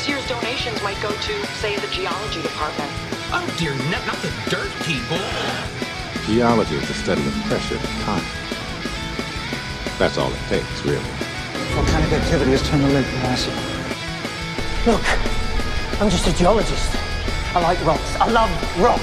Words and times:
This 0.00 0.08
year's 0.08 0.28
donations 0.28 0.82
might 0.82 0.98
go 1.02 1.10
to, 1.10 1.46
say, 1.60 1.76
the 1.76 1.86
geology 1.88 2.40
department. 2.40 2.90
Oh 3.36 3.54
dear, 3.58 3.74
not, 3.90 4.06
not 4.06 4.16
the 4.22 4.32
dirt 4.48 4.72
people. 4.86 5.18
Geology 6.24 6.76
is 6.76 6.88
the 6.88 6.94
study 6.94 7.20
of 7.20 7.34
pressure 7.44 7.76
and 7.76 8.00
time. 8.08 8.24
That's 9.98 10.16
all 10.16 10.32
it 10.32 10.38
takes, 10.48 10.86
really. 10.86 11.04
Volcanic 11.76 12.12
activity 12.12 12.52
has 12.52 12.66
turned 12.66 12.82
the 12.82 12.88
lake 12.88 13.04
massive. 13.20 13.52
Look, 14.86 15.04
I'm 16.00 16.08
just 16.08 16.26
a 16.26 16.32
geologist. 16.32 16.96
I 17.54 17.60
like 17.60 17.84
rocks. 17.84 18.16
I 18.16 18.30
love 18.30 18.50
rocks. 18.80 19.02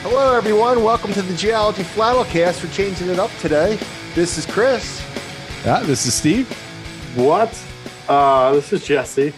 Hello, 0.00 0.34
everyone. 0.34 0.82
Welcome 0.82 1.12
to 1.12 1.20
the 1.20 1.36
Geology 1.36 1.82
Flannelcast. 1.82 2.64
We're 2.64 2.72
changing 2.72 3.10
it 3.10 3.18
up 3.18 3.30
today. 3.40 3.78
This 4.14 4.38
is 4.38 4.46
Chris. 4.46 5.04
Yeah, 5.66 5.80
this 5.80 6.06
is 6.06 6.14
Steve. 6.14 6.50
What? 7.14 7.52
Uh, 8.08 8.52
this 8.52 8.72
is 8.72 8.84
Jesse. 8.86 9.32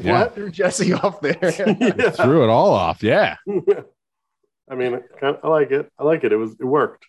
Yeah. 0.00 0.20
What? 0.20 0.34
Threw 0.34 0.50
Jesse 0.60 0.92
off 0.92 1.20
there. 1.20 1.36
Yeah. 1.42 2.10
Threw 2.10 2.44
it 2.44 2.48
all 2.48 2.72
off. 2.72 3.02
Yeah. 3.02 3.36
I 4.70 4.74
mean, 4.76 5.00
kind 5.20 5.36
I 5.42 5.48
like 5.48 5.72
it. 5.72 5.90
I 5.98 6.04
like 6.04 6.22
it. 6.24 6.32
It 6.32 6.36
was. 6.36 6.52
It 6.52 6.64
worked. 6.64 7.06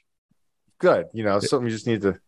Good. 0.80 1.06
You 1.14 1.24
know, 1.24 1.40
something 1.40 1.66
we 1.66 1.70
just 1.72 1.86
need 1.88 2.02
to. 2.02 2.20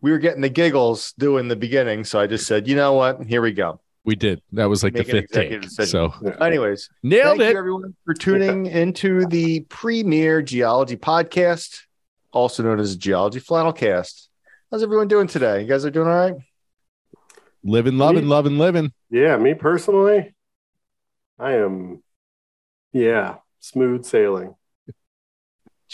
We 0.00 0.10
were 0.10 0.18
getting 0.18 0.40
the 0.40 0.48
giggles 0.48 1.12
doing 1.18 1.46
the 1.48 1.56
beginning, 1.56 2.04
so 2.04 2.18
I 2.18 2.26
just 2.26 2.46
said, 2.46 2.66
you 2.66 2.74
know 2.74 2.94
what? 2.94 3.22
Here 3.24 3.42
we 3.42 3.52
go. 3.52 3.80
We 4.04 4.16
did. 4.16 4.42
That 4.52 4.64
was 4.64 4.82
like 4.82 4.94
Make 4.94 5.06
the 5.06 5.12
fifth 5.12 5.30
take. 5.30 5.60
decision. 5.60 5.86
So 5.86 6.12
Anyways, 6.40 6.90
nailed 7.04 7.38
thank 7.38 7.50
it. 7.50 7.52
you 7.52 7.58
everyone 7.58 7.94
for 8.04 8.14
tuning 8.14 8.66
into 8.66 9.26
the 9.26 9.60
premier 9.68 10.42
geology 10.42 10.96
podcast, 10.96 11.82
also 12.32 12.64
known 12.64 12.80
as 12.80 12.96
Geology 12.96 13.38
Flannelcast. 13.38 14.26
How's 14.72 14.82
everyone 14.82 15.06
doing 15.06 15.28
today? 15.28 15.60
You 15.60 15.68
guys 15.68 15.84
are 15.84 15.90
doing 15.90 16.08
all 16.08 16.14
right? 16.16 16.34
Living, 17.64 17.98
loving, 17.98 18.28
loving, 18.28 18.58
living. 18.58 18.92
Yeah. 19.10 19.36
Me 19.36 19.54
personally, 19.54 20.34
I 21.38 21.52
am. 21.54 22.02
Yeah, 22.92 23.36
smooth 23.60 24.04
sailing. 24.04 24.54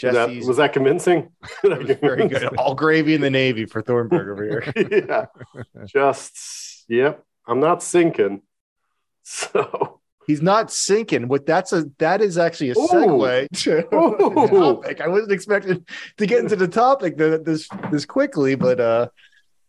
Was 0.03 0.13
that, 0.13 0.29
was 0.45 0.57
that 0.57 0.73
convincing? 0.73 1.29
very 1.63 2.27
good. 2.27 2.43
All 2.57 2.73
gravy 2.73 3.15
in 3.15 3.21
the 3.21 3.29
Navy 3.29 3.65
for 3.65 3.81
Thornburg 3.81 4.29
over 4.29 4.43
here. 4.43 4.73
yeah. 5.07 5.25
Just. 5.85 6.85
Yep. 6.87 7.23
I'm 7.47 7.59
not 7.59 7.83
sinking. 7.83 8.41
So. 9.23 9.99
He's 10.25 10.41
not 10.41 10.71
sinking. 10.71 11.27
What 11.27 11.45
that's 11.45 11.73
a 11.73 11.85
that 11.97 12.21
is 12.21 12.37
actually 12.37 12.69
a 12.69 12.77
Ooh. 12.77 12.87
segue 12.87 13.49
to 13.63 13.95
Ooh. 13.95 14.47
the 14.47 14.57
topic. 14.57 15.01
I 15.01 15.07
wasn't 15.07 15.31
expecting 15.31 15.85
to 16.17 16.25
get 16.25 16.39
into 16.39 16.55
the 16.55 16.67
topic 16.67 17.17
this 17.17 17.67
this 17.91 18.05
quickly, 18.05 18.53
but 18.53 18.79
uh 18.79 19.07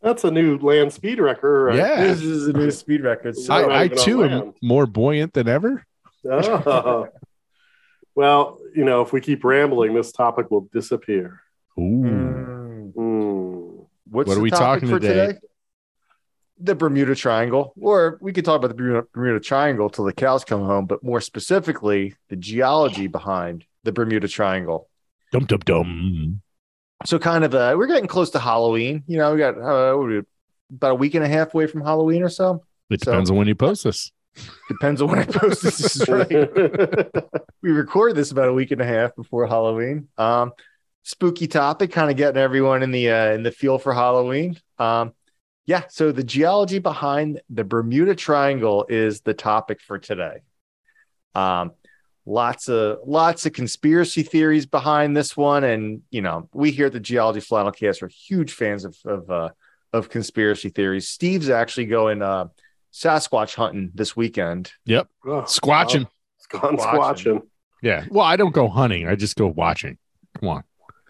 That's 0.03 0.25
a 0.25 0.31
new 0.31 0.59
land 0.59 0.93
speed 0.93 1.21
record. 1.21 1.67
Right? 1.67 1.77
Yeah. 1.77 2.05
this 2.05 2.23
is 2.23 2.49
a 2.49 2.53
new 2.53 2.71
speed 2.71 3.03
record. 3.03 3.37
So 3.37 3.53
I, 3.53 3.83
I 3.83 3.89
too 3.89 4.25
am 4.25 4.55
more 4.63 4.87
buoyant 4.87 5.35
than 5.35 5.49
ever. 5.49 5.85
Oh. 6.25 7.09
well, 8.15 8.59
you 8.75 8.85
know, 8.85 9.03
if 9.03 9.13
we 9.13 9.21
keep 9.21 9.45
rambling, 9.45 9.95
this 9.95 10.13
topic 10.13 10.51
will 10.51 10.69
disappear. 10.73 11.43
Ooh. 11.79 12.93
Mm. 12.97 13.87
What's 14.11 14.27
What 14.27 14.33
are 14.33 14.35
the 14.37 14.41
we 14.41 14.51
topic 14.51 14.83
talking 14.83 14.89
for 14.89 14.99
today? 14.99 15.39
The 16.59 16.75
Bermuda 16.75 17.15
Triangle, 17.15 17.73
or 17.81 18.19
we 18.21 18.33
could 18.33 18.45
talk 18.45 18.57
about 18.57 18.69
the 18.69 18.75
Bermuda, 18.75 19.07
Bermuda 19.15 19.41
Triangle 19.41 19.89
till 19.89 20.05
the 20.05 20.13
cows 20.13 20.45
come 20.45 20.63
home, 20.63 20.85
but 20.85 21.03
more 21.03 21.21
specifically, 21.21 22.17
the 22.29 22.37
geology 22.37 23.07
behind 23.07 23.65
the 23.85 23.93
Bermuda 23.93 24.29
Triangle. 24.29 24.89
Dum 25.33 25.47
dum 25.47 25.61
dum. 25.61 26.43
So, 27.07 27.19
kind 27.19 27.45
of, 27.45 27.55
uh, 27.55 27.75
we're 27.79 27.87
getting 27.87 28.07
close 28.07 28.31
to 28.31 28.39
Halloween. 28.39 29.03
You 29.07 29.19
know, 29.19 29.33
we 29.33 29.39
got 29.39 29.57
uh, 29.59 29.97
we, 29.97 30.21
about 30.71 30.93
a 30.93 30.95
week 30.95 31.15
and 31.15 31.25
a 31.25 31.29
half 31.29 31.55
away 31.55 31.67
from 31.67 31.81
Halloween 31.83 32.23
or 32.23 32.29
so. 32.29 32.63
It 32.91 33.03
So- 33.03 33.13
depends 33.13 33.31
on 33.31 33.37
when 33.37 33.49
you 33.49 33.55
post 33.55 33.85
this. 33.85 34.13
Depends 34.69 35.03
on 35.03 35.09
when 35.09 35.19
I 35.19 35.25
post 35.25 35.63
this. 35.63 35.79
This 35.79 35.97
is 35.97 36.09
right. 36.09 36.31
we 37.63 37.71
record 37.73 38.15
this 38.15 38.31
about 38.31 38.49
a 38.49 38.53
week 38.53 38.71
and 38.71 38.81
a 38.81 38.87
half 38.87 39.15
before 39.17 39.47
Halloween. 39.47 40.07
Um, 40.19 40.53
spooky 41.03 41.49
topic, 41.49 41.91
kind 41.91 42.11
of 42.11 42.17
getting 42.17 42.41
everyone 42.41 42.83
in 42.85 42.93
the 42.93 43.11
uh, 43.11 43.33
in 43.33 43.43
the 43.43 43.51
feel 43.51 43.79
for 43.79 43.93
Halloween. 43.93 44.57
Um, 44.79 45.13
yeah. 45.67 45.83
So 45.89 46.13
the 46.13 46.23
geology 46.23 46.79
behind 46.79 47.41
the 47.51 47.65
Bermuda 47.65 48.15
Triangle 48.15 48.87
is 48.89 49.21
the 49.23 49.35
topic 49.35 49.81
for 49.81 49.99
today. 49.99 50.39
Um, 51.35 51.73
lots 52.27 52.69
of 52.69 52.99
lots 53.07 53.47
of 53.47 53.53
conspiracy 53.53 54.23
theories 54.23 54.67
behind 54.67 55.17
this 55.17 55.37
one, 55.37 55.65
and 55.65 56.03
you 56.11 56.23
know 56.23 56.49
we 56.53 56.71
here 56.71 56.87
at 56.87 56.93
the 56.93 57.01
Geology 57.01 57.41
Flannelcast 57.41 58.03
are 58.03 58.09
huge 58.09 58.53
fans 58.53 58.85
of 58.85 58.97
of 59.05 59.31
uh, 59.31 59.49
of 59.93 60.09
conspiracy 60.09 60.69
theories. 60.69 61.09
Steve's 61.09 61.51
actually 61.51 61.87
going 61.87 62.23
uh, 62.23 62.47
Sasquatch 62.93 63.55
hunting 63.55 63.91
this 63.95 64.17
weekend. 64.17 64.73
Oh, 64.89 65.03
Squatching. 65.25 66.07
It's 66.39 66.47
gone 66.47 66.77
Squatching. 66.77 66.99
squatching. 66.99 67.43
Yeah. 67.83 68.05
Well, 68.11 68.25
I 68.25 68.37
don't 68.37 68.55
go 68.55 68.69
hunting. 68.69 69.09
I 69.09 69.15
just 69.17 69.37
go 69.37 69.47
watching. 69.47 69.99
Come 70.39 70.49
on. 70.49 70.65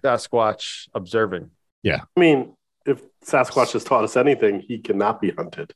Sasquatch 0.04 0.88
observing. 0.94 1.50
Yeah. 1.82 2.00
I 2.16 2.20
mean, 2.20 2.54
if 2.86 3.02
Sasquatch 3.24 3.72
has 3.72 3.84
taught 3.84 4.04
us 4.04 4.16
anything, 4.16 4.60
he 4.60 4.78
cannot 4.78 5.20
be 5.20 5.30
hunted. 5.32 5.74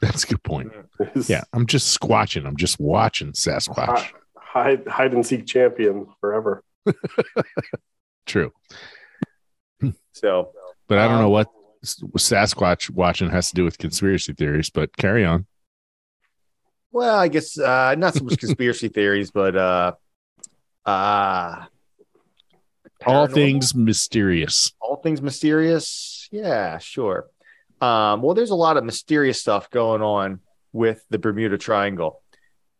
That's 0.00 0.24
a 0.24 0.26
good 0.26 0.42
point. 0.42 0.72
Yeah. 1.26 1.44
I'm 1.52 1.66
just 1.66 1.98
squatching. 1.98 2.46
I'm 2.46 2.56
just 2.56 2.78
watching 2.78 3.32
Sasquatch. 3.32 4.12
Hi- 4.62 4.62
hide, 4.70 4.86
hide 4.88 5.12
and 5.14 5.26
seek 5.26 5.46
champion 5.46 6.06
forever. 6.20 6.62
True. 8.26 8.52
So 10.12 10.50
But 10.88 10.98
I 10.98 11.08
don't 11.08 11.18
know 11.20 11.26
Um, 11.26 11.32
what 11.32 11.48
Sasquatch 11.84 12.90
watching 12.90 13.30
has 13.30 13.48
to 13.50 13.54
do 13.54 13.64
with 13.64 13.78
conspiracy 13.78 14.32
theories, 14.32 14.70
but 14.70 14.96
carry 14.96 15.24
on. 15.24 15.46
Well, 16.90 17.18
I 17.18 17.28
guess 17.28 17.58
uh, 17.58 17.94
not 17.96 18.14
so 18.14 18.24
much 18.24 18.38
conspiracy 18.38 18.88
theories, 18.96 19.30
but 19.30 19.54
uh, 19.56 19.92
uh, 20.86 21.66
All 23.04 23.26
things 23.28 23.74
mysterious. 23.74 24.72
all 24.80 24.96
things 24.96 25.20
mysterious. 25.20 26.28
Yeah, 26.32 26.78
sure. 26.78 27.26
Um, 27.80 28.22
well, 28.22 28.34
there's 28.34 28.50
a 28.50 28.54
lot 28.56 28.78
of 28.78 28.84
mysterious 28.84 29.38
stuff 29.40 29.70
going 29.70 30.00
on 30.02 30.40
with 30.72 31.04
the 31.10 31.18
Bermuda 31.18 31.58
Triangle. 31.58 32.22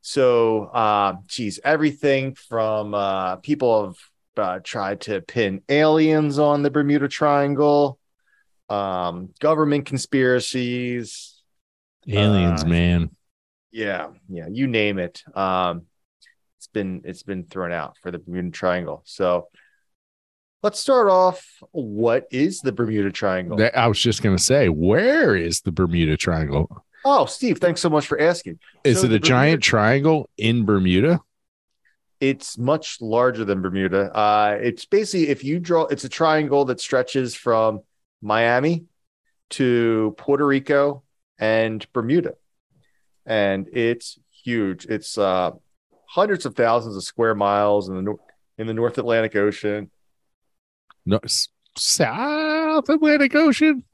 So, 0.07 0.67
uh, 0.67 1.15
geez, 1.27 1.59
everything 1.65 2.37
from 2.37 2.95
uh, 2.95 3.37
people 3.37 3.87
have 3.87 3.97
uh, 4.37 4.61
tried 4.63 5.01
to 5.01 5.21
pin 5.21 5.63
aliens 5.69 6.39
on 6.39 6.63
the 6.63 6.71
Bermuda 6.71 7.09
Triangle, 7.09 7.99
um, 8.69 9.31
government 9.41 9.87
conspiracies, 9.87 11.43
Aliens, 12.07 12.63
Uh, 12.63 12.69
man. 12.69 13.11
yeah, 13.73 14.11
yeah, 14.29 14.47
you 14.49 14.69
name 14.69 15.01
it. 15.01 15.25
Um, 15.35 15.87
it's 16.59 16.69
been 16.69 17.03
it's 17.05 17.25
been 17.25 17.43
thrown 17.43 17.73
out 17.73 17.97
for 18.01 18.13
the 18.13 18.21
Bermuda 18.21 18.51
Triangle. 18.51 19.03
So 19.07 19.49
let's 20.63 20.79
start 20.79 21.09
off. 21.09 21.45
What 21.73 22.29
is 22.31 22.61
the 22.61 22.71
Bermuda 22.71 23.11
Triangle? 23.11 23.59
I 23.75 23.89
was 23.89 23.99
just 23.99 24.23
going 24.23 24.37
to 24.37 24.43
say, 24.43 24.69
where 24.69 25.35
is 25.35 25.63
the 25.63 25.73
Bermuda 25.73 26.17
Triangle? 26.17 26.85
Oh, 27.07 27.25
Steve, 27.27 27.59
thanks 27.59 27.81
so 27.81 27.89
much 27.89 28.07
for 28.07 28.21
asking. 28.21 28.59
Is 28.83 29.01
So 29.01 29.07
it 29.07 29.13
a 29.13 29.19
giant 29.21 29.63
triangle 29.63 30.29
in 30.37 30.65
Bermuda? 30.65 31.21
It's 32.21 32.59
much 32.59 33.01
larger 33.01 33.45
than 33.45 33.63
Bermuda. 33.63 34.13
Uh, 34.15 34.59
it's 34.61 34.85
basically 34.87 35.29
if 35.29 35.45
you 35.45 35.61
draw, 35.61 35.85
it's 35.85 36.05
a 36.05 36.09
triangle 36.09 36.65
that 36.65 36.81
stretches 36.81 37.35
from 37.35 37.81
Miami 38.21 38.87
to 39.51 40.15
Puerto 40.19 40.45
Rico 40.45 41.05
and 41.39 41.87
Bermuda, 41.93 42.35
and 43.25 43.69
it's 43.73 44.19
huge. 44.43 44.87
It's 44.87 45.17
uh, 45.17 45.53
hundreds 46.09 46.45
of 46.45 46.57
thousands 46.57 46.97
of 46.97 47.05
square 47.05 47.35
miles 47.35 47.89
in 47.89 47.95
the 47.95 48.03
nor- 48.03 48.21
in 48.59 48.67
the 48.67 48.75
North 48.75 48.99
Atlantic 48.99 49.37
Ocean. 49.37 49.91
No, 51.05 51.21
South 51.77 52.89
Atlantic 52.89 53.35
Ocean. 53.37 53.85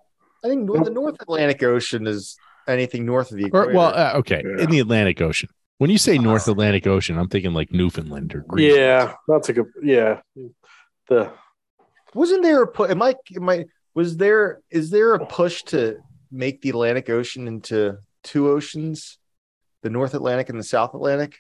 I 0.45 0.49
think 0.49 0.71
the 0.71 0.91
North 0.91 1.21
Atlantic 1.21 1.63
Ocean 1.63 2.07
is 2.07 2.37
anything 2.69 3.05
north 3.07 3.31
of 3.31 3.37
the 3.39 3.45
Or 3.45 3.63
equator. 3.65 3.73
well, 3.75 3.95
uh, 3.95 4.19
okay, 4.19 4.43
Yeah. 4.45 4.65
in 4.65 4.71
the 4.71 4.81
Atlantic 4.81 5.21
Ocean. 5.21 5.49
When 5.79 5.91
you 5.91 5.99
say 5.99 6.17
North 6.19 6.47
Atlantic 6.47 6.87
Ocean, 6.87 7.19
I'm 7.19 7.29
thinking 7.29 7.53
like 7.55 7.73
Newfoundland 7.73 8.35
or 8.35 8.41
Greenland. 8.43 8.77
Yeah, 8.81 9.15
that's 9.27 9.49
a 9.49 9.53
good. 9.53 9.67
Yeah, 9.83 10.21
the 11.09 11.33
wasn't 12.15 12.43
there 12.43 12.63
a 12.63 12.67
pu- 12.69 12.87
am 12.87 13.03
I 13.03 13.17
am 13.37 13.49
I 13.49 13.65
was 13.95 14.17
there 14.17 14.61
is 14.71 14.91
there 14.91 15.15
a 15.15 15.27
push 15.27 15.63
to 15.65 15.99
make 16.31 16.61
the 16.63 16.71
Atlantic 16.71 17.11
Ocean 17.11 17.49
into 17.49 17.99
two 18.23 18.49
oceans, 18.49 19.19
the 19.83 19.91
North 19.91 20.15
Atlantic 20.15 20.49
and 20.51 20.59
the 20.59 20.63
South 20.65 20.95
Atlantic? 20.95 21.37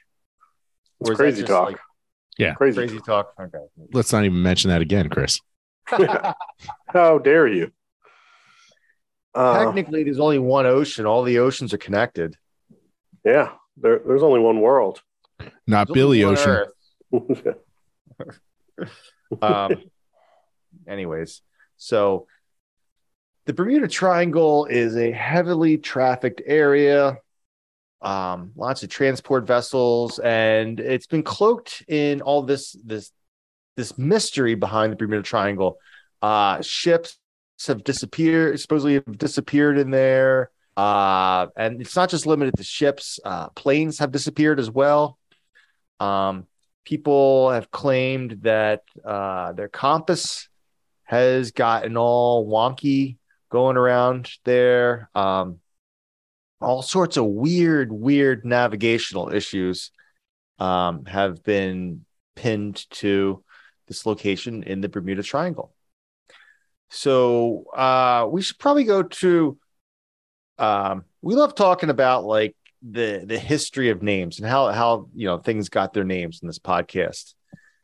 it's 1.01 1.11
Or 1.11 1.13
is 1.13 1.19
crazy 1.19 1.43
talk. 1.45 1.69
like, 1.69 1.79
Yeah. 2.39 2.55
crazy. 2.55 2.77
crazy 2.79 2.99
talk. 3.01 3.33
Okay. 3.41 3.59
Let's 3.93 4.13
not 4.13 4.25
even 4.25 4.43
mention 4.43 4.71
that 4.71 4.81
again, 4.83 5.09
Chris. 5.09 5.39
How 6.89 7.19
dare 7.19 7.47
you? 7.47 7.71
Uh, 9.35 9.65
Technically, 9.65 10.05
there's 10.05 10.21
only 10.21 10.39
one 10.39 10.67
ocean. 10.67 11.07
All 11.07 11.23
the 11.23 11.39
oceans 11.39 11.73
are 11.73 11.79
connected. 11.79 12.37
yeah, 13.25 13.53
there, 13.77 14.01
there's 14.07 14.23
only 14.23 14.41
one 14.41 14.61
world. 14.61 15.03
Not 15.67 15.89
There's 15.89 15.95
Billy 15.95 16.25
Ocean. 16.25 16.67
Um, 19.41 19.77
anyways, 20.87 21.41
so 21.79 22.27
the 23.47 23.55
Bermuda 23.55 23.89
Triangle 23.89 24.67
is 24.67 24.95
a 24.97 25.11
heavily 25.11 25.79
trafficked 25.79 26.43
area. 26.45 27.19
um, 28.03 28.53
lots 28.57 28.83
of 28.83 28.91
transport 28.91 29.47
vessels, 29.47 30.19
and 30.19 30.79
it's 30.81 31.07
been 31.07 31.23
cloaked 31.23 31.83
in 31.89 32.21
all 32.21 32.43
this 32.43 32.77
this 32.85 33.11
this 33.77 33.97
mystery 33.97 34.55
behind 34.55 34.93
the 34.93 34.97
Bermuda 34.97 35.23
Triangle. 35.23 35.79
Uh, 36.21 36.61
ships 36.61 37.17
have 37.67 37.85
disappeared, 37.85 38.59
supposedly 38.61 38.95
have 38.95 39.19
disappeared 39.19 39.79
in 39.79 39.91
there. 39.91 40.51
Uh, 40.77 41.49
and 41.57 41.81
it's 41.81 41.97
not 41.97 42.09
just 42.09 42.27
limited 42.27 42.55
to 42.57 42.65
ships, 42.65 43.21
uh, 43.25 43.49
planes 43.51 43.99
have 43.99 44.11
disappeared 44.11 44.59
as 44.59 44.71
well. 44.71 45.19
Um, 46.01 46.47
people 46.85 47.51
have 47.51 47.71
claimed 47.71 48.39
that 48.43 48.83
uh, 49.05 49.53
their 49.53 49.69
compass 49.69 50.49
has 51.05 51.51
gotten 51.51 51.97
all 51.97 52.49
wonky 52.49 53.19
going 53.51 53.77
around 53.77 54.31
there. 54.45 55.11
Um, 55.15 55.59
all 56.61 56.81
sorts 56.81 57.17
of 57.17 57.27
weird, 57.27 57.93
weird 57.93 58.45
navigational 58.45 59.33
issues 59.33 59.91
um, 60.59 61.05
have 61.05 61.43
been 61.43 62.05
pinned 62.35 62.89
to 62.91 63.45
this 63.89 64.07
location 64.07 64.63
in 64.63 64.81
the 64.81 64.89
Bermuda 64.89 65.23
Triangle. 65.23 65.75
So 66.93 67.65
uh, 67.75 68.29
we 68.31 68.43
should 68.43 68.59
probably 68.59 68.85
go 68.85 69.03
to. 69.03 69.59
Um, 70.59 71.05
we 71.23 71.35
love 71.35 71.55
talking 71.55 71.89
about 71.89 72.25
like 72.25 72.55
the 72.83 73.25
the 73.25 73.39
history 73.39 73.89
of 73.89 74.03
names 74.03 74.39
and 74.39 74.49
how 74.49 74.71
how 74.73 75.09
you 75.15 75.27
know 75.27 75.39
things 75.39 75.71
got 75.71 75.95
their 75.95 76.05
names 76.05 76.41
in 76.43 76.49
this 76.49 76.59
podcast. 76.59 77.33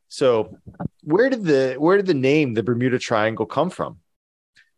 So 0.08 0.58
where 1.02 1.30
did 1.30 1.44
the 1.44 1.76
where 1.78 1.96
did 1.96 2.06
the 2.06 2.12
name 2.12 2.52
the 2.52 2.62
Bermuda 2.62 2.98
Triangle 2.98 3.46
come 3.46 3.70
from? 3.70 3.98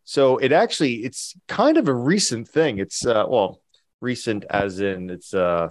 So 0.05 0.37
it 0.37 0.53
actually 0.53 1.03
it's 1.03 1.35
kind 1.49 1.77
of 1.77 1.89
a 1.89 1.93
recent 1.93 2.47
thing. 2.47 2.79
It's 2.79 3.05
uh, 3.05 3.25
well 3.27 3.61
recent 3.99 4.45
as 4.49 4.79
in 4.79 5.09
it's 5.09 5.33
uh 5.33 5.69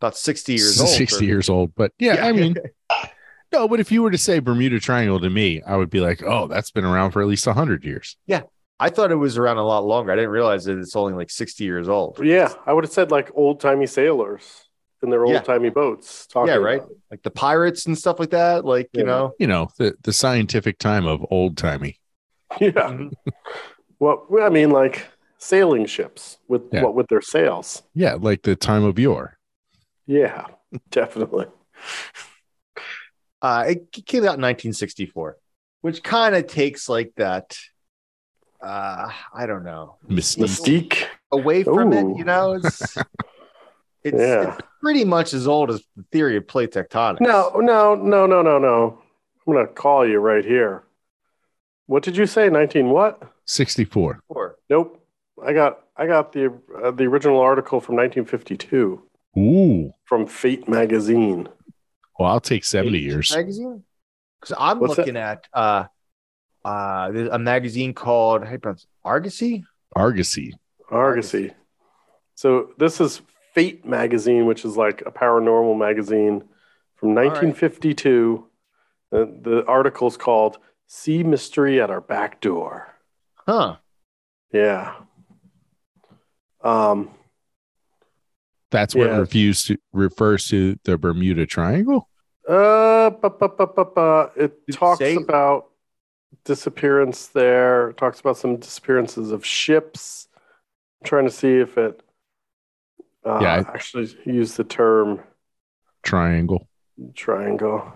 about 0.00 0.16
60 0.16 0.52
years 0.52 0.80
old. 0.80 0.88
60 0.88 1.26
years 1.26 1.48
old. 1.50 1.74
But 1.74 1.92
yeah, 1.98 2.26
I 2.26 2.32
mean, 2.32 2.56
no, 3.56 3.68
but 3.68 3.80
if 3.80 3.90
you 3.90 4.02
were 4.02 4.10
to 4.10 4.18
say 4.18 4.38
Bermuda 4.38 4.78
Triangle 4.80 5.18
to 5.20 5.30
me, 5.30 5.62
I 5.62 5.76
would 5.76 5.90
be 5.90 6.00
like, 6.00 6.22
oh, 6.22 6.46
that's 6.46 6.70
been 6.70 6.84
around 6.84 7.12
for 7.12 7.22
at 7.22 7.28
least 7.28 7.46
100 7.46 7.84
years. 7.84 8.16
Yeah. 8.26 8.42
I 8.78 8.90
thought 8.90 9.10
it 9.10 9.16
was 9.16 9.38
around 9.38 9.56
a 9.56 9.64
lot 9.64 9.84
longer. 9.86 10.12
I 10.12 10.16
didn't 10.16 10.30
realize 10.30 10.64
that 10.66 10.78
it's 10.78 10.94
only 10.94 11.14
like 11.14 11.30
60 11.30 11.64
years 11.64 11.88
old. 11.88 12.20
Yeah, 12.22 12.52
I 12.66 12.74
would 12.74 12.84
have 12.84 12.92
said 12.92 13.10
like 13.10 13.30
old 13.34 13.58
timey 13.60 13.86
sailors 13.86 14.64
in 15.02 15.08
their 15.08 15.24
Yeah. 15.26 15.36
old 15.36 15.44
timey 15.46 15.70
boats. 15.70 16.26
Talking 16.26 16.52
Yeah, 16.52 16.60
right. 16.60 16.78
about. 16.80 16.90
Like 17.10 17.22
the 17.22 17.30
pirates 17.30 17.86
and 17.86 17.96
stuff 17.96 18.20
like 18.20 18.30
that. 18.30 18.66
Like, 18.66 18.90
you 18.92 19.04
know, 19.04 19.32
You 19.38 19.46
know, 19.46 19.68
the, 19.78 19.94
the 20.02 20.12
scientific 20.12 20.78
time 20.78 21.06
of 21.06 21.24
old 21.30 21.56
timey. 21.56 21.98
Yeah. 22.60 22.70
Mhm. 22.74 23.12
Well, 23.98 24.26
I 24.42 24.50
mean, 24.50 24.70
like 24.70 25.06
sailing 25.38 25.86
ships 25.86 26.36
with 26.48 26.62
Yeah. 26.70 26.82
what 26.82 26.94
with 26.94 27.06
their 27.08 27.22
sails. 27.22 27.82
Yeah, 27.94 28.16
like 28.20 28.42
the 28.42 28.56
time 28.56 28.84
of 28.84 28.98
yore. 28.98 29.38
Yeah, 30.06 30.44
definitely. 30.90 31.46
Uh, 33.42 33.64
it 33.68 33.92
came 33.92 34.22
out 34.22 34.36
in 34.36 34.42
1964, 34.42 35.36
which 35.82 36.02
kind 36.02 36.34
of 36.34 36.46
takes 36.46 36.88
like 36.88 37.12
that. 37.16 37.56
Uh, 38.60 39.10
I 39.34 39.46
don't 39.46 39.64
know, 39.64 39.96
Mystique. 40.08 40.44
Mystique. 40.44 41.04
away 41.30 41.62
from 41.62 41.92
Ooh. 41.92 42.12
it. 42.14 42.18
You 42.18 42.24
know, 42.24 42.52
it's 42.54 42.96
it's, 44.02 44.18
Yeah. 44.18 44.54
it's 44.54 44.66
pretty 44.80 45.04
much 45.04 45.34
as 45.34 45.46
old 45.46 45.70
as 45.70 45.82
the 45.96 46.04
theory 46.10 46.36
of 46.36 46.48
plate 46.48 46.72
tectonics. 46.72 47.20
No, 47.20 47.50
no, 47.56 47.94
no, 47.94 48.26
no, 48.26 48.42
no, 48.42 48.58
no. 48.58 49.02
I'm 49.46 49.52
gonna 49.54 49.66
call 49.68 50.06
you 50.08 50.18
right 50.18 50.44
here. 50.44 50.82
What 51.86 52.02
did 52.02 52.16
you 52.16 52.26
say? 52.26 52.48
19 52.48 52.88
what? 52.88 53.22
64. 53.44 54.20
Sure. 54.32 54.56
Nope. 54.70 55.00
I 55.44 55.52
got 55.52 55.80
I 55.96 56.06
got 56.06 56.32
the 56.32 56.52
uh, 56.82 56.90
the 56.90 57.04
original 57.04 57.38
article 57.40 57.80
from 57.80 57.96
1952 57.96 59.02
Ooh. 59.38 59.92
from 60.04 60.26
Fate 60.26 60.68
magazine. 60.68 61.48
Well, 62.18 62.30
I'll 62.30 62.40
take 62.40 62.64
70 62.64 62.98
years. 62.98 63.34
magazine. 63.34 63.82
Because 64.40 64.56
I'm 64.58 64.78
What's 64.78 64.96
that? 64.96 65.02
looking 65.02 65.16
at 65.16 65.46
uh, 65.52 65.84
uh, 66.64 67.10
there's 67.12 67.28
a 67.30 67.38
magazine 67.38 67.94
called 67.94 68.42
how 68.42 68.48
do 68.48 68.52
you 68.52 68.58
pronounce 68.58 68.82
it? 68.82 68.88
Argosy. 69.04 69.64
Argosy. 69.94 70.54
Argosy. 70.90 71.52
So 72.34 72.70
this 72.78 73.00
is 73.00 73.22
Fate 73.54 73.86
magazine, 73.86 74.44
which 74.46 74.64
is 74.64 74.76
like 74.76 75.02
a 75.06 75.10
paranormal 75.10 75.78
magazine 75.78 76.42
from 76.96 77.14
right. 77.14 77.28
1952. 77.28 78.46
The, 79.10 79.38
the 79.42 79.64
article's 79.66 80.16
called 80.16 80.58
"Sea 80.86 81.22
Mystery 81.22 81.80
at 81.80 81.90
Our 81.90 82.00
Back 82.02 82.40
Door." 82.40 82.88
Huh. 83.46 83.76
Yeah. 84.52 84.94
Um. 86.62 87.10
That's 88.70 88.94
what 88.94 89.08
Yeah. 89.08 89.18
refuse 89.18 89.64
to, 89.64 89.76
refers 89.92 90.48
to 90.48 90.78
the 90.84 90.96
Bermuda 90.98 91.46
Triangle. 91.46 92.08
Uh. 92.48 93.10
bu- 93.10 93.30
bu- 93.30 93.48
bu- 93.48 93.66
bu- 93.66 93.84
bu- 93.94 94.28
It 94.36 94.66
Did 94.66 94.76
talks 94.76 94.98
say- 94.98 95.16
about 95.16 95.70
disappearance 96.44 97.28
there. 97.28 97.90
It 97.90 97.96
talks 97.96 98.20
about 98.20 98.36
some 98.36 98.56
disappearances 98.56 99.30
of 99.32 99.44
ships. 99.44 100.28
I'm 101.00 101.06
trying 101.06 101.24
to 101.26 101.30
see 101.30 101.58
if 101.58 101.78
it. 101.78 102.02
Uh, 103.24 103.38
Yeah, 103.40 103.54
I- 103.54 103.58
actually 103.72 104.08
used 104.24 104.56
the 104.56 104.64
term 104.64 105.20
Triangle. 106.02 106.68
triangle. 107.14 107.92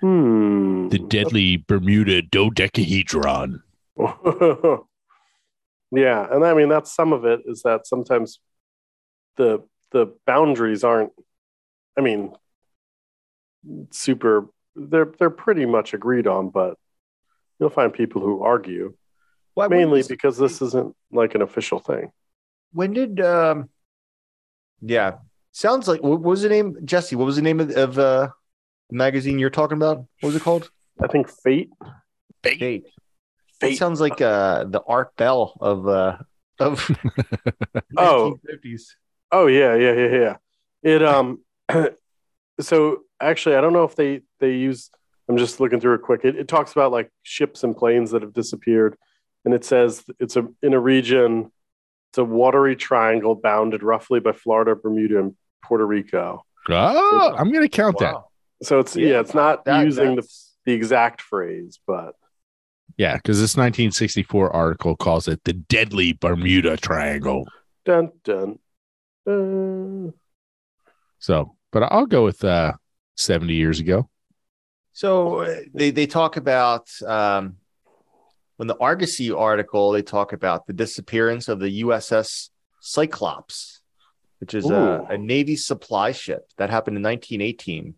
Hmm. 0.00 0.88
The 0.88 0.98
deadly 1.00 1.56
Bermuda 1.56 2.22
dodecahedron. 2.22 3.62
yeah, 3.96 4.78
and 6.30 6.44
I 6.44 6.54
mean 6.54 6.68
that's 6.68 6.92
some 6.92 7.12
of 7.12 7.24
it 7.24 7.40
is 7.46 7.62
that 7.62 7.86
sometimes 7.86 8.38
the 9.36 9.62
the 9.92 10.14
boundaries 10.26 10.84
aren't 10.84 11.12
I 11.98 12.00
mean 12.00 12.32
super 13.90 14.46
they're 14.76 15.12
they're 15.18 15.30
pretty 15.30 15.66
much 15.66 15.94
agreed 15.94 16.26
on, 16.26 16.50
but 16.50 16.76
you'll 17.58 17.70
find 17.70 17.92
people 17.92 18.22
who 18.22 18.42
argue 18.42 18.94
Why, 19.54 19.68
mainly 19.68 19.98
was- 19.98 20.08
because 20.08 20.38
this 20.38 20.62
isn't 20.62 20.94
like 21.12 21.34
an 21.34 21.42
official 21.42 21.78
thing. 21.78 22.12
when 22.72 22.92
did 22.92 23.20
um 23.20 23.68
yeah. 24.80 25.16
Sounds 25.52 25.88
like 25.88 26.02
what 26.02 26.22
was 26.22 26.42
the 26.42 26.48
name 26.48 26.76
jesse 26.84 27.16
what 27.16 27.24
was 27.26 27.36
the 27.36 27.42
name 27.42 27.60
of, 27.60 27.70
of 27.72 27.98
uh 27.98 28.28
the 28.88 28.96
magazine 28.96 29.38
you're 29.38 29.50
talking 29.50 29.76
about? 29.76 29.98
What 30.20 30.28
was 30.28 30.36
it 30.36 30.42
called? 30.42 30.70
I 31.02 31.06
think 31.08 31.28
fate. 31.28 31.70
Fate. 32.42 32.62
It 32.62 32.84
fate. 33.60 33.76
sounds 33.78 34.00
like 34.00 34.20
uh 34.20 34.64
the 34.64 34.80
art 34.86 35.14
bell 35.16 35.56
of 35.60 35.86
uh 35.88 36.16
of 36.60 36.88
Oh. 37.96 38.38
1950s 38.48 38.82
Oh 39.32 39.46
yeah, 39.46 39.74
yeah, 39.74 39.92
yeah, 39.92 40.08
yeah. 40.16 40.36
It 40.82 41.02
um 41.02 41.40
so 42.60 43.00
actually 43.20 43.56
I 43.56 43.60
don't 43.60 43.72
know 43.72 43.84
if 43.84 43.96
they 43.96 44.22
they 44.40 44.54
use 44.54 44.90
I'm 45.28 45.36
just 45.36 45.60
looking 45.60 45.78
through 45.80 45.94
it 45.94 46.02
quick. 46.02 46.24
It, 46.24 46.34
it 46.36 46.48
talks 46.48 46.72
about 46.72 46.90
like 46.90 47.10
ships 47.22 47.62
and 47.62 47.76
planes 47.76 48.10
that 48.10 48.22
have 48.22 48.32
disappeared 48.32 48.96
and 49.44 49.54
it 49.54 49.64
says 49.64 50.04
it's 50.18 50.36
a 50.36 50.46
in 50.62 50.74
a 50.74 50.80
region 50.80 51.52
it's 52.10 52.18
a 52.18 52.24
watery 52.24 52.74
triangle 52.74 53.36
bounded 53.36 53.84
roughly 53.84 54.18
by 54.18 54.32
Florida, 54.32 54.74
Bermuda 54.74 55.20
and 55.20 55.36
Puerto 55.64 55.86
Rico. 55.86 56.44
Oh, 56.68 57.34
I'm 57.38 57.50
going 57.52 57.62
to 57.62 57.68
count 57.68 57.98
that. 58.00 58.16
So 58.64 58.80
it's 58.80 58.96
yeah, 58.96 59.06
Yeah, 59.08 59.20
it's 59.20 59.32
not 59.34 59.64
That- 59.64 59.84
using 59.84 60.16
the, 60.16 60.28
the 60.64 60.72
exact 60.72 61.22
phrase, 61.22 61.78
but 61.86 62.16
Yeah, 62.96 63.14
because 63.14 63.38
this 63.38 63.56
1964 63.56 64.50
article 64.52 64.96
calls 64.96 65.28
it 65.28 65.40
the 65.44 65.52
deadly 65.52 66.12
Bermuda 66.12 66.76
Triangle. 66.76 67.46
dun 67.84 68.10
dun. 68.24 68.58
Dun. 69.26 70.12
So, 71.18 71.56
but 71.70 71.82
I'll 71.84 72.06
go 72.06 72.24
with 72.24 72.44
uh 72.44 72.72
70 73.16 73.54
years 73.54 73.80
ago. 73.80 74.08
So 74.92 75.40
uh, 75.40 75.60
they 75.72 75.90
they 75.90 76.06
talk 76.06 76.36
about 76.36 76.88
um, 77.06 77.56
when 78.56 78.66
the 78.68 78.76
Argosy 78.78 79.30
article 79.30 79.92
they 79.92 80.02
talk 80.02 80.32
about 80.32 80.66
the 80.66 80.72
disappearance 80.72 81.48
of 81.48 81.60
the 81.60 81.82
USS 81.82 82.50
Cyclops, 82.80 83.80
which 84.40 84.54
is 84.54 84.68
a, 84.68 85.06
a 85.10 85.18
Navy 85.18 85.56
supply 85.56 86.12
ship 86.12 86.50
that 86.56 86.70
happened 86.70 86.96
in 86.96 87.02
1918, 87.02 87.94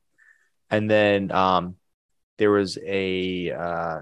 and 0.71 0.91
then 0.91 1.33
um, 1.33 1.77
there 2.39 2.51
was 2.51 2.79
a 2.85 3.51
uh, 3.53 4.01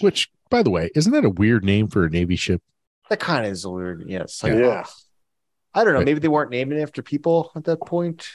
Which, 0.00 0.28
by 0.50 0.62
the 0.62 0.70
way, 0.70 0.90
isn't 0.94 1.12
that 1.12 1.24
a 1.24 1.30
weird 1.30 1.64
name 1.64 1.88
for 1.88 2.04
a 2.04 2.10
Navy 2.10 2.36
ship? 2.36 2.62
that 3.08 3.20
kind 3.20 3.46
of 3.46 3.52
is 3.52 3.64
a 3.64 3.70
weird 3.70 4.04
yeah 4.08 4.24
Cyclops. 4.26 4.60
Yeah. 4.60 4.84
I 5.76 5.84
don't 5.84 5.92
know. 5.92 5.98
Right. 6.00 6.06
Maybe 6.06 6.20
they 6.20 6.28
weren't 6.28 6.50
naming 6.50 6.80
after 6.80 7.02
people 7.02 7.52
at 7.54 7.64
that 7.64 7.80
point. 7.80 8.28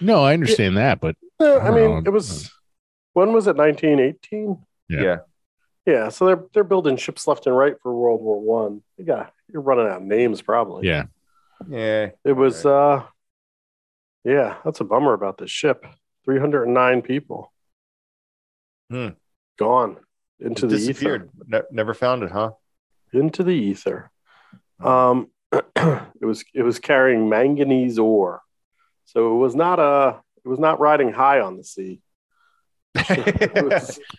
No, 0.00 0.22
I 0.22 0.34
understand 0.34 0.76
that, 0.76 1.00
but 1.00 1.16
No, 1.40 1.56
I 1.58 1.68
I 1.68 1.70
mean 1.70 1.90
know. 1.90 2.02
it 2.04 2.10
was 2.10 2.50
when 3.14 3.32
was 3.32 3.46
it 3.46 3.56
1918? 3.56 4.58
Yeah. 4.88 5.02
yeah. 5.02 5.16
Yeah, 5.86 6.08
so 6.10 6.26
they're 6.26 6.44
they're 6.54 6.64
building 6.64 6.96
ships 6.96 7.26
left 7.26 7.46
and 7.46 7.56
right 7.56 7.74
for 7.82 7.92
World 7.94 8.20
War 8.22 8.40
One. 8.40 8.82
You 8.96 9.04
got 9.04 9.32
you're 9.52 9.62
running 9.62 9.86
out 9.86 9.96
of 9.96 10.02
names 10.02 10.40
probably. 10.42 10.86
yeah. 10.86 11.04
Yeah. 11.68 12.10
It 12.24 12.32
was 12.34 12.64
uh 12.64 13.02
yeah, 14.24 14.58
that's 14.64 14.78
a 14.80 14.84
bummer 14.84 15.12
about 15.14 15.38
this 15.38 15.50
ship. 15.50 15.84
309 16.24 17.02
people. 17.02 17.52
Hmm. 18.90 19.08
Gone 19.58 19.96
into 20.38 20.66
the 20.68 20.76
ether. 20.76 20.86
disappeared. 20.92 21.30
Ne- 21.48 21.62
never 21.72 21.94
found 21.94 22.22
it, 22.22 22.30
huh? 22.30 22.52
Into 23.12 23.42
the 23.42 23.50
ether. 23.54 24.10
Um 24.80 25.31
It 26.20 26.24
was 26.26 26.44
it 26.54 26.62
was 26.62 26.78
carrying 26.78 27.28
manganese 27.28 27.98
ore, 27.98 28.42
so 29.06 29.34
it 29.34 29.38
was 29.38 29.54
not 29.56 29.78
a 29.80 30.20
it 30.44 30.48
was 30.48 30.60
not 30.60 30.78
riding 30.80 31.12
high 31.12 31.40
on 31.40 31.56
the 31.56 31.64
sea. 31.64 32.00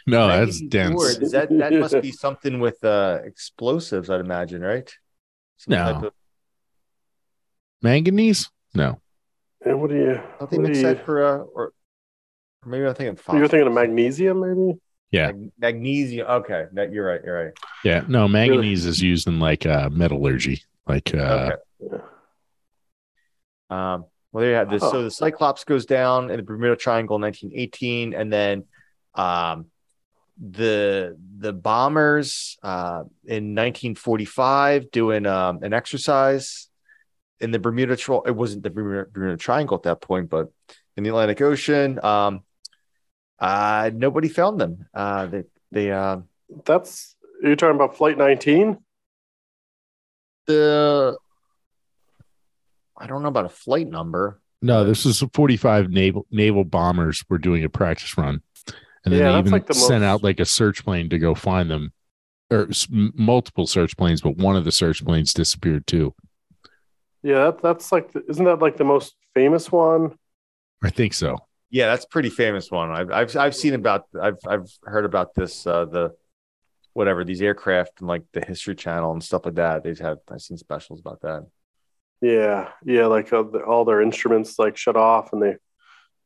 No, 0.05 0.27
that's 0.27 0.59
Manganese 0.61 0.61
dense. 0.69 0.95
ore, 1.23 1.29
that 1.31 1.47
that 1.57 1.73
must 1.73 2.01
be 2.01 2.11
something 2.11 2.59
with 2.59 2.83
uh 2.83 3.19
explosives, 3.23 4.09
I'd 4.09 4.19
imagine, 4.19 4.61
right? 4.61 4.93
Some 5.57 5.71
No. 5.73 5.93
type 5.93 6.03
of- 6.03 6.13
Manganese? 7.81 8.49
No. 8.73 8.99
and 9.65 9.79
what 9.81 9.89
do 9.89 9.95
you? 9.95 10.21
don't 10.39 10.51
they 10.51 10.57
what 10.57 10.63
do 10.65 10.69
mix 10.69 10.77
you 10.79 10.83
that 10.87 11.05
for 11.05 11.23
uh, 11.23 11.37
or, 11.37 11.71
or 12.63 12.69
maybe 12.69 12.85
I'm 12.85 12.95
thinking 12.95 13.37
you're 13.37 13.47
thinking 13.47 13.67
of 13.67 13.73
magnesium, 13.73 14.39
maybe? 14.41 14.79
Yeah. 15.11 15.27
Mag- 15.27 15.51
magnesium. 15.59 16.27
Okay, 16.27 16.65
that 16.73 16.91
you're 16.91 17.05
right. 17.05 17.21
You're 17.23 17.45
right. 17.45 17.53
Yeah. 17.83 18.03
No, 18.07 18.27
manganese 18.27 18.85
is 18.85 19.01
used 19.01 19.27
in 19.27 19.39
like 19.39 19.65
uh 19.65 19.89
metallurgy. 19.89 20.63
Like 20.85 21.13
uh 21.15 21.51
okay. 21.81 22.03
Um, 23.69 24.05
well, 24.31 24.41
there 24.41 24.49
you 24.49 24.55
have 24.55 24.69
this. 24.69 24.83
Oh. 24.83 24.91
So 24.91 25.03
the 25.03 25.11
Cyclops 25.11 25.63
goes 25.63 25.85
down 25.85 26.29
in 26.29 26.37
the 26.37 26.43
Bermuda 26.43 26.75
Triangle 26.75 27.15
in 27.15 27.21
1918, 27.21 28.13
and 28.13 28.31
then 28.31 28.65
um, 29.15 29.67
the 30.39 31.17
the 31.37 31.53
bombers 31.53 32.57
uh, 32.63 33.03
in 33.25 33.55
1945 33.55 34.91
doing 34.91 35.25
um, 35.25 35.63
an 35.63 35.73
exercise 35.73 36.67
in 37.39 37.51
the 37.51 37.59
Bermuda. 37.59 37.95
Tri- 37.95 38.21
it 38.25 38.35
wasn't 38.35 38.63
the 38.63 38.69
Bermuda, 38.69 39.05
Bermuda 39.11 39.37
Triangle 39.37 39.77
at 39.77 39.83
that 39.83 40.01
point, 40.01 40.29
but 40.29 40.51
in 40.97 41.03
the 41.03 41.09
Atlantic 41.09 41.41
Ocean. 41.41 42.03
Um, 42.03 42.41
uh, 43.39 43.91
nobody 43.93 44.29
found 44.29 44.59
them. 44.59 44.87
Uh, 44.93 45.25
they 45.27 45.43
they 45.71 45.91
uh, 45.91 46.17
That's 46.65 47.15
you're 47.41 47.55
talking 47.55 47.75
about 47.75 47.97
Flight 47.97 48.17
19. 48.17 48.77
The 50.45 51.17
I 52.97 53.07
don't 53.07 53.21
know 53.21 53.29
about 53.29 53.45
a 53.45 53.49
flight 53.49 53.87
number. 53.87 54.39
no, 54.61 54.83
this 54.85 55.05
is 55.05 55.23
45 55.33 55.89
naval 55.89 56.25
naval 56.31 56.63
bombers 56.63 57.23
were 57.29 57.37
doing 57.37 57.63
a 57.63 57.69
practice 57.69 58.17
run. 58.17 58.41
And 59.05 59.13
then 59.13 59.19
Yeah, 59.21 59.31
they 59.33 59.39
even 59.39 59.51
like 59.51 59.65
the 59.67 59.73
sent 59.73 60.01
most- 60.01 60.07
out 60.07 60.23
like 60.23 60.39
a 60.39 60.45
search 60.45 60.83
plane 60.85 61.09
to 61.09 61.19
go 61.19 61.35
find 61.35 61.69
them. 61.69 61.91
Or 62.51 62.67
s- 62.69 62.87
m- 62.91 63.11
multiple 63.15 63.65
search 63.67 63.97
planes, 63.97 64.21
but 64.21 64.37
one 64.37 64.55
of 64.55 64.63
the 64.63 64.71
search 64.71 65.03
planes 65.03 65.33
disappeared 65.33 65.87
too. 65.87 66.13
Yeah, 67.23 67.45
that, 67.45 67.61
that's 67.61 67.91
like 67.91 68.11
the, 68.11 68.23
isn't 68.29 68.45
that 68.45 68.59
like 68.59 68.77
the 68.77 68.83
most 68.83 69.15
famous 69.33 69.71
one? 69.71 70.17
I 70.83 70.89
think 70.89 71.13
so. 71.13 71.37
Yeah, 71.71 71.87
that's 71.87 72.05
a 72.05 72.09
pretty 72.09 72.29
famous 72.29 72.69
one. 72.69 72.91
I've 72.91 73.11
I've 73.11 73.35
I've 73.35 73.55
seen 73.55 73.73
about 73.73 74.05
I've 74.21 74.37
I've 74.47 74.69
heard 74.83 75.05
about 75.05 75.33
this 75.33 75.65
uh 75.65 75.85
the 75.85 76.13
whatever 76.93 77.23
these 77.23 77.41
aircraft 77.41 77.99
and 77.99 78.07
like 78.07 78.23
the 78.33 78.41
History 78.45 78.75
Channel 78.75 79.11
and 79.11 79.23
stuff 79.23 79.45
like 79.45 79.55
that. 79.55 79.83
They've 79.83 79.97
had 79.99 80.19
I've 80.31 80.41
seen 80.41 80.57
specials 80.57 80.99
about 80.99 81.21
that. 81.21 81.45
Yeah, 82.21 82.69
yeah, 82.85 83.07
like 83.07 83.33
uh, 83.33 83.43
the, 83.43 83.59
all 83.59 83.83
their 83.85 84.01
instruments 84.01 84.57
like 84.57 84.77
shut 84.77 84.95
off, 84.95 85.33
and 85.33 85.41
they 85.41 85.55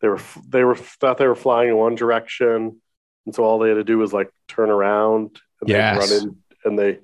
they 0.01 0.07
were 0.09 0.19
they 0.47 0.63
were 0.63 0.75
thought 0.75 1.17
they 1.17 1.27
were 1.27 1.35
flying 1.35 1.69
in 1.69 1.75
one 1.77 1.95
direction, 1.95 2.79
and 3.25 3.33
so 3.35 3.43
all 3.43 3.59
they 3.59 3.69
had 3.69 3.75
to 3.75 3.83
do 3.83 3.97
was 3.97 4.13
like 4.13 4.29
turn 4.47 4.69
around 4.69 5.39
and 5.61 5.69
they'd 5.69 5.73
Yes. 5.73 6.11
run 6.11 6.21
in, 6.21 6.35
and 6.65 6.77
they 6.79 6.99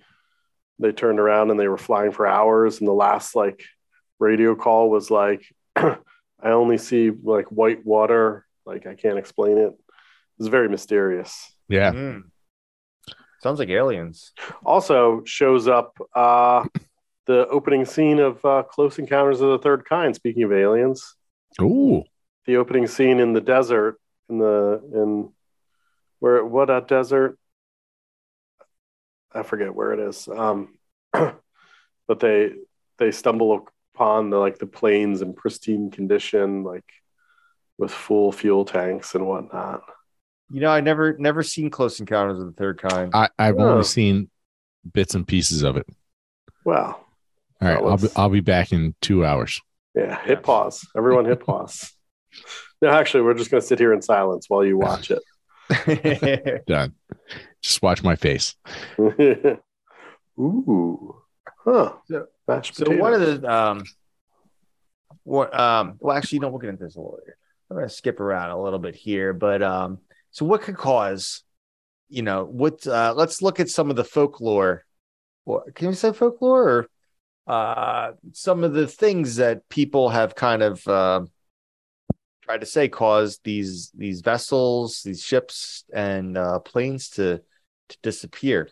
they 0.79 0.91
turned 0.91 1.19
around 1.19 1.49
and 1.49 1.59
they 1.59 1.67
were 1.67 1.77
flying 1.77 2.11
for 2.11 2.27
hours, 2.27 2.79
and 2.79 2.87
the 2.87 2.93
last 2.93 3.35
like 3.35 3.63
radio 4.19 4.55
call 4.55 4.89
was 4.91 5.09
like, 5.09 5.43
I 5.75 5.95
only 6.43 6.77
see 6.77 7.09
like 7.09 7.45
white 7.45 7.83
water, 7.85 8.45
like 8.65 8.85
I 8.85 8.93
can't 8.93 9.17
explain 9.17 9.57
it. 9.57 9.69
It 9.69 10.39
was 10.39 10.47
very 10.49 10.69
mysterious. 10.69 11.51
Yeah. 11.67 11.91
Mm. 11.93 12.23
Sounds 13.43 13.59
like 13.59 13.69
aliens. 13.69 14.31
Also 14.65 15.23
shows 15.25 15.67
up 15.67 15.97
uh, 16.15 16.65
the 17.25 17.47
opening 17.47 17.85
scene 17.85 18.19
of 18.19 18.43
uh, 18.45 18.63
Close 18.63 18.97
Encounters 18.97 19.41
of 19.41 19.49
the 19.49 19.59
Third 19.59 19.85
Kind. 19.85 20.15
Speaking 20.15 20.43
of 20.43 20.53
aliens, 20.53 21.15
Ooh. 21.61 22.03
the 22.45 22.57
opening 22.57 22.87
scene 22.87 23.19
in 23.19 23.33
the 23.33 23.41
desert 23.41 23.99
in 24.29 24.39
the 24.39 24.81
in 24.93 25.29
where 26.19 26.43
what 26.45 26.69
a 26.69 26.81
desert 26.81 27.37
i 29.33 29.43
forget 29.43 29.73
where 29.73 29.93
it 29.93 29.99
is 29.99 30.27
um 30.27 30.73
but 31.11 32.19
they 32.19 32.51
they 32.97 33.11
stumble 33.11 33.67
upon 33.93 34.29
the 34.29 34.37
like 34.37 34.57
the 34.57 34.65
planes 34.65 35.21
in 35.21 35.33
pristine 35.33 35.91
condition 35.91 36.63
like 36.63 36.89
with 37.77 37.91
full 37.91 38.31
fuel 38.31 38.65
tanks 38.65 39.15
and 39.15 39.25
whatnot 39.25 39.81
You 40.53 40.61
know, 40.61 40.69
I 40.69 40.81
never 40.81 41.17
never 41.17 41.41
seen 41.43 41.69
Close 41.71 41.99
Encounters 41.99 42.39
of 42.39 42.45
the 42.45 42.51
Third 42.53 42.79
Kind. 42.81 43.11
I, 43.13 43.27
I've 43.39 43.57
Oh. 43.57 43.71
only 43.71 43.83
seen 43.83 44.29
bits 44.93 45.15
and 45.15 45.27
pieces 45.27 45.63
of 45.63 45.77
it. 45.77 45.87
well 46.63 47.03
All 47.61 47.67
right. 47.67 47.81
That 47.81 47.83
I'll 47.89 47.97
be, 47.97 48.07
I'll 48.15 48.29
be 48.29 48.39
back 48.41 48.71
in 48.71 48.93
two 49.01 49.25
hours. 49.25 49.59
yeah 49.95 50.23
hit 50.23 50.43
pause 50.43 50.87
everyone 50.95 51.25
hit 51.25 51.39
pause 51.45 51.91
no 52.81 52.89
actually 52.89 53.21
we're 53.23 53.33
just 53.33 53.49
going 53.51 53.61
to 53.61 53.67
sit 53.67 53.79
here 53.79 53.93
in 53.93 54.01
silence 54.01 54.45
while 54.49 54.63
you 54.65 54.77
watch 54.77 55.11
it 55.11 55.21
Done. 56.67 56.93
Just 57.61 57.81
watch 57.81 58.03
my 58.03 58.15
face. 58.15 58.55
ooh 60.39 61.15
huh 61.65 61.93
So- 62.09 62.27
so 62.73 62.91
one 62.97 63.13
of 63.13 63.21
the 63.21 63.49
um 63.49 63.83
what 65.23 65.57
um 65.57 65.95
well 65.99 66.15
actually 66.17 66.39
no 66.39 66.49
we'll 66.49 66.59
get 66.59 66.69
into 66.71 66.83
this 66.83 66.95
a 66.95 66.99
little 66.99 67.17
later. 67.19 67.37
I'm 67.71 67.77
gonna 67.77 67.87
skip 67.89 68.19
around 68.19 68.49
a 68.51 68.61
little 68.61 68.79
bit 68.79 68.95
here, 68.95 69.31
but 69.33 69.63
um 69.63 69.99
so 70.33 70.45
what 70.45 70.61
could 70.61 70.75
cause 70.75 71.43
you 72.09 72.21
know 72.21 72.43
what 72.43 72.85
uh 72.85 73.13
let's 73.15 73.41
look 73.41 73.59
at 73.59 73.69
some 73.69 73.89
of 73.89 73.95
the 73.95 74.03
folklore. 74.03 74.83
Or 75.45 75.71
can 75.71 75.89
you 75.89 75.93
say 75.93 76.11
folklore 76.11 76.69
or 76.69 76.87
uh 77.47 78.11
some 78.33 78.63
of 78.63 78.73
the 78.73 78.87
things 78.87 79.37
that 79.37 79.67
people 79.69 80.09
have 80.09 80.35
kind 80.35 80.61
of 80.61 80.87
uh, 80.87 81.21
tried 82.41 82.61
to 82.61 82.65
say 82.65 82.89
caused 82.89 83.43
these 83.43 83.91
these 83.95 84.21
vessels 84.21 85.01
these 85.03 85.23
ships 85.23 85.85
and 85.93 86.37
uh 86.37 86.59
planes 86.59 87.09
to 87.11 87.41
to 87.89 87.97
disappear? 88.01 88.69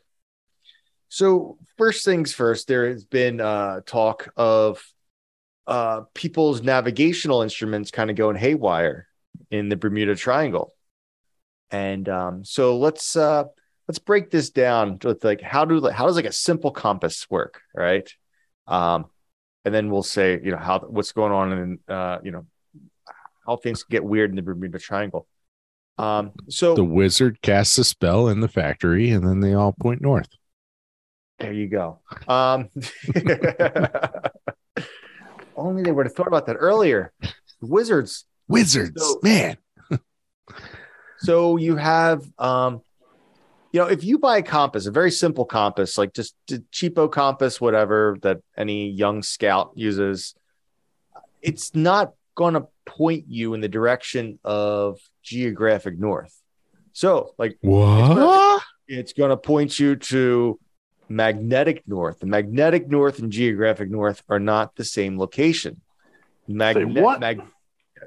So 1.10 1.58
first 1.78 2.06
things 2.06 2.34
first, 2.34 2.68
there 2.68 2.88
has 2.88 3.04
been 3.04 3.42
uh, 3.42 3.82
talk 3.86 4.32
of 4.38 4.82
uh, 5.68 6.04
people's 6.14 6.62
navigational 6.62 7.42
instruments 7.42 7.92
kind 7.92 8.10
of 8.10 8.16
going 8.16 8.38
haywire 8.38 9.08
in 9.50 9.68
the 9.68 9.76
Bermuda 9.76 10.16
Triangle, 10.16 10.74
and 11.72 12.08
um, 12.10 12.44
so 12.46 12.78
let's 12.78 13.16
uh, 13.16 13.46
let's 13.88 14.00
break 14.00 14.30
this 14.32 14.50
down 14.50 15.00
with 15.04 15.24
like 15.24 15.42
how 15.42 15.66
do 15.66 15.88
how 15.90 16.06
does 16.06 16.16
like 16.16 16.26
a 16.26 16.32
simple 16.32 16.72
compass 16.72 17.28
work, 17.30 17.62
right? 17.76 18.10
Um, 18.68 19.06
and 19.66 19.74
then 19.74 19.90
we'll 19.90 20.04
say 20.04 20.40
you 20.44 20.52
know 20.52 20.58
how 20.58 20.80
what's 20.80 21.12
going 21.12 21.32
on 21.32 21.52
in 21.54 21.80
uh, 21.94 22.18
you 22.24 22.32
know 22.32 22.46
how 23.46 23.56
things 23.58 23.84
get 23.84 24.04
weird 24.04 24.30
in 24.30 24.36
the 24.36 24.42
Bermuda 24.42 24.80
Triangle. 24.80 25.28
Um, 25.98 26.32
so 26.50 26.74
The 26.76 26.84
wizard 26.84 27.42
casts 27.42 27.78
a 27.78 27.84
spell 27.84 28.28
in 28.28 28.40
the 28.40 28.48
factory 28.48 29.12
and 29.12 29.28
then 29.28 29.40
they 29.40 29.54
all 29.54 29.74
point 29.74 30.02
north. 30.02 30.30
There 31.40 31.52
you 31.54 31.68
go. 31.68 32.00
Um, 32.28 32.70
only 35.56 35.84
they 35.84 35.92
would 35.92 36.06
have 36.06 36.16
thought 36.16 36.28
about 36.28 36.46
that 36.48 36.56
earlier. 36.56 37.12
Wizards. 37.62 38.26
Wizards, 38.48 39.02
So- 39.02 39.20
man. 39.24 39.58
So 41.22 41.58
you 41.58 41.76
have, 41.76 42.24
um, 42.40 42.82
you 43.72 43.80
know, 43.80 43.86
if 43.88 44.04
you 44.04 44.18
buy 44.18 44.38
a 44.38 44.42
compass, 44.42 44.88
a 44.88 44.92
very 44.92 45.12
simple 45.12 45.46
compass, 45.46 45.98
like 45.98 46.14
just 46.14 46.36
a 46.50 46.56
cheapo 46.74 47.12
compass, 47.12 47.62
whatever 47.62 48.18
that 48.24 48.40
any 48.58 48.90
young 48.90 49.22
scout 49.22 49.72
uses, 49.76 50.34
it's 51.42 51.76
not 51.76 52.14
going 52.36 52.56
to 52.56 52.68
point 52.86 53.26
you 53.28 53.54
in 53.54 53.62
the 53.62 53.70
direction 53.70 54.40
of 54.44 55.00
geographic 55.22 56.00
north. 56.00 56.36
So, 56.94 57.36
like, 57.38 57.58
What? 57.62 58.64
it's 58.88 59.14
going 59.14 59.30
to 59.30 59.38
point 59.38 59.80
you 59.80 59.96
to 59.96 60.60
magnetic 61.08 61.84
north. 61.88 62.20
The 62.20 62.26
magnetic 62.26 62.88
north 62.90 63.20
and 63.20 63.32
geographic 63.32 63.92
north 63.92 64.24
are 64.28 64.40
not 64.40 64.76
the 64.76 64.86
same 64.86 65.20
location. 65.20 65.82
Magne- 66.48 67.00
what? 67.00 67.20
mag- 67.20 67.44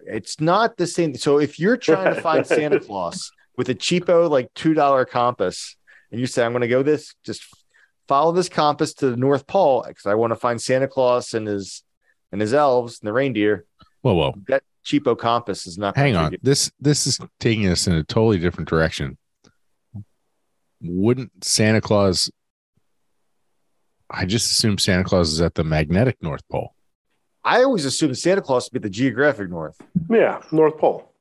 it's 0.06 0.40
not 0.40 0.76
the 0.76 0.86
same. 0.86 1.14
So 1.14 1.38
if 1.38 1.58
you're 1.58 1.76
trying 1.76 2.14
to 2.14 2.20
find 2.20 2.46
Santa 2.46 2.80
Claus 2.86 3.30
with 3.56 3.68
a 3.68 3.74
cheapo 3.74 4.28
like 4.28 4.52
two 4.54 4.74
dollar 4.74 5.04
compass, 5.04 5.76
and 6.10 6.20
you 6.20 6.26
say 6.26 6.44
I'm 6.44 6.52
going 6.52 6.62
to 6.62 6.68
go 6.68 6.82
this, 6.82 7.14
just 7.24 7.44
follow 8.08 8.32
this 8.32 8.48
compass 8.48 8.94
to 8.94 9.10
the 9.10 9.16
North 9.16 9.46
Pole 9.46 9.84
because 9.86 10.06
I 10.06 10.14
want 10.14 10.32
to 10.32 10.36
find 10.36 10.60
Santa 10.60 10.88
Claus 10.88 11.34
and 11.34 11.46
his 11.46 11.82
and 12.32 12.40
his 12.40 12.54
elves 12.54 13.00
and 13.00 13.08
the 13.08 13.12
reindeer. 13.12 13.64
Whoa, 14.02 14.14
whoa. 14.14 14.34
That 14.48 14.62
cheapo 14.84 15.16
compass 15.16 15.66
is 15.66 15.78
not. 15.78 15.96
Hang 15.96 16.16
on. 16.16 16.36
This 16.42 16.70
this 16.80 17.06
is 17.06 17.18
taking 17.40 17.68
us 17.68 17.86
in 17.86 17.94
a 17.94 18.04
totally 18.04 18.38
different 18.38 18.68
direction. 18.68 19.18
Wouldn't 20.80 21.44
Santa 21.44 21.80
Claus 21.80 22.30
I 24.10 24.26
just 24.26 24.50
assume 24.50 24.78
Santa 24.78 25.04
Claus 25.04 25.32
is 25.32 25.40
at 25.40 25.54
the 25.54 25.64
magnetic 25.64 26.22
North 26.22 26.46
Pole. 26.48 26.74
I 27.44 27.62
always 27.62 27.84
assumed 27.84 28.16
Santa 28.16 28.40
Claus 28.40 28.70
would 28.72 28.80
be 28.80 28.86
the 28.88 28.90
geographic 28.92 29.50
north. 29.50 29.80
yeah 30.08 30.42
north 30.52 30.78
pole 30.78 31.12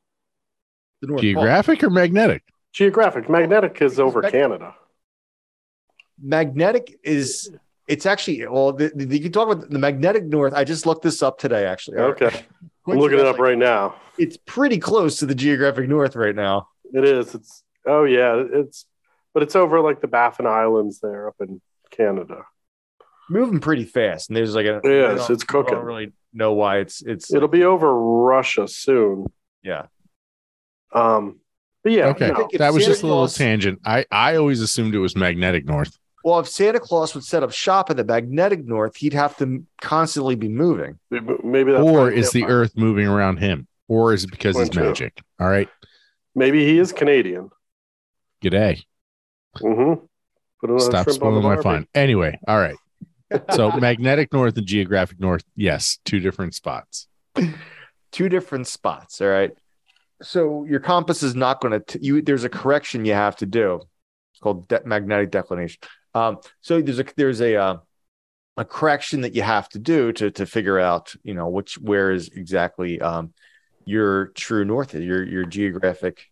The 1.01 1.07
North 1.07 1.17
Pole. 1.17 1.21
Geographic 1.23 1.83
or 1.83 1.89
magnetic? 1.89 2.43
geographic 2.71 3.29
magnetic 3.29 3.81
is 3.81 3.99
over 3.99 4.21
Mag- 4.21 4.31
canada 4.31 4.75
magnetic 6.21 6.99
is 7.03 7.51
It's 7.87 8.05
actually 8.05 8.47
well, 8.47 8.71
the, 8.71 8.91
the, 8.95 9.05
you 9.17 9.23
can 9.23 9.31
talk 9.31 9.49
about 9.51 9.69
the 9.69 9.79
magnetic 9.79 10.23
north. 10.25 10.53
I 10.53 10.63
just 10.63 10.85
looked 10.85 11.03
this 11.03 11.21
up 11.21 11.37
today, 11.37 11.65
actually. 11.65 11.97
Okay. 11.97 12.45
I'm 12.87 12.97
looking 12.97 13.19
it 13.19 13.25
up 13.25 13.39
right 13.39 13.57
now. 13.57 13.95
It's 14.17 14.37
pretty 14.45 14.77
close 14.77 15.17
to 15.19 15.25
the 15.25 15.35
geographic 15.35 15.87
north 15.87 16.15
right 16.15 16.35
now. 16.35 16.67
It 16.93 17.03
is. 17.05 17.33
It's 17.35 17.63
oh 17.85 18.03
yeah, 18.03 18.43
it's 18.53 18.85
but 19.33 19.43
it's 19.43 19.55
over 19.55 19.79
like 19.81 20.01
the 20.01 20.07
Baffin 20.07 20.45
Islands 20.45 20.99
there 20.99 21.27
up 21.27 21.35
in 21.39 21.61
Canada. 21.91 22.45
Moving 23.29 23.59
pretty 23.59 23.85
fast, 23.85 24.29
and 24.29 24.37
there's 24.37 24.53
like 24.55 24.65
a 24.65 24.81
Yes, 24.83 24.85
I 24.85 25.15
don't- 25.15 25.29
it's 25.31 25.43
I 25.43 25.45
cooking. 25.45 25.73
don't 25.75 25.85
really 25.85 26.11
know 26.33 26.53
why 26.53 26.79
it's 26.79 27.01
it's 27.01 27.33
It'll 27.33 27.47
be 27.47 27.63
over 27.63 27.93
Russia 27.93 28.67
soon. 28.67 29.27
yeah. 29.63 29.85
Um, 30.93 31.39
but 31.83 31.91
yeah, 31.93 32.07
okay, 32.09 32.29
no. 32.29 32.47
that 32.57 32.73
was 32.73 32.83
Santa 32.83 32.93
just 32.93 33.03
a 33.03 33.07
little 33.07 33.21
Claus- 33.23 33.37
tangent. 33.37 33.79
I 33.85 34.05
I 34.11 34.35
always 34.35 34.61
assumed 34.61 34.93
it 34.95 34.99
was 34.99 35.15
magnetic 35.15 35.65
north. 35.65 35.97
Well, 36.23 36.39
if 36.39 36.47
Santa 36.47 36.79
Claus 36.79 37.13
would 37.15 37.23
set 37.25 37.43
up 37.43 37.51
shop 37.51 37.89
in 37.89 37.97
the 37.97 38.03
magnetic 38.05 38.63
north, 38.65 38.95
he'd 38.95 39.13
have 39.13 39.35
to 39.37 39.65
constantly 39.81 40.35
be 40.35 40.47
moving. 40.47 40.97
maybe 41.11 41.71
that's 41.73 41.83
or 41.83 42.09
is 42.11 42.31
the 42.31 42.45
Earth 42.45 42.77
moving 42.77 43.07
around 43.07 43.37
him? 43.37 43.67
Or 43.89 44.13
is 44.13 44.23
it 44.23 44.31
because 44.31 44.55
One, 44.55 44.67
it's 44.67 44.75
magic? 44.75 45.21
All 45.39 45.49
right. 45.49 45.67
Maybe 46.33 46.63
he 46.65 46.79
is 46.79 46.93
Canadian. 46.93 47.49
G'day. 48.41 48.81
Mm-hmm. 49.57 50.05
Put 50.65 50.81
Stop 50.81 51.03
shrimp 51.03 51.15
spoiling 51.15 51.43
my 51.43 51.55
Barbie. 51.55 51.63
fun. 51.63 51.87
Anyway, 51.93 52.39
all 52.47 52.57
right. 52.57 52.75
So 53.51 53.71
magnetic 53.71 54.31
north 54.33 54.57
and 54.57 54.67
geographic 54.67 55.19
north, 55.19 55.43
yes, 55.55 55.99
two 56.05 56.19
different 56.19 56.55
spots. 56.55 57.07
Two 58.11 58.29
different 58.29 58.67
spots. 58.67 59.21
All 59.21 59.27
right. 59.27 59.51
So 60.21 60.65
your 60.65 60.79
compass 60.79 61.23
is 61.23 61.35
not 61.35 61.59
going 61.59 61.81
to 61.81 62.03
you. 62.03 62.21
There's 62.21 62.43
a 62.43 62.49
correction 62.49 63.05
you 63.05 63.13
have 63.13 63.35
to 63.37 63.45
do. 63.45 63.81
It's 64.31 64.39
called 64.39 64.67
de- 64.67 64.85
magnetic 64.85 65.31
declination. 65.31 65.81
Um, 66.13 66.37
so 66.61 66.81
there's 66.81 66.99
a 66.99 67.05
there's 67.17 67.41
a 67.41 67.55
uh, 67.55 67.77
a 68.57 68.65
correction 68.65 69.21
that 69.21 69.35
you 69.35 69.41
have 69.41 69.67
to 69.69 69.79
do 69.79 70.11
to 70.13 70.31
to 70.31 70.45
figure 70.45 70.79
out 70.79 71.15
you 71.23 71.33
know 71.33 71.47
which 71.47 71.77
where 71.79 72.11
is 72.11 72.29
exactly 72.29 73.01
um, 73.01 73.33
your 73.85 74.27
true 74.27 74.63
north 74.63 74.95
is 74.95 75.03
your 75.03 75.23
your 75.23 75.45
geographic 75.45 76.27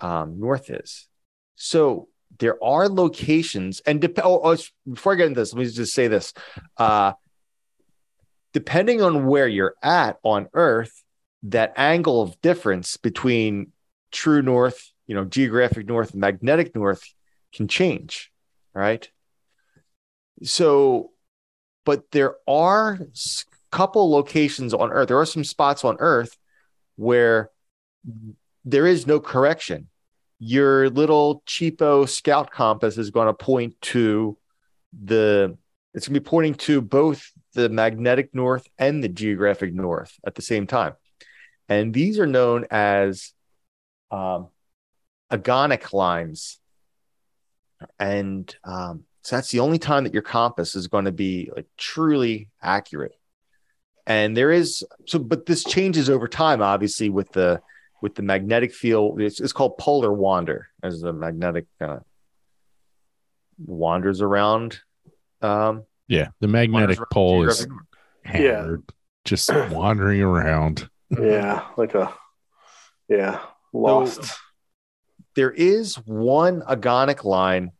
um, 0.00 0.40
north 0.40 0.70
is. 0.70 1.06
So 1.56 2.08
there 2.38 2.62
are 2.62 2.88
locations 2.88 3.80
and 3.80 4.04
oh, 4.22 4.40
oh, 4.44 4.56
before 4.90 5.12
I 5.12 5.16
get 5.16 5.26
into 5.28 5.40
this, 5.40 5.52
let 5.52 5.60
me 5.60 5.70
just 5.70 5.94
say 5.94 6.08
this. 6.08 6.32
Uh, 6.76 7.12
depending 8.52 9.02
on 9.02 9.26
where 9.26 9.48
you're 9.48 9.74
at 9.82 10.18
on 10.22 10.48
Earth, 10.54 11.04
that 11.44 11.72
angle 11.76 12.22
of 12.22 12.40
difference 12.40 12.96
between 12.96 13.72
true 14.10 14.42
north, 14.42 14.92
you 15.06 15.14
know, 15.14 15.24
geographic 15.24 15.86
north, 15.86 16.12
and 16.12 16.20
magnetic 16.20 16.74
north 16.74 17.02
can 17.52 17.68
change, 17.68 18.32
right? 18.74 19.08
So, 20.42 21.10
but 21.84 22.10
there 22.10 22.34
are 22.48 22.98
couple 23.76 24.10
locations 24.10 24.72
on 24.72 24.90
Earth. 24.90 25.08
There 25.08 25.18
are 25.18 25.26
some 25.26 25.44
spots 25.44 25.84
on 25.84 25.96
Earth 25.98 26.38
where 26.96 27.50
there 28.64 28.86
is 28.86 29.06
no 29.06 29.20
correction. 29.20 29.88
Your 30.38 30.90
little 30.90 31.42
cheapo 31.46 32.08
scout 32.08 32.50
compass 32.50 32.98
is 32.98 33.10
going 33.10 33.26
to 33.26 33.34
point 33.34 33.80
to 33.82 34.36
the. 34.92 35.56
It's 35.94 36.08
going 36.08 36.14
to 36.14 36.20
be 36.20 36.28
pointing 36.28 36.54
to 36.54 36.82
both 36.82 37.32
the 37.54 37.70
magnetic 37.70 38.34
north 38.34 38.68
and 38.78 39.02
the 39.02 39.08
geographic 39.08 39.72
north 39.72 40.12
at 40.26 40.34
the 40.34 40.42
same 40.42 40.66
time. 40.66 40.92
And 41.70 41.94
these 41.94 42.18
are 42.18 42.26
known 42.26 42.66
as 42.70 43.32
um, 44.10 44.48
agonic 45.32 45.92
lines. 45.92 46.58
And 47.98 48.54
um, 48.62 49.04
so 49.22 49.36
that's 49.36 49.50
the 49.50 49.60
only 49.60 49.78
time 49.78 50.04
that 50.04 50.12
your 50.12 50.22
compass 50.22 50.76
is 50.76 50.86
going 50.86 51.06
to 51.06 51.12
be 51.12 51.50
like 51.54 51.66
truly 51.76 52.48
accurate. 52.62 53.14
And 54.06 54.36
there 54.36 54.52
is 54.52 54.84
so, 55.06 55.18
but 55.18 55.46
this 55.46 55.64
changes 55.64 56.08
over 56.08 56.28
time, 56.28 56.62
obviously, 56.62 57.10
with 57.10 57.32
the 57.32 57.60
with 58.02 58.14
the 58.14 58.22
magnetic 58.22 58.72
field. 58.72 59.20
It's, 59.20 59.40
it's 59.40 59.52
called 59.52 59.78
polar 59.78 60.12
wander 60.12 60.68
as 60.82 61.00
the 61.00 61.12
magnetic 61.12 61.66
kind 61.78 61.92
of 61.92 62.02
wanders 63.58 64.20
around. 64.20 64.78
Um, 65.42 65.84
Yeah, 66.08 66.28
the 66.40 66.48
magnetic 66.48 66.98
pole 67.12 67.46
is 67.48 67.58
geographic 67.58 67.70
north. 68.24 68.34
hammered, 68.34 68.82
just 69.24 69.50
wandering 69.70 70.22
around. 70.22 70.88
Yeah, 71.20 71.64
like 71.76 71.94
a 71.94 72.12
yeah, 73.08 73.38
lost. 73.72 74.36
there 75.36 75.52
is 75.52 75.94
one 76.04 76.62
agonic 76.62 77.22
line 77.22 77.70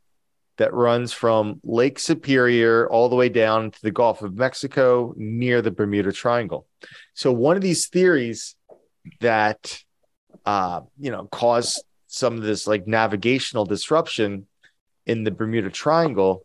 that 0.58 0.72
runs 0.72 1.12
from 1.12 1.60
Lake 1.64 1.98
Superior 1.98 2.88
all 2.88 3.08
the 3.08 3.16
way 3.16 3.28
down 3.28 3.72
to 3.72 3.82
the 3.82 3.90
Gulf 3.90 4.22
of 4.22 4.36
Mexico 4.36 5.12
near 5.16 5.60
the 5.60 5.72
Bermuda 5.72 6.12
Triangle. 6.12 6.68
So 7.14 7.32
one 7.32 7.56
of 7.56 7.62
these 7.62 7.88
theories 7.88 8.54
that 9.20 9.82
uh, 10.44 10.80
you 10.98 11.10
know 11.10 11.26
cause 11.26 11.82
some 12.06 12.36
of 12.36 12.42
this 12.42 12.66
like 12.66 12.86
navigational 12.86 13.64
disruption 13.64 14.46
in 15.06 15.24
the 15.24 15.30
Bermuda 15.30 15.70
Triangle 15.70 16.44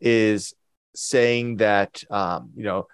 is 0.00 0.54
saying 0.94 1.56
that 1.58 2.02
um, 2.10 2.50
you 2.56 2.64
know 2.64 2.86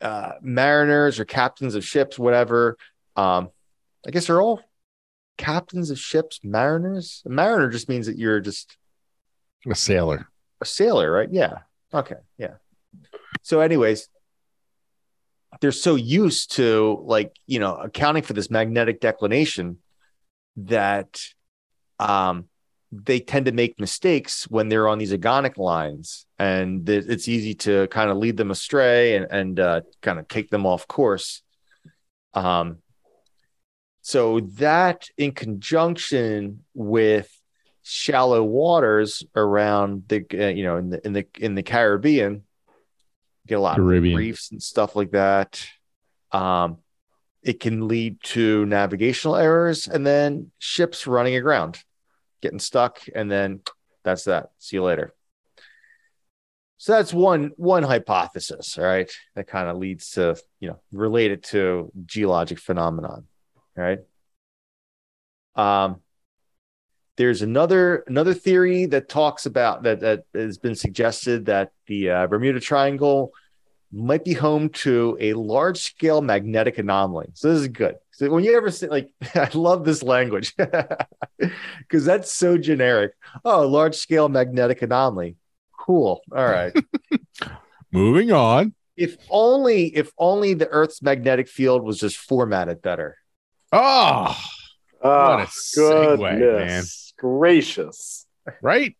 uh, 0.00 0.32
mariners 0.40 1.20
or 1.20 1.24
captains 1.24 1.74
of 1.74 1.84
ships, 1.84 2.18
whatever. 2.18 2.76
Um, 3.16 3.50
I 4.06 4.10
guess 4.10 4.26
they're 4.28 4.40
all 4.40 4.60
captains 5.36 5.90
of 5.90 5.98
ships, 5.98 6.40
mariners. 6.42 7.22
A 7.26 7.28
mariner 7.28 7.68
just 7.68 7.88
means 7.88 8.06
that 8.06 8.16
you're 8.16 8.40
just 8.40 8.76
A 9.70 9.74
sailor. 9.74 10.26
a 10.60 10.64
sailor, 10.64 11.10
right? 11.10 11.28
Yeah. 11.30 11.58
Okay. 11.92 12.16
Yeah. 12.38 12.54
So, 13.42 13.60
anyways, 13.60 14.08
they're 15.60 15.72
so 15.72 15.94
used 15.94 16.52
to 16.52 17.02
like, 17.04 17.34
you 17.46 17.58
know, 17.58 17.74
accounting 17.74 18.22
for 18.22 18.32
this 18.32 18.50
magnetic 18.50 19.00
declination 19.00 19.78
that 20.56 21.20
um 21.98 22.46
they 22.92 23.20
tend 23.20 23.46
to 23.46 23.52
make 23.52 23.78
mistakes 23.78 24.44
when 24.50 24.68
they're 24.68 24.88
on 24.88 24.98
these 24.98 25.12
agonic 25.12 25.56
lines 25.56 26.26
and 26.38 26.88
it's 26.88 27.28
easy 27.28 27.54
to 27.54 27.86
kind 27.88 28.10
of 28.10 28.16
lead 28.16 28.36
them 28.36 28.50
astray 28.50 29.14
and, 29.14 29.26
and 29.30 29.60
uh, 29.60 29.80
kind 30.02 30.18
of 30.18 30.26
take 30.26 30.50
them 30.50 30.66
off 30.66 30.88
course. 30.88 31.42
Um, 32.34 32.78
so 34.02 34.40
that 34.40 35.08
in 35.16 35.32
conjunction 35.32 36.64
with 36.74 37.30
shallow 37.82 38.42
waters 38.42 39.24
around 39.36 40.04
the 40.08 40.24
uh, 40.34 40.48
you 40.48 40.64
know 40.64 40.76
in 40.76 40.90
the 40.90 41.06
in 41.06 41.12
the 41.12 41.26
in 41.38 41.54
the 41.54 41.62
Caribbean 41.62 42.42
get 43.50 43.58
a 43.58 43.60
lot 43.60 43.76
Caribbean. 43.76 44.14
of 44.14 44.18
reefs 44.18 44.50
and 44.52 44.62
stuff 44.62 44.96
like 44.96 45.10
that. 45.10 45.66
Um 46.32 46.78
it 47.42 47.58
can 47.58 47.88
lead 47.88 48.22
to 48.22 48.64
navigational 48.66 49.34
errors 49.36 49.88
and 49.88 50.06
then 50.06 50.50
ships 50.58 51.06
running 51.06 51.34
aground 51.36 51.82
getting 52.42 52.58
stuck 52.58 53.00
and 53.14 53.30
then 53.30 53.60
that's 54.04 54.24
that. 54.24 54.50
See 54.58 54.76
you 54.76 54.84
later. 54.84 55.12
So 56.78 56.92
that's 56.92 57.12
one 57.12 57.50
one 57.56 57.82
hypothesis 57.82 58.78
all 58.78 58.84
right 58.84 59.10
that 59.34 59.46
kind 59.46 59.68
of 59.68 59.76
leads 59.76 60.12
to 60.12 60.36
you 60.60 60.68
know 60.68 60.80
related 60.92 61.42
to 61.44 61.90
geologic 62.06 62.58
phenomenon 62.58 63.26
all 63.76 63.84
right? 63.84 63.98
Um 65.56 66.00
there's 67.16 67.42
another 67.42 68.02
another 68.06 68.32
theory 68.32 68.86
that 68.86 69.10
talks 69.10 69.44
about 69.44 69.82
that 69.82 70.00
that 70.00 70.24
has 70.32 70.56
been 70.56 70.74
suggested 70.74 71.44
that 71.46 71.70
the 71.86 72.08
uh, 72.08 72.26
Bermuda 72.26 72.60
Triangle 72.60 73.32
might 73.92 74.24
be 74.24 74.32
home 74.34 74.68
to 74.68 75.16
a 75.20 75.32
large 75.34 75.78
scale 75.78 76.20
magnetic 76.22 76.78
anomaly. 76.78 77.28
So 77.34 77.52
this 77.52 77.60
is 77.62 77.68
good. 77.68 77.96
So 78.12 78.30
when 78.30 78.44
you 78.44 78.56
ever 78.56 78.70
say 78.70 78.86
like, 78.88 79.10
I 79.34 79.48
love 79.54 79.84
this 79.84 80.02
language 80.02 80.54
because 81.78 82.04
that's 82.04 82.32
so 82.32 82.56
generic. 82.58 83.12
Oh, 83.44 83.66
large 83.66 83.96
scale 83.96 84.28
magnetic 84.28 84.82
anomaly. 84.82 85.36
Cool. 85.78 86.20
All 86.30 86.44
right. 86.44 86.72
Moving 87.92 88.30
on. 88.32 88.74
if 88.96 89.16
only 89.30 89.86
if 89.96 90.12
only 90.18 90.54
the 90.54 90.68
Earth's 90.68 91.02
magnetic 91.02 91.48
field 91.48 91.82
was 91.82 91.98
just 91.98 92.16
formatted 92.16 92.82
better. 92.82 93.16
Oh, 93.72 94.36
Ah, 95.02 95.36
What 95.38 95.40
a 95.44 95.46
segue, 95.46 96.38
goodness 96.38 97.14
gracious. 97.18 98.26
right. 98.62 98.96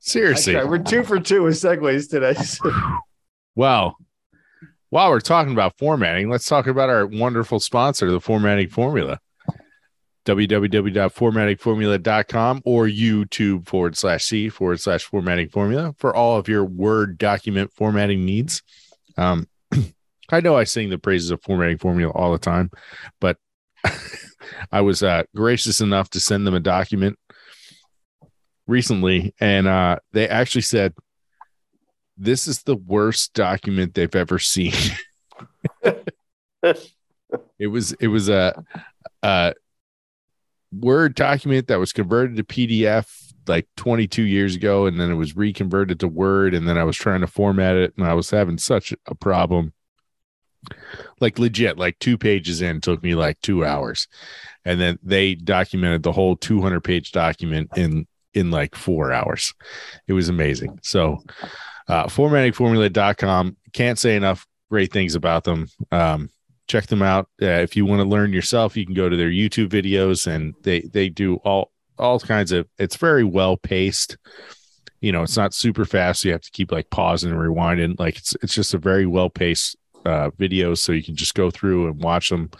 Seriously. 0.00 0.56
Okay, 0.56 0.68
we're 0.68 0.78
two 0.78 1.04
for 1.04 1.20
two 1.20 1.42
with 1.44 1.54
segues 1.54 2.08
today. 2.10 2.34
Well, 3.60 3.96
while 4.88 5.10
we're 5.10 5.20
talking 5.20 5.52
about 5.52 5.76
formatting, 5.76 6.30
let's 6.30 6.46
talk 6.46 6.66
about 6.66 6.88
our 6.88 7.06
wonderful 7.06 7.60
sponsor, 7.60 8.10
the 8.10 8.18
Formatting 8.18 8.70
Formula. 8.70 9.20
www.formattingformula.com 10.24 12.62
or 12.64 12.86
YouTube 12.86 13.68
forward 13.68 13.98
slash 13.98 14.24
C 14.24 14.48
forward 14.48 14.80
slash 14.80 15.04
formatting 15.04 15.50
formula 15.50 15.94
for 15.98 16.16
all 16.16 16.38
of 16.38 16.48
your 16.48 16.64
Word 16.64 17.18
document 17.18 17.70
formatting 17.74 18.24
needs. 18.24 18.62
Um, 19.18 19.46
I 20.30 20.40
know 20.40 20.56
I 20.56 20.64
sing 20.64 20.88
the 20.88 20.96
praises 20.96 21.30
of 21.30 21.42
formatting 21.42 21.76
formula 21.76 22.14
all 22.14 22.32
the 22.32 22.38
time, 22.38 22.70
but 23.20 23.36
I 24.72 24.80
was 24.80 25.02
uh, 25.02 25.24
gracious 25.36 25.82
enough 25.82 26.08
to 26.12 26.20
send 26.20 26.46
them 26.46 26.54
a 26.54 26.60
document 26.60 27.18
recently, 28.66 29.34
and 29.38 29.66
uh, 29.66 29.98
they 30.12 30.26
actually 30.26 30.62
said, 30.62 30.94
this 32.20 32.46
is 32.46 32.62
the 32.62 32.76
worst 32.76 33.32
document 33.32 33.94
they've 33.94 34.14
ever 34.14 34.38
seen. 34.38 34.74
it 37.58 37.66
was 37.66 37.92
it 37.92 38.08
was 38.08 38.28
a, 38.28 38.62
a 39.22 39.54
Word 40.72 41.14
document 41.16 41.66
that 41.66 41.80
was 41.80 41.92
converted 41.92 42.36
to 42.36 42.44
PDF 42.44 43.32
like 43.48 43.66
22 43.76 44.22
years 44.22 44.54
ago, 44.54 44.86
and 44.86 45.00
then 45.00 45.10
it 45.10 45.14
was 45.14 45.34
reconverted 45.34 45.98
to 46.00 46.08
Word, 46.08 46.54
and 46.54 46.68
then 46.68 46.76
I 46.78 46.84
was 46.84 46.96
trying 46.96 47.22
to 47.22 47.26
format 47.26 47.74
it, 47.74 47.94
and 47.96 48.06
I 48.06 48.14
was 48.14 48.30
having 48.30 48.58
such 48.58 48.94
a 49.06 49.14
problem. 49.14 49.72
Like 51.20 51.38
legit, 51.38 51.78
like 51.78 51.98
two 51.98 52.18
pages 52.18 52.60
in 52.60 52.82
took 52.82 53.02
me 53.02 53.14
like 53.14 53.40
two 53.40 53.64
hours, 53.64 54.06
and 54.66 54.78
then 54.78 54.98
they 55.02 55.34
documented 55.34 56.02
the 56.02 56.12
whole 56.12 56.36
200 56.36 56.82
page 56.84 57.12
document 57.12 57.70
in 57.76 58.06
in 58.34 58.50
like 58.50 58.74
four 58.74 59.10
hours. 59.10 59.54
It 60.06 60.12
was 60.12 60.28
amazing. 60.28 60.78
So, 60.82 61.22
uh, 61.90 62.06
formattingformula.com 62.06 63.56
can't 63.72 63.98
say 63.98 64.16
enough 64.16 64.46
great 64.70 64.92
things 64.92 65.14
about 65.14 65.44
them. 65.44 65.66
Um, 65.90 66.30
check 66.68 66.86
them 66.86 67.02
out. 67.02 67.28
Uh, 67.42 67.46
if 67.46 67.74
you 67.74 67.84
want 67.84 68.00
to 68.00 68.08
learn 68.08 68.32
yourself, 68.32 68.76
you 68.76 68.86
can 68.86 68.94
go 68.94 69.08
to 69.08 69.16
their 69.16 69.30
YouTube 69.30 69.68
videos 69.68 70.26
and 70.26 70.54
they, 70.62 70.82
they 70.82 71.08
do 71.08 71.36
all, 71.36 71.72
all 71.98 72.20
kinds 72.20 72.52
of, 72.52 72.68
it's 72.78 72.96
very 72.96 73.24
well 73.24 73.56
paced. 73.56 74.16
You 75.00 75.12
know, 75.12 75.22
it's 75.22 75.36
not 75.36 75.52
super 75.52 75.84
fast. 75.84 76.20
So 76.20 76.28
you 76.28 76.32
have 76.32 76.42
to 76.42 76.50
keep 76.52 76.70
like 76.70 76.88
pausing 76.90 77.30
and 77.30 77.38
rewinding. 77.38 77.98
Like 77.98 78.18
it's, 78.18 78.36
it's 78.42 78.54
just 78.54 78.74
a 78.74 78.78
very 78.78 79.06
well 79.06 79.30
paced, 79.30 79.76
uh. 80.06 80.30
So 80.74 80.92
you 80.92 81.02
can 81.02 81.16
just 81.16 81.34
go 81.34 81.50
through 81.50 81.88
and 81.88 82.02
watch 82.02 82.28
them. 82.28 82.50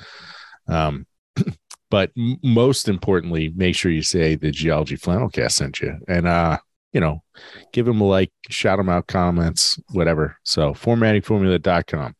Um, 0.66 1.06
but 1.90 2.10
most 2.16 2.88
importantly, 2.88 3.52
make 3.54 3.76
sure 3.76 3.92
you 3.92 4.02
say 4.02 4.34
the 4.34 4.50
Geology 4.50 4.96
flannel 4.96 5.28
cast 5.28 5.56
sent 5.56 5.80
you, 5.80 5.98
and 6.08 6.26
uh, 6.26 6.58
you 6.92 7.00
know, 7.00 7.22
give 7.72 7.86
them 7.86 8.00
a 8.00 8.04
like, 8.04 8.32
shout 8.48 8.78
them 8.78 8.88
out, 8.88 9.06
comments, 9.06 9.78
whatever. 9.92 10.36
So 10.44 10.72
formattingformula.com. 10.72 12.14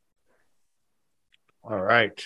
All 1.65 1.81
right. 1.81 2.25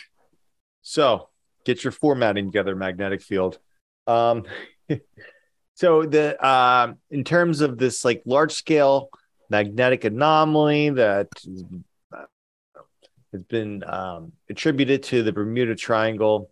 So 0.83 1.29
get 1.65 1.83
your 1.83 1.93
formatting 1.93 2.47
together, 2.47 2.77
magnetic 2.77 3.23
field. 3.23 3.59
Um, 4.07 4.45
so 5.75 6.05
the 6.05 6.43
uh, 6.43 6.95
in 7.11 7.25
terms 7.25 7.61
of 7.61 7.79
this 7.79 8.05
like 8.05 8.23
large 8.27 8.53
scale 8.53 9.09
magnetic 9.51 10.05
anomaly 10.05 10.91
that 10.91 11.29
uh, 12.13 12.25
has 13.33 13.43
been 13.45 13.83
um, 13.85 14.33
attributed 14.49 15.03
to 15.05 15.23
the 15.23 15.33
Bermuda 15.33 15.75
Triangle, 15.75 16.51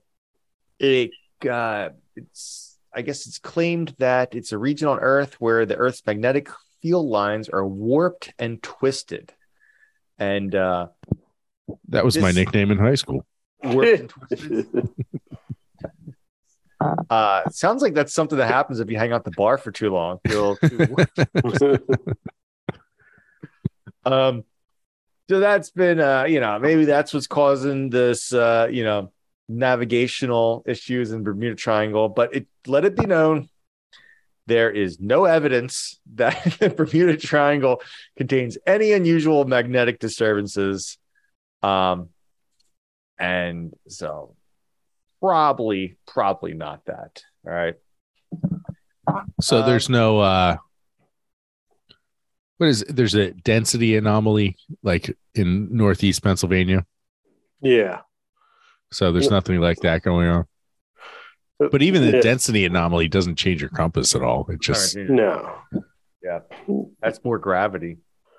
it 0.79 1.11
uh, 1.49 1.91
it's 2.17 2.72
I 2.95 3.03
guess 3.03 3.27
it's 3.27 3.39
claimed 3.39 3.95
that 3.99 4.35
it's 4.35 4.53
a 4.53 4.59
region 4.59 4.89
on 4.89 4.99
Earth 5.01 5.41
where 5.41 5.65
the 5.67 5.77
Earth's 5.77 6.03
magnetic 6.07 6.49
field 6.83 7.07
lines 7.07 7.49
are 7.49 7.67
warped 7.67 8.33
and 8.39 8.63
twisted, 8.63 9.33
and 10.19 10.55
uh, 10.55 10.89
That 11.89 12.05
was 12.05 12.19
my 12.19 12.33
nickname 12.33 12.71
in 12.71 12.79
high 12.79 12.97
school. 12.97 13.25
warped 13.65 14.01
and 14.01 14.09
twisted. 14.11 14.89
Uh, 17.09 17.49
sounds 17.49 17.81
like 17.81 17.95
that's 17.95 18.13
something 18.13 18.39
that 18.39 18.49
happens 18.49 18.81
if 18.81 18.91
you 18.91 18.99
hang 18.99 19.13
out 19.13 19.23
the 19.25 19.31
bar 19.31 19.57
for 19.57 19.71
too 19.71 19.91
long. 19.91 20.19
You'll- 20.29 20.59
um, 24.05 24.45
so 25.31 25.39
that's 25.39 25.71
been, 25.71 26.01
uh, 26.01 26.25
you 26.25 26.41
know, 26.41 26.59
maybe 26.59 26.85
that's 26.85 27.15
what's 27.15 27.29
causing 27.29 27.89
this, 27.89 28.33
uh, 28.33 28.67
you 28.69 28.83
know, 28.83 29.13
navigational 29.49 30.63
issues 30.67 31.13
in 31.13 31.23
Bermuda 31.23 31.55
Triangle. 31.57 32.09
But 32.09 32.35
it 32.35 32.47
let 32.67 32.85
it 32.85 32.97
be 32.97 33.07
known 33.07 33.49
there 34.47 34.71
is 34.71 34.99
no 35.01 35.25
evidence 35.25 36.01
that 36.15 36.57
the 36.61 36.71
Bermuda 36.71 37.17
Triangle 37.17 37.81
contains 38.17 38.59
any 38.67 38.93
unusual 38.93 39.45
magnetic 39.45 39.99
disturbances. 40.01 40.99
Um, 41.63 42.09
and 43.19 43.73
so 43.89 44.35
probably, 45.21 45.97
probably 46.09 46.55
not 46.55 46.85
that. 46.87 47.23
All 47.47 47.53
right. 47.53 47.75
So 49.41 49.59
Uh, 49.59 49.67
there's 49.67 49.89
no 49.89 50.19
uh 50.21 50.57
what 52.59 52.69
is 52.69 52.83
it? 52.83 52.95
there's 52.95 53.15
a 53.15 53.33
density 53.33 53.97
anomaly 53.97 54.57
like 54.83 55.17
in 55.35 55.77
northeast 55.77 56.23
Pennsylvania. 56.23 56.85
yeah. 57.61 58.01
So 58.93 59.11
there's 59.13 59.27
Yeah. 59.27 59.31
nothing 59.33 59.61
like 59.61 59.79
that 59.81 60.03
going 60.03 60.29
on. 60.29 60.47
Uh, 61.61 61.69
but 61.71 61.83
even 61.83 62.03
the 62.03 62.13
Yeah. 62.17 62.21
density 62.21 62.65
anomaly 62.65 63.09
doesn't 63.09 63.37
change 63.37 63.61
your 63.61 63.71
compass 63.71 64.15
at 64.15 64.23
all. 64.23 64.47
It 64.51 64.61
just 64.61 64.97
no. 64.97 65.59
Yeah. 66.23 66.41
that's 67.01 67.23
more 67.25 67.39
gravity. 67.39 67.99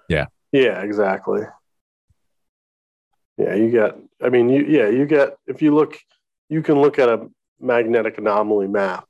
Yeah, 0.10 0.28
Yeah, 0.52 0.82
exactly. 0.82 1.42
Yeah, 3.38 3.56
you 3.56 3.72
get. 3.72 3.98
I 4.22 4.30
mean, 4.30 4.50
you 4.50 4.64
yeah, 4.66 4.88
you 4.90 5.06
get. 5.06 5.36
If 5.48 5.62
you 5.62 5.74
look, 5.74 5.98
you 6.50 6.62
can 6.62 6.80
look 6.80 7.00
at 7.00 7.10
a 7.10 7.28
magnetic 7.60 8.18
anomaly 8.20 8.68
map, 8.68 9.08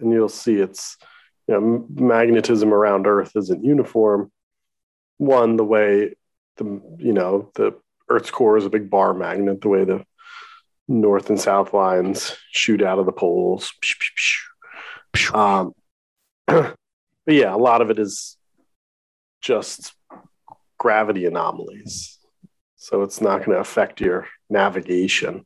and 0.00 0.12
you'll 0.12 0.28
see 0.28 0.56
it's 0.60 0.96
you 1.48 1.54
know 1.54 1.86
magnetism 1.90 2.72
around 2.72 3.06
Earth 3.06 3.32
isn't 3.34 3.64
uniform. 3.64 4.30
One, 5.18 5.56
the 5.56 5.64
way 5.64 6.14
the 6.58 6.80
you 6.98 7.12
know 7.12 7.50
the 7.56 7.74
Earth's 8.08 8.30
core 8.30 8.56
is 8.56 8.64
a 8.64 8.70
big 8.70 8.88
bar 8.88 9.12
magnet, 9.14 9.60
the 9.60 9.68
way 9.68 9.84
the 9.84 10.04
north 10.88 11.30
and 11.30 11.40
south 11.40 11.72
lines 11.74 12.36
shoot 12.52 12.82
out 12.82 12.98
of 12.98 13.06
the 13.06 13.12
poles. 13.12 13.72
Um, 15.32 15.72
but 16.46 16.76
yeah, 17.26 17.54
a 17.54 17.56
lot 17.56 17.80
of 17.82 17.90
it 17.90 17.98
is 17.98 18.36
just 19.40 19.94
gravity 20.78 21.24
anomalies. 21.26 22.18
So 22.76 23.02
it's 23.02 23.20
not 23.20 23.38
going 23.38 23.52
to 23.52 23.58
affect 23.58 24.00
your 24.00 24.28
navigation 24.48 25.44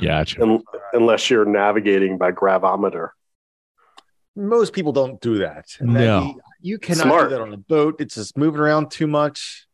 gotcha. 0.00 0.42
un- 0.42 0.62
unless 0.92 1.28
you're 1.30 1.44
navigating 1.44 2.18
by 2.18 2.30
gravimeter. 2.30 3.08
Most 4.36 4.72
people 4.72 4.92
don't 4.92 5.20
do 5.20 5.38
that. 5.38 5.66
No. 5.80 6.00
that- 6.20 6.26
you, 6.26 6.40
you 6.60 6.78
cannot 6.78 7.02
Smart. 7.04 7.30
do 7.30 7.36
that 7.36 7.40
on 7.42 7.52
a 7.52 7.56
boat. 7.56 7.96
It's 8.00 8.14
just 8.14 8.36
moving 8.36 8.60
around 8.60 8.90
too 8.90 9.06
much. 9.08 9.66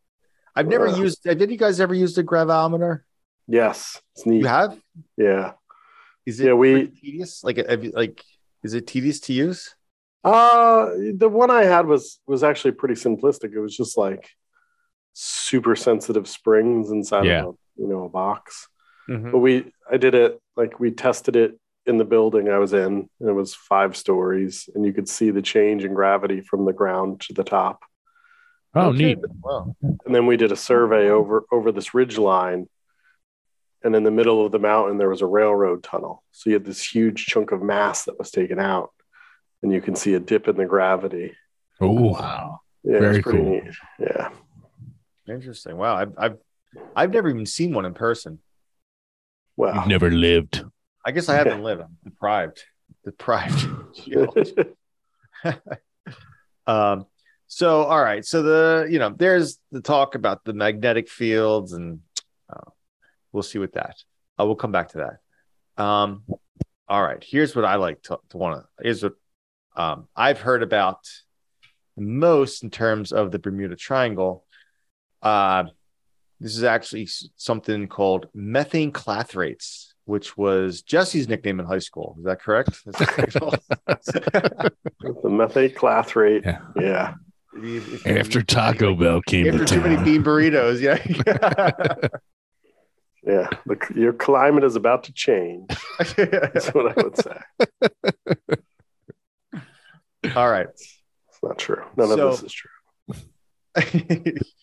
I've 0.57 0.69
never 0.69 0.89
Ugh. 0.89 0.99
used. 0.99 1.23
Did 1.25 1.51
you 1.51 1.59
guys 1.59 1.81
ever 1.81 1.95
used 1.95 2.17
a 2.17 2.23
gravimeter? 2.23 3.01
Yes, 3.47 4.01
it's 4.15 4.27
neat. 4.27 4.41
You 4.41 4.47
have? 4.47 4.79
Yeah. 5.17 5.53
Is 6.27 6.41
it 6.41 6.47
Yeah, 6.47 6.55
we- 6.55 6.87
tedious? 6.89 7.45
Like, 7.45 7.57
have 7.59 7.85
you- 7.85 7.93
like, 7.93 8.23
is 8.63 8.75
it 8.75 8.87
tedious 8.87 9.21
to 9.21 9.33
use? 9.33 9.75
Uh 10.23 10.87
the 11.17 11.29
one 11.29 11.51
I 11.51 11.65
had 11.65 11.87
was 11.87 12.19
was 12.27 12.43
actually 12.43 12.73
pretty 12.73 12.95
simplistic. 12.95 13.53
It 13.53 13.61
was 13.61 13.77
just 13.77 13.99
like 13.99 14.31
super 15.13 15.77
sensitive 15.77 16.27
springs 16.27 16.91
inside 16.91 17.27
Yeah. 17.27 17.45
of 17.45 17.55
a, 17.79 17.83
you 17.83 17.89
know 17.89 18.05
a 18.05 18.09
box. 18.09 18.69
Mhm. 19.09 19.33
But 19.33 19.39
we 19.39 19.71
I 19.91 19.99
did 19.99 20.15
it 20.15 20.41
like 20.57 20.81
we 20.81 20.91
tested 20.93 21.37
it 21.37 21.59
in 21.85 21.99
the 21.99 22.07
building 22.07 22.49
I 22.49 22.57
was 22.57 22.73
in, 22.73 23.11
and 23.21 23.29
it 23.29 23.35
was 23.35 23.55
five 23.55 23.95
stories, 23.95 24.71
and 24.75 24.87
you 24.87 24.95
could 24.95 25.09
see 25.11 25.31
the 25.31 25.43
change 25.43 25.85
in 25.85 25.93
gravity 25.93 26.41
from 26.41 26.65
the 26.65 26.73
ground 26.73 27.21
to 27.27 27.35
the 27.35 27.45
top. 27.45 27.83
Oh, 28.75 28.89
Okay. 28.89 29.15
neat. 29.15 29.19
Wow. 29.43 29.77
And 29.83 30.15
then 30.15 30.27
we 30.27 30.39
did 30.39 30.53
a 30.53 30.57
survey 30.57 31.11
over 31.11 31.45
over 31.53 31.71
this 31.71 31.93
ridge 31.93 32.17
line. 32.17 32.67
And 33.85 33.95
in 33.95 34.03
the 34.03 34.11
middle 34.11 34.45
of 34.45 34.51
the 34.51 34.59
mountain, 34.59 34.97
there 34.99 35.11
was 35.11 35.21
a 35.21 35.27
railroad 35.27 35.83
tunnel. 35.85 36.25
So 36.33 36.49
you 36.51 36.55
had 36.55 36.65
this 36.65 36.83
huge 36.83 37.27
chunk 37.27 37.53
of 37.53 37.63
mass 37.63 38.05
that 38.07 38.19
was 38.19 38.31
taken 38.31 38.59
out, 38.59 38.91
and 39.63 39.71
you 39.73 39.81
can 39.83 39.95
see 39.95 40.15
a 40.15 40.21
dip 40.21 40.49
in 40.49 40.57
the 40.57 40.65
gravity. 40.65 41.35
Oh, 41.81 41.93
Wow. 42.13 42.61
Yeah, 42.83 42.99
Very 43.01 43.17
it's 43.17 43.23
pretty 43.23 43.39
cool. 43.39 43.51
neat. 43.63 43.75
Yeah, 43.99 44.31
Interesting. 45.29 45.77
Wow. 45.77 45.97
I've, 45.97 46.13
I've, 46.19 46.37
I've 46.97 47.13
never 47.13 47.29
even 47.31 47.47
seen 47.47 47.73
one 47.73 47.85
in 47.87 47.95
person. 47.95 48.41
wow. 49.57 49.75
you've 49.75 49.87
never 49.87 50.11
lived. 50.11 50.65
I 51.07 51.13
guess 51.13 51.29
I 51.29 51.35
haven't 51.37 51.63
lived. 51.69 51.83
I'm 51.83 51.97
deprived. 52.05 52.65
Deprived. 53.05 53.67
um 56.67 57.05
so 57.47 57.83
all 57.83 58.03
right 58.03 58.25
so 58.25 58.43
the 58.43 58.87
you 58.91 58.99
know 58.99 59.11
there's 59.15 59.59
the 59.71 59.83
talk 59.83 60.15
about 60.15 60.43
the 60.45 60.55
magnetic 60.55 61.09
fields 61.11 61.73
and 61.75 62.01
we'll 63.35 63.43
see 63.43 63.59
with 63.59 63.73
that 63.73 63.97
uh, 64.41 64.47
we'll 64.47 64.55
come 64.55 64.73
back 64.73 64.89
to 64.89 64.99
that 64.99 65.83
um 65.83 66.23
all 66.89 67.03
right 67.03 67.23
here's 67.23 67.55
what 67.55 67.65
i 67.65 67.75
like 67.75 68.01
to, 68.03 68.19
to 68.31 68.37
want 68.37 68.61
to 68.61 68.83
here's 68.83 69.03
what 69.03 69.15
um 69.77 70.09
i've 70.17 70.41
heard 70.41 70.63
about 70.63 71.01
most 71.97 72.63
in 72.63 72.71
terms 72.71 73.13
of 73.13 73.31
the 73.31 73.39
bermuda 73.39 73.77
triangle 73.77 74.45
uh 75.23 75.65
this 76.41 76.57
is 76.57 76.65
actually 76.65 77.09
something 77.37 77.87
called 77.89 78.29
methane 78.35 78.93
clathrates 78.93 79.93
which 80.07 80.37
was 80.37 80.83
jesse's 80.83 81.29
nickname 81.29 81.61
in 81.61 81.67
high 81.67 81.79
school 81.79 82.15
is 82.19 82.25
that 82.25 82.41
correct 82.41 82.71
That's 82.87 83.35
what 83.41 85.23
the 85.23 85.31
methane 85.31 85.75
clathrate. 85.75 86.45
Yeah. 86.45 86.61
Yeah. 86.77 87.15
If 87.57 88.07
if 88.07 88.07
After 88.07 88.43
Taco 88.43 88.95
Bell 88.95 89.21
came 89.23 89.47
after 89.47 89.65
to 89.65 89.75
too 89.75 89.81
many 89.81 90.03
bean 90.03 90.25
burritos, 90.25 90.81
yeah. 90.81 90.99
Yeah. 93.27 93.49
The, 93.67 93.79
your 93.95 94.13
climate 94.13 94.65
is 94.65 94.77
about 94.77 95.05
to 95.05 95.13
change. 95.13 95.71
That's 96.17 96.69
what 96.69 96.97
I 96.99 97.03
would 97.03 97.17
say. 97.17 97.39
All 100.37 100.51
right. 100.51 100.67
It's 100.69 101.39
not 101.43 101.59
true. 101.59 101.83
None 101.97 102.09
So- 102.09 102.29
of 102.29 102.41
this 102.41 102.43
is 102.43 102.53
true. 102.53 102.71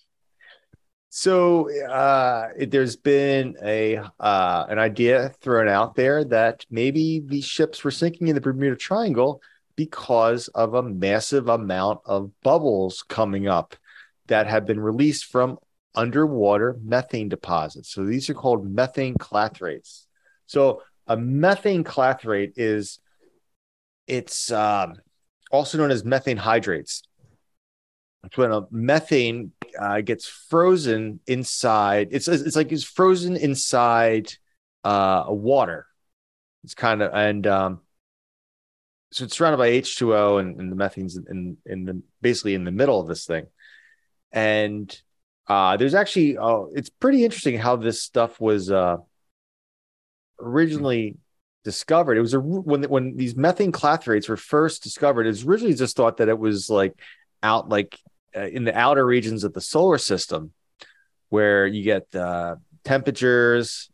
So 1.14 1.70
uh, 1.90 2.52
there's 2.58 2.96
been 2.96 3.58
a 3.62 3.98
uh, 3.98 4.66
an 4.70 4.80
idea 4.80 5.34
thrown 5.42 5.68
out 5.68 5.94
there 5.96 6.24
that 6.24 6.66
maybe 6.72 7.20
these 7.20 7.44
ships 7.44 7.84
were 7.84 7.92
sinking 7.92 8.30
in 8.30 8.36
the 8.36 8.40
Bermuda 8.40 8.78
Triangle 8.78 9.42
because 9.76 10.48
of 10.48 10.74
a 10.74 10.82
massive 10.82 11.50
amount 11.50 12.00
of 12.06 12.32
bubbles 12.44 13.04
coming 13.04 13.50
up 13.50 13.76
that 14.28 14.48
have 14.48 14.66
been 14.66 14.80
released 14.80 15.26
from 15.26 15.58
underwater 15.94 16.78
methane 16.84 17.30
deposits. 17.30 17.94
So 17.94 18.06
these 18.06 18.30
are 18.30 18.34
called 18.34 18.70
methane 18.70 19.16
clathrates. 19.16 20.06
So 20.46 20.82
a 21.08 21.18
methane 21.18 21.84
clathrate 21.84 22.54
is 22.56 23.00
it's 24.08 24.52
um, 24.52 24.96
also 25.52 25.78
known 25.78 25.92
as 25.92 26.04
methane 26.04 26.38
hydrates. 26.38 27.04
It's 28.24 28.38
when 28.38 28.52
a 28.52 28.68
methane 28.70 29.52
uh, 29.80 30.02
gets 30.02 30.28
frozen 30.28 31.20
inside. 31.28 32.10
It's 32.12 32.28
it's 32.28 32.56
like 32.56 32.72
it's 32.72 32.84
frozen 32.84 33.36
inside 33.36 34.32
uh, 34.84 35.26
water. 35.28 35.88
It's 36.64 36.76
kind 36.76 37.02
of 37.02 37.12
and 37.14 37.48
um, 37.48 37.82
so 39.12 39.26
it's 39.26 39.36
surrounded 39.36 39.58
by 39.58 39.68
H 39.68 39.98
two 39.98 40.16
O 40.16 40.38
and, 40.38 40.60
and 40.60 40.72
the 40.72 40.76
methane's 40.76 41.18
in 41.18 41.58
in 41.66 41.86
the 41.86 42.02
basically 42.22 42.54
in 42.54 42.64
the 42.64 42.72
middle 42.72 43.00
of 43.00 43.08
this 43.08 43.26
thing. 43.26 43.48
And 44.32 44.96
uh, 45.48 45.78
there's 45.78 45.96
actually 45.96 46.38
uh, 46.38 46.64
it's 46.74 46.90
pretty 46.90 47.24
interesting 47.26 47.58
how 47.58 47.76
this 47.76 48.02
stuff 48.02 48.40
was 48.40 48.72
uh, 48.72 48.98
originally 50.40 51.18
discovered. 51.64 52.18
It 52.18 52.22
was 52.22 52.34
a 52.34 52.40
when 52.40 52.84
when 52.84 53.16
these 53.16 53.36
methane 53.36 53.72
clathrates 53.72 54.30
were 54.30 54.38
first 54.38 54.84
discovered. 54.84 55.26
It 55.26 55.30
was 55.30 55.46
originally 55.46 55.74
just 55.74 55.96
thought 55.96 56.18
that 56.18 56.30
it 56.30 56.38
was 56.38 56.70
like 56.70 56.94
out 57.44 57.70
like 57.70 58.00
uh, 58.36 58.48
in 58.48 58.64
the 58.64 58.78
outer 58.78 59.06
regions 59.06 59.44
of 59.44 59.54
the 59.54 59.62
solar 59.62 59.98
system, 59.98 60.54
where 61.30 61.66
you 61.66 61.84
get 61.84 62.14
uh, 62.16 62.56
temperatures 62.84 63.90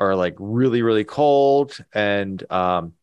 are 0.00 0.14
like 0.16 0.34
really 0.38 0.82
really 0.82 1.04
cold 1.04 1.76
and 1.92 2.42
um, 2.50 2.94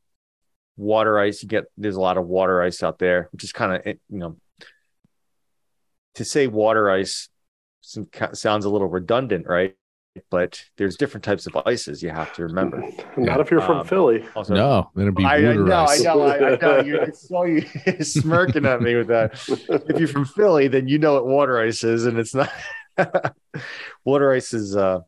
water 0.76 1.18
ice. 1.20 1.42
You 1.42 1.50
get 1.50 1.66
there's 1.78 1.96
a 1.96 2.02
lot 2.02 2.18
of 2.18 2.28
water 2.28 2.62
ice 2.62 2.84
out 2.84 3.00
there, 3.00 3.30
which 3.32 3.44
is 3.44 3.54
kind 3.54 3.76
of 3.76 3.86
you 3.86 3.98
know 4.10 4.38
to 6.16 6.26
say 6.26 6.48
water 6.48 6.90
ice 6.90 7.30
some- 7.88 8.08
sounds 8.34 8.66
a 8.66 8.70
little 8.70 8.88
redundant, 8.88 9.48
right? 9.48 9.76
But 10.32 10.64
there's 10.78 10.98
different 10.98 11.24
types 11.24 11.46
of 11.46 11.56
ices 11.68 12.02
you 12.02 12.10
have 12.10 12.34
to 12.34 12.44
remember. 12.44 12.84
Not 13.18 13.40
if 13.40 13.52
you're 13.52 13.62
from 13.62 13.80
Um, 13.82 13.86
Philly. 13.88 14.26
Also, 14.36 14.56
No, 14.56 14.90
that'd 14.96 15.14
be 15.14 15.24
I, 15.24 15.36
I 15.38 15.42
water 15.50 15.64
know, 15.64 15.76
I 15.76 15.84
ice. 15.86 16.04
know, 16.04 16.22
I, 16.22 16.36
I 16.54 16.56
know. 16.58 16.80
You, 16.82 17.02
I 17.08 17.12
saw 17.12 17.44
you 17.44 17.62
smirking 18.02 18.66
at 18.66 18.82
me 18.82 18.96
with 18.96 19.08
that. 19.08 19.34
If 19.88 20.00
you're 20.00 20.08
from 20.08 20.26
Philly, 20.26 20.68
then 20.70 20.88
you 20.88 20.98
know 20.98 21.14
what 21.14 21.28
water 21.28 21.60
ice 21.62 21.84
is, 21.84 22.06
and 22.06 22.18
it's 22.18 22.34
not. 22.34 22.52
water 24.06 24.34
ice 24.34 24.54
is 24.56 24.76
a 24.76 25.06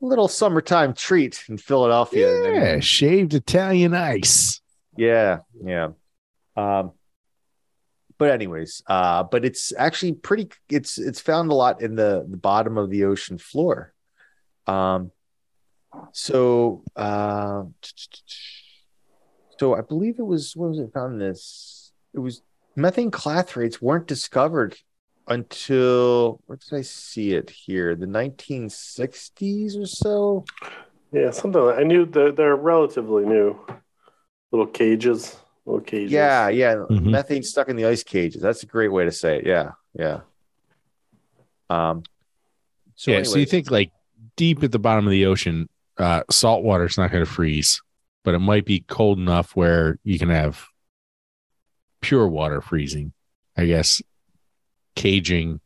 little 0.00 0.26
summertime 0.28 0.92
treat 0.94 1.44
in 1.48 1.56
Philadelphia. 1.56 2.52
Yeah, 2.52 2.80
shaved 2.80 3.32
Italian 3.34 3.94
ice. 3.94 4.60
Yeah, 4.96 5.38
yeah. 5.64 5.90
Um, 6.56 6.92
but 8.20 8.30
anyways, 8.30 8.82
uh, 8.86 9.22
but 9.22 9.46
it's 9.46 9.72
actually 9.78 10.12
pretty. 10.12 10.50
It's 10.68 10.98
it's 10.98 11.20
found 11.20 11.50
a 11.50 11.54
lot 11.54 11.80
in 11.80 11.94
the 11.96 12.26
the 12.28 12.36
bottom 12.36 12.76
of 12.76 12.90
the 12.90 13.04
ocean 13.04 13.38
floor. 13.38 13.94
Um, 14.66 15.10
so 16.12 16.82
uh, 16.96 17.62
so 19.58 19.74
I 19.74 19.80
believe 19.80 20.18
it 20.18 20.26
was 20.26 20.54
what 20.54 20.68
was 20.68 20.78
it 20.78 20.92
found 20.92 21.18
this? 21.18 21.92
It 22.12 22.18
was 22.18 22.42
methane 22.76 23.10
clathrates 23.10 23.80
weren't 23.80 24.06
discovered 24.06 24.76
until 25.26 26.42
where 26.44 26.58
did 26.58 26.78
I 26.78 26.82
see 26.82 27.32
it 27.32 27.48
here? 27.48 27.96
The 27.96 28.04
1960s 28.04 29.80
or 29.80 29.86
so. 29.86 30.44
Yeah, 31.10 31.30
something. 31.30 31.62
Like, 31.62 31.78
I 31.78 31.84
knew 31.84 32.04
they're, 32.04 32.32
they're 32.32 32.54
relatively 32.54 33.24
new. 33.24 33.58
Little 34.52 34.66
cages. 34.66 35.36
Little 35.66 35.80
cages. 35.82 36.12
Yeah, 36.12 36.48
yeah. 36.48 36.74
Mhm. 36.74 37.10
Methane 37.10 37.42
stuck 37.42 37.68
in 37.68 37.76
the 37.76 37.84
ice 37.86 38.02
cages. 38.02 38.42
That's 38.42 38.62
a 38.62 38.66
great 38.66 38.88
way 38.88 39.04
to 39.04 39.12
say 39.12 39.38
it. 39.38 39.46
Yeah, 39.46 39.72
yeah. 39.94 40.20
Um. 41.68 42.02
So 42.96 43.10
yeah, 43.12 43.22
so 43.22 43.38
you 43.38 43.46
think 43.46 43.70
like 43.70 43.92
deep 44.36 44.62
at 44.62 44.72
the 44.72 44.78
bottom 44.78 45.06
of 45.06 45.10
the 45.10 45.26
ocean, 45.26 45.68
uh, 45.98 46.22
salt 46.30 46.62
water's 46.64 46.98
not 46.98 47.10
going 47.10 47.24
to 47.24 47.30
freeze, 47.30 47.82
but 48.24 48.34
it 48.34 48.38
might 48.40 48.64
be 48.64 48.80
cold 48.80 49.18
enough 49.18 49.54
where 49.56 49.98
you 50.02 50.18
can 50.18 50.28
have 50.30 50.66
pure 52.00 52.26
water 52.26 52.60
freezing. 52.60 53.12
I 53.56 53.66
guess 53.66 54.02
caging 54.96 55.60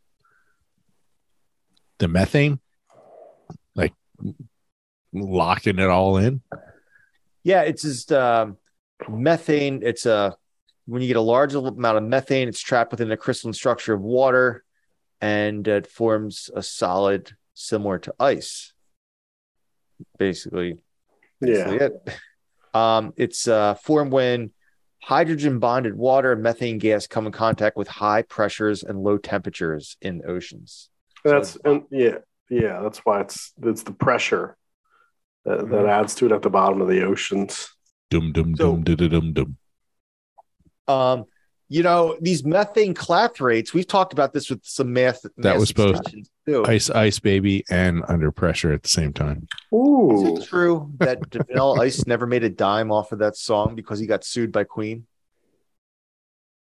the 1.98 2.08
methane, 2.08 2.58
like 3.74 3.94
locking 5.12 5.78
it 5.78 5.88
all 5.88 6.16
in. 6.16 6.40
Yeah, 7.42 7.62
it's 7.62 7.82
just 7.82 8.12
um, 8.12 8.56
methane. 9.08 9.80
It's 9.82 10.06
a 10.06 10.36
when 10.86 11.00
you 11.02 11.08
get 11.08 11.16
a 11.16 11.20
large 11.20 11.54
amount 11.54 11.96
of 11.96 12.02
methane, 12.02 12.48
it's 12.48 12.60
trapped 12.60 12.90
within 12.90 13.08
the 13.08 13.16
crystalline 13.16 13.54
structure 13.54 13.94
of 13.94 14.00
water, 14.02 14.64
and 15.20 15.66
it 15.66 15.86
forms 15.86 16.50
a 16.54 16.62
solid 16.62 17.32
similar 17.54 17.98
to 18.00 18.14
ice. 18.20 18.72
Basically, 20.18 20.78
Yeah. 21.40 21.70
it. 21.70 21.92
Um, 22.74 23.12
it's 23.16 23.46
uh, 23.48 23.74
formed 23.74 24.12
when 24.12 24.50
hydrogen 25.02 25.58
bonded 25.60 25.94
water 25.94 26.32
and 26.32 26.42
methane 26.42 26.78
gas 26.78 27.06
come 27.06 27.26
in 27.26 27.32
contact 27.32 27.76
with 27.76 27.88
high 27.88 28.22
pressures 28.22 28.82
and 28.82 28.98
low 28.98 29.16
temperatures 29.16 29.96
in 30.02 30.22
oceans. 30.26 30.90
That's 31.24 31.56
and 31.64 31.84
yeah, 31.90 32.18
yeah. 32.50 32.80
That's 32.82 32.98
why 32.98 33.20
it's 33.20 33.52
it's 33.62 33.84
the 33.84 33.92
pressure 33.92 34.56
that, 35.44 35.58
that 35.70 35.84
Mhm. 35.84 35.88
adds 35.88 36.14
to 36.16 36.26
it 36.26 36.32
at 36.32 36.42
the 36.42 36.50
bottom 36.50 36.80
of 36.82 36.88
the 36.88 37.04
oceans. 37.04 37.73
Dum 38.14 38.30
dum 38.30 38.54
So- 38.54 38.76
dum 38.76 38.96
dum 38.96 39.08
dum 39.10 39.32
dum. 39.32 39.56
Um, 40.86 41.24
you 41.68 41.82
know, 41.82 42.16
these 42.20 42.44
methane 42.44 42.94
clathrates, 42.94 43.72
we've 43.74 43.88
talked 43.88 44.12
about 44.12 44.32
this 44.32 44.48
with 44.50 44.60
some 44.62 44.92
math. 44.92 45.24
That 45.38 45.58
was 45.58 45.76
math 45.76 45.94
both 45.94 46.02
too. 46.46 46.64
Ice 46.66 46.90
ice 46.90 47.18
baby 47.18 47.64
and 47.70 48.04
under 48.06 48.30
pressure 48.30 48.72
at 48.72 48.84
the 48.84 48.88
same 48.88 49.12
time. 49.12 49.48
Is 49.50 49.58
Ooh, 49.76 50.36
it 50.36 50.44
true 50.44 50.92
that 50.98 51.18
Vanilla 51.32 51.80
Ice 51.80 52.06
never 52.06 52.26
made 52.26 52.44
a 52.44 52.50
dime 52.50 52.92
off 52.92 53.10
of 53.10 53.18
that 53.18 53.36
song 53.36 53.74
because 53.74 53.98
he 53.98 54.06
got 54.06 54.22
sued 54.24 54.52
by 54.52 54.62
Queen? 54.62 55.06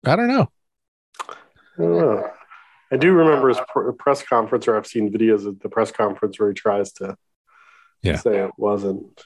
I 0.06 0.15
don't 0.15 0.28
know. 0.30 0.48
I 1.19 1.34
don't 1.80 1.98
know. 1.98 2.30
I 2.93 2.98
do 2.98 3.12
remember 3.12 3.50
his 3.50 3.60
pr- 3.67 3.91
press 3.91 4.24
conference, 4.24 4.67
or 4.69 4.78
I've 4.78 4.88
seen 4.88 5.12
videos 5.12 5.45
of 5.45 5.60
the 5.60 5.67
press 5.67 5.91
conference 5.91 6.39
where 6.39 6.48
he 6.50 6.54
tries 6.54 6.93
to 6.93 7.17
Yeah. 8.04 8.17
say 8.17 8.38
it 8.45 8.52
wasn't. 8.58 9.21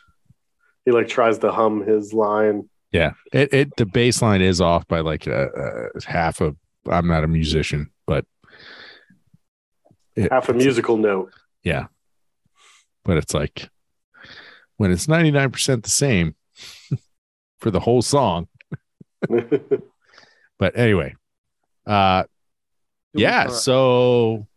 He 0.90 0.94
like 0.94 1.08
tries 1.08 1.38
to 1.38 1.52
hum 1.52 1.86
his 1.86 2.14
line. 2.14 2.68
Yeah, 2.92 3.12
it 3.32 3.54
it 3.54 3.76
the 3.78 3.86
bass 3.86 4.24
line 4.24 4.42
is 4.42 4.60
off 4.60 4.88
by 4.88 5.02
like 5.02 5.28
a, 5.28 5.90
a 5.96 6.10
half 6.10 6.42
a. 6.42 6.56
I'm 6.90 7.08
not 7.08 7.24
a 7.24 7.28
musician, 7.28 7.92
but 8.08 8.26
it- 10.16 10.32
half 10.32 10.50
a 10.50 10.54
musical 10.54 10.98
note. 10.98 11.32
Yeah, 11.64 11.86
but 13.06 13.18
it's 13.18 13.36
like 13.36 13.70
when 14.78 14.90
it's 14.92 15.08
99 15.08 15.52
percent 15.52 15.84
the 15.84 15.92
same 15.92 16.34
for 17.60 17.70
the 17.70 17.80
whole 17.82 18.02
song. 18.02 18.48
But 20.58 20.78
anyway, 20.78 21.16
uh, 21.86 22.24
yeah. 23.14 23.46
Uh, 23.46 23.50
So 23.52 24.48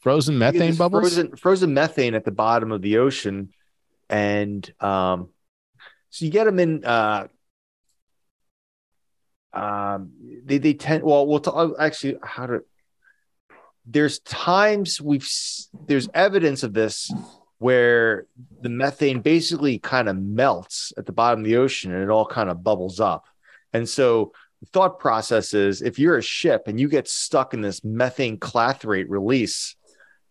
frozen 0.00 0.36
methane 0.36 0.74
bubbles. 0.74 1.02
Frozen, 1.14 1.36
frozen 1.36 1.72
methane 1.74 2.14
at 2.14 2.24
the 2.24 2.30
bottom 2.32 2.72
of 2.72 2.82
the 2.82 2.98
ocean. 2.98 3.50
And 4.10 4.68
um, 4.80 5.28
so 6.10 6.24
you 6.24 6.30
get 6.30 6.44
them 6.44 6.58
in. 6.58 6.84
Uh, 6.84 7.28
um, 9.52 10.12
they, 10.44 10.58
they 10.58 10.74
tend, 10.74 11.02
well, 11.02 11.26
we'll 11.26 11.40
talk, 11.40 11.74
actually, 11.78 12.18
how 12.22 12.46
to, 12.46 12.62
there's 13.86 14.20
times 14.20 15.00
we've, 15.00 15.28
there's 15.86 16.08
evidence 16.14 16.62
of 16.62 16.72
this 16.72 17.12
where 17.58 18.26
the 18.60 18.68
methane 18.68 19.20
basically 19.20 19.78
kind 19.78 20.08
of 20.08 20.16
melts 20.16 20.92
at 20.96 21.06
the 21.06 21.12
bottom 21.12 21.40
of 21.40 21.44
the 21.44 21.56
ocean 21.56 21.92
and 21.92 22.02
it 22.02 22.10
all 22.10 22.26
kind 22.26 22.48
of 22.48 22.62
bubbles 22.62 23.00
up. 23.00 23.26
And 23.72 23.88
so 23.88 24.32
the 24.60 24.66
thought 24.66 24.98
process 24.98 25.52
is 25.52 25.82
if 25.82 25.98
you're 25.98 26.18
a 26.18 26.22
ship 26.22 26.64
and 26.66 26.78
you 26.78 26.88
get 26.88 27.08
stuck 27.08 27.52
in 27.52 27.60
this 27.60 27.84
methane 27.84 28.38
clathrate 28.38 29.10
release, 29.10 29.74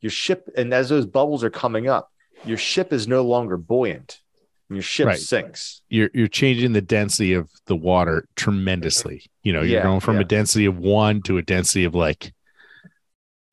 your 0.01 0.11
ship, 0.11 0.49
and 0.55 0.73
as 0.73 0.87
those 0.89 1.05
bubbles 1.05 1.43
are 1.43 1.49
coming 1.49 1.89
up, 1.89 2.11
your 2.45 2.57
ship 2.57 2.93
is 2.93 3.07
no 3.07 3.23
longer 3.23 3.57
buoyant 3.57 4.21
your 4.69 4.81
ship 4.81 5.07
Right. 5.07 5.17
sinks. 5.19 5.81
You're 5.89 6.09
you're 6.13 6.27
changing 6.27 6.73
the 6.73 6.81
density 6.81 7.33
of 7.33 7.49
the 7.65 7.75
water 7.75 8.25
tremendously. 8.35 9.23
You 9.43 9.53
know, 9.53 9.61
you're 9.61 9.79
Yeah, 9.79 9.83
going 9.83 9.99
from 9.99 10.15
yeah. 10.15 10.21
a 10.21 10.25
density 10.25 10.65
of 10.65 10.77
one 10.77 11.21
to 11.23 11.37
a 11.37 11.41
density 11.41 11.85
of 11.85 11.95
like, 11.95 12.33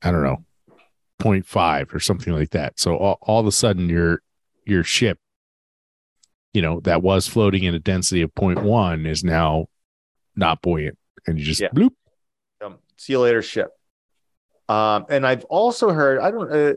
I 0.01 0.11
don't 0.11 0.23
know, 0.23 0.45
0.5 1.19 1.93
or 1.93 1.99
something 1.99 2.33
like 2.33 2.51
that. 2.51 2.79
So 2.79 2.95
all, 2.95 3.17
all 3.21 3.39
of 3.39 3.47
a 3.47 3.51
sudden 3.51 3.89
your 3.89 4.21
your 4.65 4.83
ship, 4.83 5.17
you 6.53 6.61
know, 6.61 6.79
that 6.81 7.01
was 7.01 7.27
floating 7.27 7.63
in 7.63 7.73
a 7.73 7.79
density 7.79 8.21
of 8.21 8.33
0.1 8.35 9.07
is 9.07 9.23
now 9.23 9.67
not 10.35 10.61
buoyant. 10.61 10.97
And 11.25 11.39
you 11.39 11.45
just 11.45 11.61
Yeah. 11.61 11.69
bloop. 11.69 11.91
Um, 12.63 12.77
see 12.97 13.13
you 13.13 13.19
later, 13.19 13.41
ship. 13.41 13.69
Um, 14.69 15.05
and 15.09 15.25
I've 15.25 15.45
also 15.45 15.89
heard 15.91 16.19
I 16.19 16.29
don't 16.29 16.51
uh, 16.51 16.73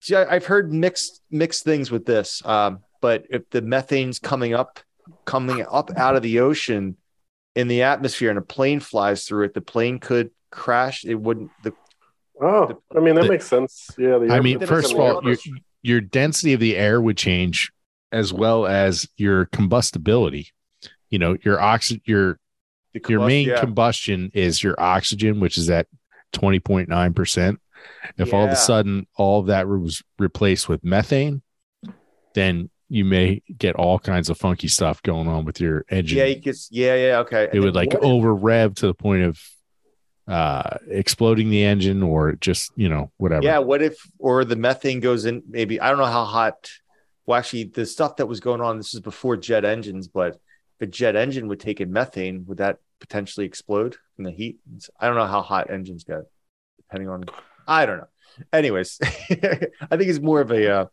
see, 0.00 0.16
I- 0.16 0.34
I've 0.34 0.46
heard 0.46 0.72
mixed 0.72 1.20
mixed 1.30 1.62
things 1.64 1.90
with 1.90 2.04
this. 2.06 2.44
Um, 2.44 2.80
but 3.00 3.24
if 3.30 3.48
the 3.50 3.62
methane's 3.62 4.18
coming 4.18 4.54
up 4.54 4.80
coming 5.24 5.64
up 5.70 5.90
out 5.96 6.16
of 6.16 6.22
the 6.22 6.40
ocean 6.40 6.96
in 7.54 7.68
the 7.68 7.82
atmosphere 7.82 8.30
and 8.30 8.38
a 8.38 8.42
plane 8.42 8.80
flies 8.80 9.24
through 9.24 9.44
it, 9.44 9.54
the 9.54 9.60
plane 9.60 9.98
could 9.98 10.30
crash. 10.50 11.04
It 11.04 11.14
wouldn't 11.14 11.50
the 11.62 11.72
Oh, 12.40 12.82
I 12.94 13.00
mean 13.00 13.14
that 13.14 13.22
The- 13.22 13.30
makes 13.30 13.46
sense. 13.46 13.90
Yeah. 13.98 14.18
The 14.18 14.32
I 14.32 14.40
mean, 14.40 14.60
first 14.66 14.92
of 14.92 15.00
all, 15.00 15.24
your 15.24 15.36
your 15.82 16.00
density 16.00 16.52
of 16.52 16.60
the 16.60 16.76
air 16.76 17.00
would 17.00 17.16
change, 17.16 17.72
as 18.12 18.32
well 18.32 18.66
as 18.66 19.08
your 19.16 19.46
combustibility. 19.46 20.48
You 21.08 21.18
know, 21.18 21.36
your 21.42 21.60
oxygen, 21.60 22.02
your 22.04 22.38
the 22.92 23.00
your 23.08 23.26
main 23.26 23.48
yeah. 23.48 23.60
combustion 23.60 24.30
is 24.34 24.62
your 24.62 24.78
oxygen, 24.78 25.40
which 25.40 25.56
is 25.56 25.70
at 25.70 25.86
twenty 26.32 26.60
point 26.60 26.88
nine 26.88 27.14
percent. 27.14 27.60
If 28.18 28.34
all 28.34 28.44
of 28.44 28.50
a 28.50 28.56
sudden 28.56 29.06
all 29.16 29.40
of 29.40 29.46
that 29.46 29.68
was 29.68 30.02
replaced 30.18 30.68
with 30.68 30.84
methane, 30.84 31.42
then 32.34 32.68
you 32.88 33.04
may 33.04 33.42
get 33.58 33.74
all 33.74 33.98
kinds 33.98 34.30
of 34.30 34.38
funky 34.38 34.68
stuff 34.68 35.02
going 35.02 35.28
on 35.28 35.44
with 35.44 35.60
your 35.60 35.84
engine. 35.88 36.18
yeah, 36.18 36.24
you 36.24 36.40
could, 36.40 36.56
yeah, 36.70 36.94
yeah, 36.94 37.18
okay. 37.18 37.48
it 37.52 37.60
would 37.60 37.74
like 37.74 37.94
over 37.96 38.34
rev 38.34 38.74
to 38.76 38.86
the 38.86 38.94
point 38.94 39.22
of 39.22 39.40
uh 40.28 40.78
exploding 40.88 41.50
the 41.50 41.62
engine 41.62 42.02
or 42.02 42.32
just 42.32 42.72
you 42.74 42.88
know 42.88 43.12
whatever 43.16 43.44
Yeah, 43.44 43.58
what 43.58 43.80
if 43.80 43.96
or 44.18 44.44
the 44.44 44.56
methane 44.56 44.98
goes 45.00 45.24
in? 45.24 45.42
Maybe 45.48 45.80
I 45.80 45.88
don't 45.88 45.98
know 45.98 46.04
how 46.04 46.24
hot. 46.24 46.70
Well, 47.26 47.38
actually, 47.38 47.64
the 47.64 47.86
stuff 47.86 48.16
that 48.16 48.26
was 48.26 48.40
going 48.40 48.60
on. 48.60 48.76
This 48.76 48.94
is 48.94 49.00
before 49.00 49.36
jet 49.36 49.64
engines, 49.64 50.08
but 50.08 50.38
a 50.80 50.86
jet 50.86 51.16
engine 51.16 51.48
would 51.48 51.60
take 51.60 51.80
in 51.80 51.92
methane, 51.92 52.44
would 52.46 52.58
that 52.58 52.78
potentially 53.00 53.46
explode 53.46 53.96
from 54.14 54.24
the 54.24 54.30
heat? 54.30 54.58
I 54.98 55.06
don't 55.06 55.16
know 55.16 55.26
how 55.26 55.42
hot 55.42 55.70
engines 55.70 56.04
get, 56.04 56.22
depending 56.76 57.08
on. 57.08 57.24
I 57.66 57.86
don't 57.86 57.98
know. 57.98 58.08
Anyways, 58.52 58.98
I 59.02 59.96
think 59.96 60.08
it's 60.08 60.20
more 60.20 60.40
of 60.40 60.50
a 60.50 60.70
uh, 60.70 60.86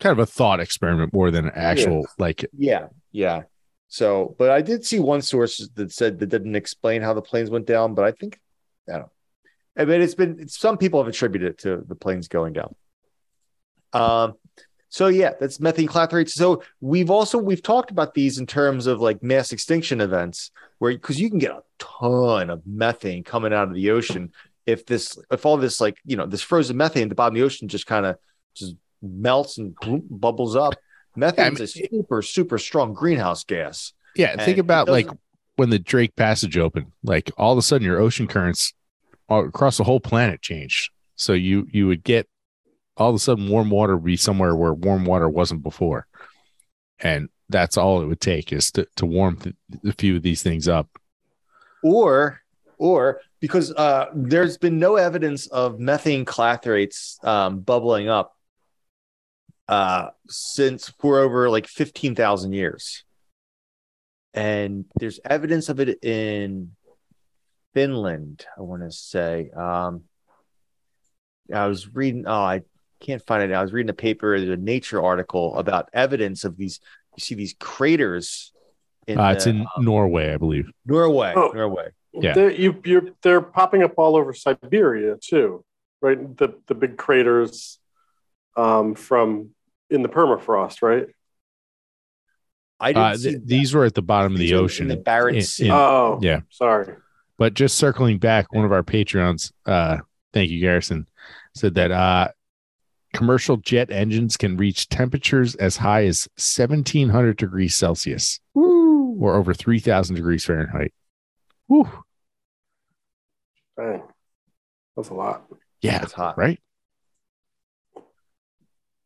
kind 0.00 0.12
of 0.12 0.18
a 0.18 0.26
thought 0.26 0.60
experiment 0.60 1.12
more 1.12 1.30
than 1.30 1.46
an 1.46 1.52
actual 1.54 2.06
like 2.18 2.44
yeah, 2.56 2.88
yeah. 3.12 3.42
So, 3.88 4.34
but 4.38 4.50
I 4.50 4.60
did 4.60 4.84
see 4.84 4.98
one 4.98 5.22
source 5.22 5.68
that 5.74 5.92
said 5.92 6.18
that 6.18 6.26
didn't 6.26 6.56
explain 6.56 7.02
how 7.02 7.14
the 7.14 7.22
planes 7.22 7.50
went 7.50 7.66
down, 7.66 7.94
but 7.94 8.04
I 8.04 8.12
think 8.12 8.40
I 8.88 8.92
don't. 8.92 9.00
know. 9.02 9.10
I 9.76 9.84
mean, 9.84 10.02
it's 10.02 10.14
been 10.14 10.48
some 10.48 10.78
people 10.78 11.00
have 11.00 11.08
attributed 11.08 11.50
it 11.50 11.58
to 11.58 11.84
the 11.86 11.94
planes 11.94 12.28
going 12.28 12.52
down. 12.52 12.74
Um, 13.92 14.34
so 14.88 15.08
yeah, 15.08 15.32
that's 15.40 15.58
methane 15.58 15.88
clathrates. 15.88 16.30
So 16.30 16.62
we've 16.80 17.10
also 17.10 17.38
we've 17.38 17.62
talked 17.62 17.90
about 17.90 18.14
these 18.14 18.38
in 18.38 18.46
terms 18.46 18.86
of 18.86 19.00
like 19.00 19.22
mass 19.22 19.52
extinction 19.52 20.00
events, 20.00 20.50
where 20.78 20.92
because 20.92 21.20
you 21.20 21.28
can 21.28 21.38
get 21.38 21.50
a 21.50 21.62
ton 21.78 22.50
of 22.50 22.62
methane 22.66 23.24
coming 23.24 23.52
out 23.52 23.68
of 23.68 23.74
the 23.74 23.90
ocean 23.90 24.32
if 24.66 24.86
this 24.86 25.18
if 25.30 25.44
all 25.44 25.56
this 25.56 25.80
like 25.80 25.98
you 26.04 26.16
know 26.16 26.26
this 26.26 26.42
frozen 26.42 26.76
methane 26.76 27.04
at 27.04 27.08
the 27.08 27.14
bottom 27.14 27.34
of 27.34 27.38
the 27.40 27.44
ocean 27.44 27.68
just 27.68 27.86
kind 27.86 28.06
of 28.06 28.16
just 28.54 28.74
melts 29.04 29.58
and 29.58 29.74
bubbles 30.10 30.56
up. 30.56 30.74
Methane's 31.16 31.60
a 31.60 31.66
super 31.68 32.22
super 32.22 32.58
strong 32.58 32.92
greenhouse 32.92 33.44
gas. 33.44 33.92
yeah 34.16 34.42
think 34.44 34.58
about 34.58 34.88
like 34.88 35.08
when 35.56 35.70
the 35.70 35.78
drake 35.78 36.16
passage 36.16 36.58
opened 36.58 36.86
like 37.04 37.30
all 37.36 37.52
of 37.52 37.58
a 37.58 37.62
sudden 37.62 37.86
your 37.86 38.00
ocean 38.00 38.26
currents 38.26 38.74
across 39.28 39.76
the 39.76 39.84
whole 39.84 40.00
planet 40.00 40.42
changed 40.42 40.90
so 41.14 41.32
you 41.32 41.68
you 41.70 41.86
would 41.86 42.02
get 42.02 42.28
all 42.96 43.10
of 43.10 43.14
a 43.14 43.18
sudden 43.18 43.48
warm 43.48 43.70
water 43.70 43.96
would 43.96 44.04
be 44.04 44.16
somewhere 44.16 44.54
where 44.54 44.74
warm 44.74 45.04
water 45.04 45.28
wasn't 45.28 45.62
before 45.62 46.06
and 46.98 47.28
that's 47.48 47.76
all 47.76 48.02
it 48.02 48.06
would 48.06 48.20
take 48.20 48.52
is 48.52 48.72
to, 48.72 48.86
to 48.96 49.06
warm 49.06 49.36
th- 49.36 49.54
a 49.84 49.92
few 49.92 50.16
of 50.16 50.22
these 50.22 50.42
things 50.42 50.66
up 50.66 50.88
or 51.82 52.40
or 52.78 53.20
because 53.40 53.72
uh, 53.72 54.06
there's 54.14 54.58
been 54.58 54.78
no 54.78 54.96
evidence 54.96 55.46
of 55.48 55.78
methane 55.78 56.24
clathrates 56.24 57.22
um, 57.24 57.60
bubbling 57.60 58.08
up 58.08 58.36
uh, 59.68 60.08
since 60.28 60.88
for 60.98 61.20
over 61.20 61.48
like 61.48 61.66
15,000 61.66 62.52
years. 62.52 63.04
And 64.32 64.84
there's 64.98 65.20
evidence 65.24 65.68
of 65.68 65.80
it 65.80 66.02
in 66.02 66.72
Finland, 67.72 68.44
I 68.58 68.62
want 68.62 68.82
to 68.82 68.90
say. 68.90 69.50
Um, 69.50 70.04
I 71.52 71.66
was 71.66 71.94
reading, 71.94 72.24
oh, 72.26 72.32
I 72.32 72.62
can't 73.00 73.24
find 73.24 73.42
it. 73.42 73.54
I 73.54 73.62
was 73.62 73.72
reading 73.72 73.90
a 73.90 73.94
paper, 73.94 74.38
there's 74.38 74.50
a 74.50 74.56
Nature 74.56 75.02
article 75.02 75.56
about 75.56 75.88
evidence 75.92 76.44
of 76.44 76.56
these. 76.56 76.80
You 77.16 77.20
see 77.20 77.34
these 77.36 77.54
craters 77.60 78.52
in, 79.06 79.18
uh, 79.20 79.32
it's 79.32 79.44
the- 79.44 79.50
in 79.50 79.66
norway 79.78 80.32
i 80.32 80.36
believe 80.36 80.70
Norway. 80.86 81.32
Oh. 81.36 81.52
Norway. 81.54 81.90
Yeah. 82.12 82.32
They're, 82.32 82.50
you, 82.50 82.80
you're, 82.84 83.08
they're 83.22 83.40
popping 83.40 83.82
up 83.82 83.94
all 83.98 84.16
over 84.16 84.32
Siberia 84.32 85.16
too, 85.20 85.64
right? 86.00 86.36
The 86.36 86.54
the 86.66 86.74
big 86.74 86.96
craters 86.96 87.78
um, 88.56 88.94
from 88.94 89.50
in 89.90 90.02
the 90.02 90.08
permafrost, 90.08 90.82
right? 90.82 91.06
I 92.80 92.92
didn't 92.92 93.02
uh, 93.04 93.16
see 93.16 93.30
th- 93.30 93.42
these 93.44 93.74
were 93.74 93.84
at 93.84 93.94
the 93.94 94.02
bottom 94.02 94.32
of 94.32 94.38
the 94.38 94.52
were 94.52 94.58
in 94.58 94.64
ocean 94.64 94.88
the 94.88 94.96
Barents 94.96 95.34
in- 95.36 95.42
Sea. 95.42 95.66
in- 95.66 95.72
oh, 95.72 96.18
yeah. 96.22 96.40
Sorry. 96.50 96.94
But 97.38 97.54
just 97.54 97.76
circling 97.78 98.18
back, 98.18 98.52
one 98.52 98.64
of 98.64 98.72
our 98.72 98.82
Patreons, 98.82 99.52
uh, 99.66 99.98
thank 100.32 100.50
you, 100.50 100.60
Garrison, 100.60 101.06
said 101.54 101.74
that 101.74 101.90
uh, 101.90 102.28
commercial 103.12 103.56
jet 103.56 103.90
engines 103.90 104.36
can 104.36 104.56
reach 104.56 104.88
temperatures 104.88 105.54
as 105.56 105.76
high 105.78 106.04
as 106.06 106.28
1700 106.36 107.36
degrees 107.36 107.74
Celsius 107.74 108.38
or 108.54 109.34
over 109.36 109.52
3000 109.54 110.14
degrees 110.14 110.44
Fahrenheit. 110.44 110.92
Whew. 111.66 111.88
Dang. 113.76 114.02
That's 114.96 115.08
a 115.08 115.14
lot. 115.14 115.44
Yeah, 115.80 115.98
That's 115.98 116.12
hot. 116.12 116.38
right? 116.38 116.60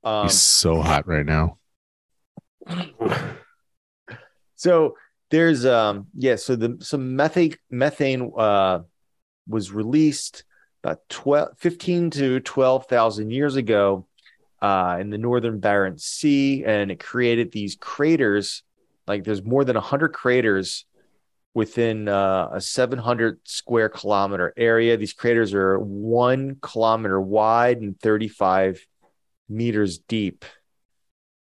Um, 0.04 0.26
it's 0.26 0.36
so 0.36 0.80
hot 0.80 1.06
right 1.06 1.26
now. 1.26 1.58
so 4.56 4.96
there's 5.30 5.66
um 5.66 6.06
yeah, 6.14 6.36
so 6.36 6.56
the 6.56 6.78
some 6.80 7.16
methane 7.16 7.54
methane 7.70 8.32
uh 8.36 8.80
was 9.46 9.72
released 9.72 10.44
about 10.82 11.08
12 11.08 11.58
15 11.58 12.10
to 12.10 12.40
12,000 12.40 13.30
years 13.30 13.56
ago 13.56 14.06
uh 14.62 14.98
in 15.00 15.10
the 15.10 15.18
northern 15.18 15.60
Barents 15.60 16.00
Sea 16.02 16.64
and 16.64 16.90
it 16.90 17.00
created 17.00 17.50
these 17.50 17.76
craters 17.76 18.62
like 19.08 19.24
there's 19.24 19.42
more 19.42 19.64
than 19.64 19.74
100 19.74 20.12
craters 20.12 20.84
within 21.54 22.08
uh, 22.08 22.50
a 22.52 22.60
700 22.60 23.40
square 23.44 23.88
kilometer 23.88 24.52
area. 24.56 24.96
These 24.96 25.14
craters 25.14 25.54
are 25.54 25.78
1 25.78 26.58
kilometer 26.62 27.20
wide 27.20 27.80
and 27.80 27.98
35 27.98 28.86
meters 29.48 29.98
deep. 29.98 30.44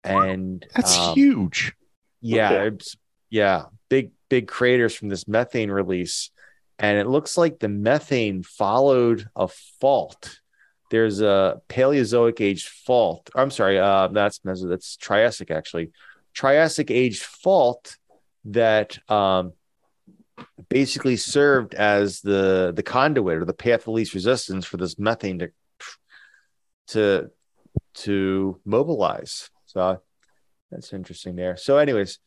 And 0.04 0.64
That's 0.74 0.96
um, 0.96 1.14
huge. 1.14 1.74
yeah, 2.20 2.52
Okay. 2.52 2.68
it's, 2.68 2.96
yeah, 3.30 3.64
big 3.88 4.12
big 4.30 4.46
craters 4.46 4.94
from 4.94 5.08
this 5.08 5.26
methane 5.26 5.70
release, 5.70 6.30
and 6.78 6.98
it 6.98 7.06
looks 7.06 7.36
like 7.36 7.58
the 7.58 7.68
methane 7.68 8.42
followed 8.42 9.28
a 9.36 9.48
fault. 9.80 10.40
There's 10.90 11.20
a 11.20 11.60
Paleozoic 11.68 12.40
age 12.40 12.68
fault. 12.68 13.28
I'm 13.34 13.50
sorry, 13.50 13.78
uh, 13.78 14.08
that's 14.08 14.38
Meso, 14.40 14.68
that's 14.68 14.96
Triassic 14.96 15.50
actually, 15.50 15.90
Triassic 16.32 16.90
age 16.90 17.20
fault 17.20 17.96
that 18.46 18.98
um, 19.10 19.52
basically 20.70 21.16
served 21.16 21.74
as 21.74 22.20
the 22.20 22.72
the 22.74 22.82
conduit 22.82 23.38
or 23.38 23.44
the 23.44 23.52
path 23.52 23.82
of 23.82 23.88
least 23.88 24.14
resistance 24.14 24.64
for 24.64 24.76
this 24.78 24.98
methane 24.98 25.40
to 25.40 25.50
to 26.88 27.30
to 28.04 28.60
mobilize. 28.64 29.50
So 29.66 30.00
that's 30.70 30.92
interesting 30.92 31.36
there. 31.36 31.56
So, 31.56 31.78
anyways, 31.78 32.18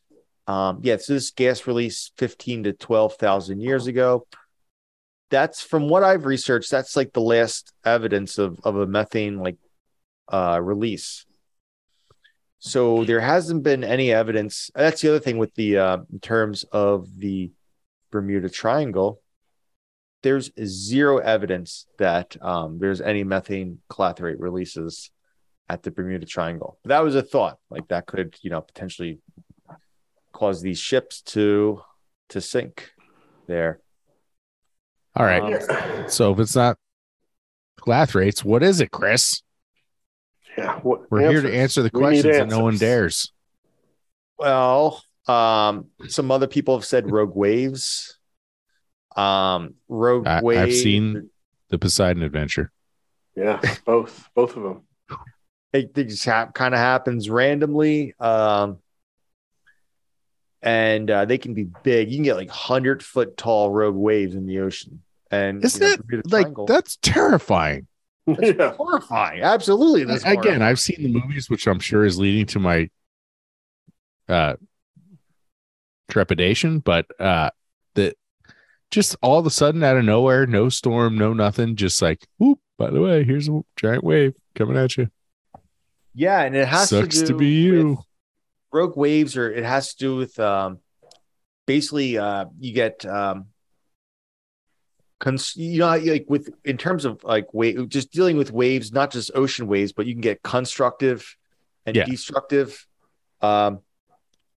um, 0.48 0.80
yeah, 0.84 0.98
so 0.98 1.14
this 1.14 1.32
gas 1.32 1.68
release 1.68 2.12
15 2.18 2.64
to 2.64 2.74
12,000 2.74 3.62
years 3.62 3.88
ago. 3.88 4.28
That's 5.30 5.62
from 5.62 5.88
what 5.88 6.04
I've 6.04 6.26
researched, 6.26 6.72
that's 6.72 6.96
like 6.96 7.14
the 7.14 7.22
last 7.22 7.72
evidence 7.86 8.38
of, 8.38 8.60
of 8.64 8.76
a 8.76 8.86
methane 8.86 9.38
like 9.38 9.58
uh, 10.28 10.60
release. 10.62 11.26
So 12.60 13.06
there 13.06 13.22
hasn't 13.22 13.64
been 13.64 13.84
any 13.84 14.12
evidence. 14.12 14.70
That's 14.76 15.02
the 15.02 15.10
other 15.10 15.20
thing 15.20 15.38
with 15.38 15.56
the 15.56 15.78
uh, 15.78 15.98
in 16.12 16.20
terms 16.20 16.64
of 16.72 17.08
the 17.18 17.52
Bermuda 18.12 18.50
Triangle. 18.50 19.22
There's 20.22 20.52
zero 20.64 21.18
evidence 21.18 21.88
that 21.98 22.38
um, 22.42 22.78
there's 22.78 23.02
any 23.02 23.24
methane 23.24 23.80
clathrate 23.88 24.40
releases 24.40 25.10
at 25.70 25.84
the 25.84 25.92
Bermuda 25.92 26.26
Triangle. 26.26 26.78
That 26.86 27.04
was 27.04 27.16
a 27.16 27.22
thought, 27.22 27.58
like 27.70 27.88
that 27.90 28.06
could, 28.06 28.36
you 28.42 28.50
know, 28.50 28.62
potentially 28.62 29.20
cause 30.34 30.62
these 30.62 30.80
ships 30.80 31.22
to 31.22 31.82
to 32.30 32.42
sink 32.42 32.92
there. 33.48 33.80
All 35.16 35.26
right. 35.26 35.62
Um, 35.70 36.10
So 36.10 36.32
if 36.34 36.40
it's 36.40 36.56
not 36.56 36.78
Clathrates, 37.80 38.44
what 38.44 38.64
is 38.64 38.80
it, 38.82 38.92
Chris? 38.92 39.42
Yeah. 40.58 40.80
What, 40.80 41.10
We're 41.12 41.30
here 41.30 41.42
to 41.42 41.54
answer 41.54 41.82
the 41.82 41.92
We 41.94 42.00
questions 42.00 42.38
that 42.38 42.48
no 42.48 42.60
one 42.64 42.78
dares. 42.78 43.32
Well, 44.38 45.04
um, 45.28 45.88
some 46.08 46.32
other 46.32 46.48
people 46.48 46.76
have 46.78 46.86
said 46.86 47.10
rogue 47.12 47.36
waves. 47.36 48.18
Um, 49.16 49.76
rogue 49.90 50.28
I- 50.28 50.40
I've 50.42 50.74
seen 50.74 51.30
the 51.70 51.78
Poseidon 51.78 52.24
Adventure. 52.24 52.72
Yeah, 53.36 53.62
both 53.86 54.30
both 54.36 54.56
of 54.58 54.64
them. 54.64 54.82
It, 55.74 55.98
it 55.98 56.04
just 56.06 56.26
hap- 56.26 56.54
kind 56.54 56.74
of 56.74 56.80
happens 56.80 57.30
randomly. 57.30 58.14
Um, 58.20 58.80
and 60.62 61.10
uh, 61.10 61.26
they 61.26 61.38
can 61.38 61.54
be 61.54 61.64
big. 61.84 62.10
You 62.12 62.18
can 62.18 62.24
get 62.24 62.36
like 62.36 62.50
hundred 62.50 63.04
foot 63.04 63.36
tall 63.38 63.72
rogue 63.72 63.96
waves 63.96 64.36
in 64.36 64.46
the 64.46 64.60
ocean, 64.60 65.02
and 65.32 65.64
Isn't 65.64 65.82
you 65.82 65.88
know, 65.98 66.20
it 66.20 66.32
like 66.32 66.44
Triangle- 66.44 66.66
that's 66.68 66.98
terrifying? 67.02 67.88
yeah. 68.28 68.74
horrifying. 68.74 69.42
Absolutely, 69.42 70.04
that's 70.04 70.22
Again, 70.22 70.36
horrifying. 70.36 70.62
I've 70.62 70.80
seen 70.80 71.02
the 71.02 71.10
movies, 71.20 71.50
which 71.50 71.68
I'm 71.68 71.80
sure 71.80 72.06
is 72.06 72.20
leading 72.20 72.46
to 72.48 72.60
my 72.60 72.90
uh 74.30 74.56
trepidation, 76.10 76.80
but 76.80 77.08
uh 77.20 77.50
that 77.96 78.16
just 78.92 79.16
all 79.24 79.40
of 79.40 79.46
a 79.46 79.50
sudden 79.50 79.84
out 79.84 79.98
of 79.98 80.06
nowhere, 80.06 80.46
no 80.46 80.70
storm, 80.70 81.18
no 81.18 81.34
nothing, 81.34 81.76
just 81.76 82.02
like, 82.02 82.28
whoop, 82.38 82.60
by 82.78 82.90
the 82.92 83.02
way, 83.02 83.24
here's 83.24 83.48
a 83.50 83.62
giant 83.78 84.04
wave 84.04 84.34
coming 84.54 84.78
at 84.78 84.96
you. 84.98 85.08
Yeah, 86.14 86.42
and 86.42 86.56
it 86.56 86.68
has 86.68 86.90
Sucks 86.90 87.16
to, 87.16 87.26
to, 87.28 87.34
do 87.34 87.38
be 87.40 87.46
you. 87.48 87.90
with 87.90 88.00
rogue 88.72 88.98
waves, 88.98 89.38
or 89.38 89.52
it 89.52 89.64
has 89.64 89.94
to 89.94 89.98
do 89.98 90.16
with 90.16 90.40
um, 90.40 90.80
basically 91.68 92.18
uh, 92.18 92.46
you 92.60 92.74
get 92.74 93.06
um, 93.06 93.48
cons- 95.20 95.56
you 95.56 95.80
know 95.80 95.98
like 95.98 96.26
with 96.28 96.50
in 96.64 96.78
terms 96.78 97.06
of 97.06 97.24
like 97.24 97.54
wave, 97.54 97.90
just 97.90 98.12
dealing 98.12 98.38
with 98.38 98.52
waves, 98.52 98.92
not 98.92 99.12
just 99.12 99.32
ocean 99.36 99.68
waves, 99.68 99.94
but 99.94 100.06
you 100.06 100.14
can 100.14 100.22
get 100.22 100.42
constructive 100.44 101.36
and 101.86 101.96
Yeah. 101.96 102.06
destructive. 102.06 102.86
Um, 103.42 103.80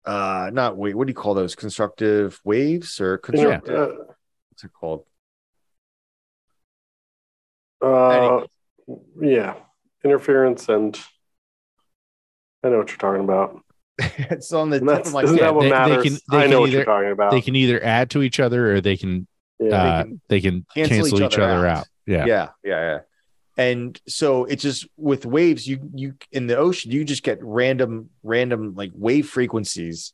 uh, 0.04 0.50
not 0.52 0.76
wait, 0.76 0.94
what 0.94 1.06
do 1.06 1.10
you 1.10 1.14
call 1.14 1.34
those? 1.34 1.54
Constructive 1.54 2.38
waves 2.44 3.00
or 3.00 3.16
constructive? 3.18 3.74
Uh, 3.74 4.04
What's 4.50 4.64
it 4.64 4.72
called? 4.72 5.04
uh, 7.80 8.46
yeah, 9.20 9.54
interference 10.04 10.68
and 10.68 10.98
I 12.64 12.68
know 12.70 12.78
what 12.78 12.88
you're 12.88 12.96
talking 12.98 13.22
about. 13.22 13.60
it's 13.98 14.52
on 14.52 14.70
the 14.70 14.78
and 14.78 14.88
tip 14.88 15.06
of 15.06 15.12
my 15.12 15.22
isn't 15.22 15.36
tongue. 15.36 15.44
that 15.44 15.54
what 15.54 15.62
They- 15.62 15.68
they 15.68 15.74
matters? 15.74 16.02
can- 16.04 16.12
they 16.30 16.36
I 16.38 16.42
can 16.42 16.50
know 16.50 16.60
what 16.60 16.68
either- 16.70 16.76
you're 16.78 16.84
talking 16.84 17.10
about. 17.12 17.30
They 17.30 17.40
can 17.40 17.56
either 17.56 17.84
add 17.84 18.10
to 18.10 18.22
each 18.22 18.40
other 18.40 18.74
or 18.74 18.80
they 18.80 18.96
can 18.96 19.26
yeah. 19.60 19.68
uh 19.76 20.02
can 20.02 20.20
they 20.28 20.40
can 20.40 20.66
cancel 20.74 20.96
cancel, 20.96 21.22
each 21.22 21.32
each, 21.34 21.38
other 21.38 21.52
other 21.52 21.66
out. 21.68 21.78
out. 21.78 21.86
Yeah. 22.06 22.26
yeah 22.26 22.48
yeah 22.64 22.80
yeah 22.80 22.98
and 23.56 24.00
so 24.08 24.44
it's 24.46 24.62
just 24.64 24.86
with 24.96 25.24
waves 25.24 25.66
you 25.68 25.78
you 25.94 26.14
in 26.32 26.48
the 26.48 26.56
ocean 26.56 26.90
you 26.90 27.04
just 27.04 27.22
get 27.22 27.38
random 27.40 28.10
random 28.24 28.74
like 28.74 28.90
wave 28.94 29.28
frequencies 29.28 30.12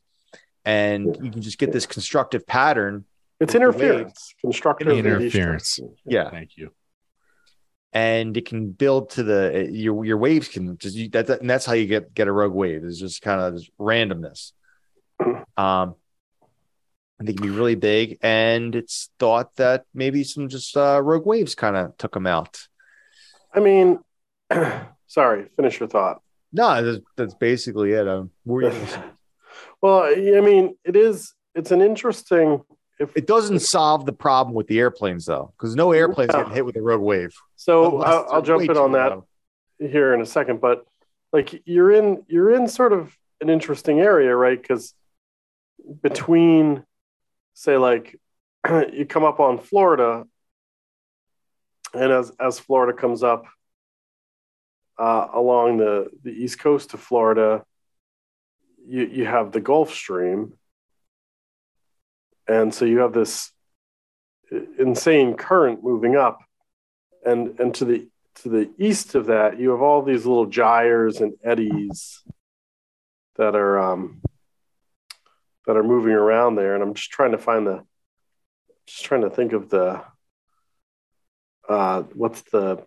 and 0.66 1.16
you 1.22 1.30
can 1.30 1.40
just 1.40 1.56
get 1.58 1.72
this 1.72 1.86
constructive 1.86 2.46
pattern 2.46 3.06
it's 3.40 3.54
interference, 3.54 4.34
constructive 4.42 4.88
and 4.88 4.98
Interference. 4.98 5.80
yeah 6.04 6.28
Thank 6.28 6.58
you. 6.58 6.70
And 7.92 8.36
it 8.36 8.46
can 8.46 8.70
build 8.70 9.10
to 9.10 9.22
the 9.22 9.68
your 9.72 10.04
your 10.04 10.16
waves 10.16 10.48
can 10.48 10.78
just 10.78 10.96
you, 10.96 11.08
that, 11.10 11.26
that- 11.26 11.40
and 11.40 11.50
that's 11.50 11.66
how 11.66 11.72
you 11.72 11.86
get 11.86 12.14
get 12.14 12.28
a 12.28 12.32
rogue 12.32 12.52
wave 12.54 12.84
is 12.84 12.98
just 13.00 13.20
kind 13.22 13.40
of 13.40 13.52
this 13.54 13.68
randomness 13.78 14.52
um 15.56 15.94
and 17.18 17.28
they 17.28 17.32
can 17.34 17.42
be 17.42 17.50
really 17.50 17.74
big 17.74 18.16
and 18.22 18.74
it's 18.74 19.10
thought 19.18 19.54
that 19.56 19.84
maybe 19.92 20.24
some 20.24 20.48
just 20.48 20.76
uh 20.76 21.00
rogue 21.02 21.26
waves 21.26 21.54
kind 21.54 21.76
of 21.76 21.96
took 21.98 22.14
them 22.14 22.26
out 22.26 22.66
I 23.52 23.58
mean, 23.58 23.98
sorry, 25.08 25.46
finish 25.56 25.80
your 25.80 25.88
thought. 25.88 26.22
no 26.52 26.82
that's, 26.82 27.04
that's 27.16 27.34
basically 27.34 27.92
it 27.92 28.06
um? 28.08 28.30
Well, 29.82 30.02
I 30.04 30.40
mean, 30.40 30.76
it 30.84 30.94
is. 30.94 31.32
It's 31.54 31.70
an 31.70 31.80
interesting. 31.80 32.60
If 33.00 33.16
It 33.16 33.26
doesn't 33.26 33.60
solve 33.60 34.04
the 34.04 34.12
problem 34.12 34.54
with 34.54 34.66
the 34.66 34.78
airplanes 34.78 35.24
though, 35.24 35.52
because 35.56 35.74
no 35.74 35.92
airplane's 35.92 36.30
Yeah. 36.32 36.40
getting 36.40 36.52
hit 36.54 36.66
with 36.66 36.76
a 36.76 36.82
rogue 36.82 37.00
wave. 37.00 37.34
so, 37.56 38.02
I'll, 38.02 38.26
I'll 38.30 38.42
jump 38.42 38.62
in 38.62 38.76
on 38.76 38.92
that 38.92 39.18
here 39.78 40.12
in 40.14 40.20
a 40.20 40.26
second. 40.26 40.60
But 40.60 40.86
like, 41.32 41.62
you're 41.66 41.90
in 41.90 42.24
you're 42.28 42.50
in 42.52 42.68
sort 42.68 42.92
of 42.92 43.16
an 43.40 43.48
interesting 43.48 44.00
area, 44.00 44.36
right? 44.36 44.60
Because 44.60 44.94
between, 46.02 46.84
say, 47.54 47.78
like, 47.78 48.20
you 48.92 49.06
come 49.08 49.24
up 49.24 49.40
on 49.40 49.58
Florida, 49.58 50.26
and 51.94 52.12
as 52.12 52.30
as 52.38 52.58
Florida 52.58 52.92
comes 52.92 53.22
up 53.22 53.46
uh, 54.98 55.28
along 55.32 55.78
the 55.78 56.10
the 56.22 56.30
east 56.32 56.58
coast 56.58 56.92
of 56.92 57.00
Florida, 57.00 57.64
you 58.86 59.06
you 59.06 59.24
have 59.24 59.52
the 59.52 59.60
Gulf 59.60 59.94
Stream, 59.94 60.52
and 62.50 62.74
so 62.74 62.84
you 62.84 62.98
have 62.98 63.12
this 63.12 63.52
insane 64.78 65.34
current 65.36 65.84
moving 65.84 66.16
up, 66.16 66.38
and 67.24 67.58
and 67.60 67.74
to 67.76 67.84
the 67.84 68.08
to 68.42 68.48
the 68.48 68.70
east 68.78 69.14
of 69.14 69.26
that, 69.26 69.58
you 69.60 69.70
have 69.70 69.82
all 69.82 70.02
these 70.02 70.24
little 70.26 70.46
gyres 70.46 71.20
and 71.20 71.34
eddies 71.44 72.22
that 73.36 73.54
are 73.54 73.78
um, 73.78 74.20
that 75.66 75.76
are 75.76 75.84
moving 75.84 76.12
around 76.12 76.56
there, 76.56 76.74
and 76.74 76.82
I'm 76.82 76.94
just 76.94 77.10
trying 77.10 77.32
to 77.32 77.38
find 77.38 77.66
the 77.66 77.84
just 78.86 79.04
trying 79.04 79.22
to 79.22 79.30
think 79.30 79.52
of 79.52 79.70
the 79.70 80.02
uh, 81.68 82.02
what's 82.14 82.42
the 82.50 82.84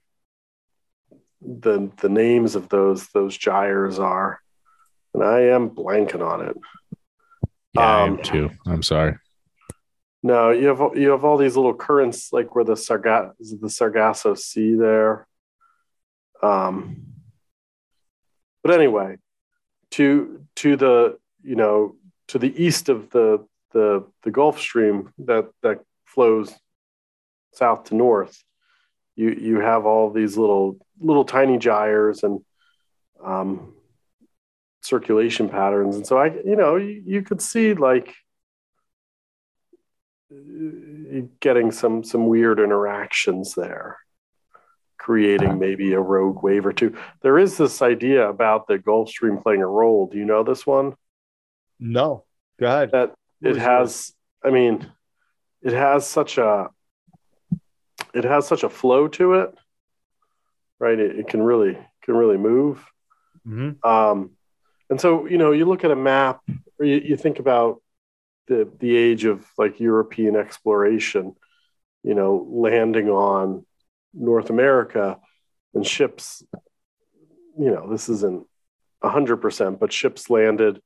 the 1.42 1.90
the 2.02 2.10
names 2.10 2.56
of 2.56 2.68
those 2.70 3.08
those 3.10 3.38
gyres 3.38 4.00
are, 4.00 4.40
and 5.14 5.24
I 5.24 5.40
am 5.56 5.70
blanking 5.70 6.26
on 6.26 6.42
it. 6.48 6.58
Yeah, 7.74 7.82
I 7.82 8.04
Um, 8.04 8.18
am 8.18 8.24
too. 8.24 8.50
I'm 8.66 8.84
sorry. 8.84 9.16
No, 10.26 10.52
you 10.52 10.68
have 10.68 10.98
you 10.98 11.10
have 11.10 11.26
all 11.26 11.38
these 11.38 11.58
little 11.58 11.74
currents 11.74 12.32
like 12.32 12.56
where 12.56 12.64
the 12.64 12.76
Sarga- 12.76 13.34
the 13.40 13.70
Sargasso 13.70 14.36
Sea 14.36 14.76
there. 14.76 15.28
Um, 16.42 17.04
but 18.64 18.74
anyway, 18.74 19.18
to 19.92 20.46
to 20.56 20.78
the 20.78 21.18
you 21.44 21.56
know 21.56 21.98
to 22.30 22.40
the 22.40 22.64
east 22.64 22.88
of 22.88 23.10
the 23.10 23.46
the 23.74 24.06
the 24.24 24.32
Gulf 24.32 24.62
Stream 24.62 25.12
that 25.20 25.50
that 25.62 25.82
flows 26.06 26.54
south 27.52 27.86
to 27.86 27.96
north, 27.96 28.42
you 29.18 29.32
you 29.32 29.60
have 29.60 29.86
all 29.86 30.10
these 30.10 30.38
little 30.38 30.78
little 31.02 31.26
tiny 31.26 31.58
gyres 31.58 32.24
and 32.24 32.40
um, 33.22 33.74
circulation 34.82 35.50
patterns, 35.50 35.98
and 35.98 36.08
so 36.08 36.18
I 36.18 36.28
you 36.28 36.56
know 36.56 36.78
you, 36.78 37.04
you 37.06 37.22
could 37.24 37.42
see 37.42 37.74
like 37.74 38.16
getting 41.40 41.72
some 41.72 42.04
some 42.04 42.28
weird 42.28 42.60
interactions 42.60 43.54
there 43.54 43.98
creating 44.98 45.60
maybe 45.60 45.92
a 45.94 46.00
rogue 46.00 46.42
wave 46.42 46.66
or 46.66 46.72
two. 46.72 46.96
There 47.22 47.38
is 47.38 47.58
this 47.58 47.82
idea 47.82 48.30
about 48.30 48.68
the 48.68 48.78
gulf 48.78 49.10
stream 49.10 49.38
playing 49.38 49.62
a 49.62 49.68
role. 49.68 50.08
Do 50.08 50.18
you 50.18 50.24
know 50.24 50.44
this 50.44 50.66
one? 50.66 50.96
No, 51.80 52.24
go 52.60 52.68
ahead. 52.68 52.92
that 52.92 53.14
it 53.42 53.58
has 53.58 54.14
i 54.46 54.50
mean 54.50 54.90
it 55.62 55.74
has 55.74 56.08
such 56.08 56.38
a 56.38 56.70
it 58.14 58.24
has 58.24 58.48
such 58.48 58.64
a 58.64 58.70
flow 58.70 59.08
to 59.10 59.34
it 59.34 59.54
right? 60.84 61.00
It, 61.00 61.20
it 61.20 61.28
can 61.28 61.42
really 61.42 61.78
can 62.04 62.16
really 62.16 62.38
move. 62.38 62.86
Mhm. 63.48 63.84
um, 63.86 64.32
and 64.90 65.00
so, 65.00 65.26
you 65.26 65.38
know, 65.38 65.52
you 65.52 65.66
look 65.66 65.84
at 65.84 65.92
a 65.92 65.96
map 65.96 66.42
or 66.80 66.86
you, 66.86 66.98
you 66.98 67.18
think 67.18 67.40
about 67.40 67.82
the, 68.48 68.70
the 68.80 68.96
age 68.96 69.26
of 69.26 69.46
like 69.58 69.80
European 69.80 70.36
exploration, 70.36 71.36
you 72.04 72.14
know, 72.14 72.48
landing 72.50 73.10
on 73.10 73.66
North 74.14 74.50
America 74.50 75.20
and 75.74 75.86
ships, 75.86 76.44
you 77.58 77.72
know, 77.72 77.90
this 77.90 78.10
isn't 78.10 78.46
100%, 79.04 79.80
but 79.80 79.94
ships 79.94 80.30
landed 80.30 80.82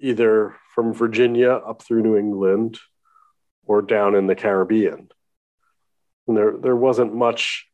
either 0.00 0.56
from 0.74 0.94
Virginia 0.94 1.50
up 1.50 1.82
through 1.82 2.02
New 2.02 2.16
England 2.16 2.78
or 3.64 3.82
down 3.82 4.14
in 4.14 4.26
the 4.26 4.34
Caribbean. 4.34 5.08
And 6.26 6.36
there, 6.36 6.56
there 6.56 6.76
wasn't 6.76 7.14
much 7.14 7.66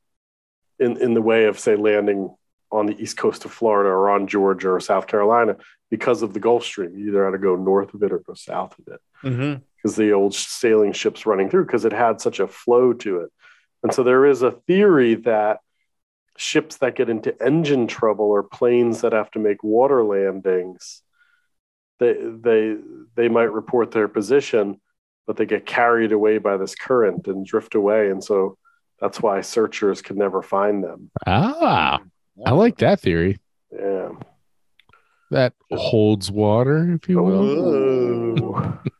in, 0.78 0.96
in 0.96 1.14
the 1.14 1.22
way 1.22 1.44
of, 1.44 1.58
say, 1.58 1.76
landing 1.76 2.34
on 2.72 2.86
the 2.86 3.00
east 3.00 3.16
coast 3.16 3.44
of 3.44 3.52
Florida 3.52 3.90
or 3.90 4.10
on 4.10 4.26
Georgia 4.26 4.70
or 4.70 4.80
South 4.80 5.06
Carolina 5.06 5.56
because 5.90 6.22
of 6.22 6.32
the 6.34 6.40
Gulf 6.40 6.64
Stream. 6.64 6.96
You 6.98 7.08
either 7.08 7.24
had 7.24 7.30
to 7.32 7.38
go 7.38 7.56
north 7.56 7.94
of 7.94 8.02
it 8.02 8.12
or 8.12 8.18
go 8.20 8.34
south 8.34 8.76
of 8.78 8.88
it 8.94 9.00
Mhm. 9.22 9.62
because 9.76 9.96
the 9.96 10.12
old 10.12 10.34
sailing 10.34 10.92
ships 10.92 11.26
running 11.26 11.48
through 11.48 11.64
because 11.66 11.84
it 11.84 11.92
had 11.92 12.20
such 12.20 12.40
a 12.40 12.46
flow 12.48 12.92
to 12.94 13.20
it. 13.20 13.30
And 13.82 13.94
so 13.94 14.02
there 14.02 14.26
is 14.26 14.42
a 14.42 14.50
theory 14.50 15.14
that 15.14 15.60
ships 16.36 16.76
that 16.78 16.96
get 16.96 17.08
into 17.08 17.40
engine 17.42 17.86
trouble 17.86 18.26
or 18.26 18.42
planes 18.42 19.00
that 19.02 19.12
have 19.12 19.30
to 19.30 19.38
make 19.38 19.62
water 19.62 20.02
landings, 20.02 21.02
they 21.98 22.14
they 22.14 22.76
they 23.14 23.28
might 23.28 23.52
report 23.52 23.90
their 23.92 24.08
position, 24.08 24.80
but 25.26 25.36
they 25.36 25.46
get 25.46 25.64
carried 25.66 26.12
away 26.12 26.38
by 26.38 26.56
this 26.58 26.74
current 26.74 27.26
and 27.26 27.46
drift 27.46 27.74
away. 27.74 28.10
And 28.10 28.22
so 28.22 28.58
that's 29.00 29.20
why 29.22 29.40
searchers 29.40 30.02
can 30.02 30.18
never 30.18 30.42
find 30.42 30.82
them. 30.84 31.10
Ah, 31.26 32.00
I 32.44 32.50
like 32.52 32.78
that 32.78 33.00
theory. 33.00 33.38
Yeah. 35.30 35.38
That 35.38 35.54
holds 35.72 36.30
water, 36.30 36.94
if 36.94 37.08
you 37.08 37.22
will. 37.22 38.78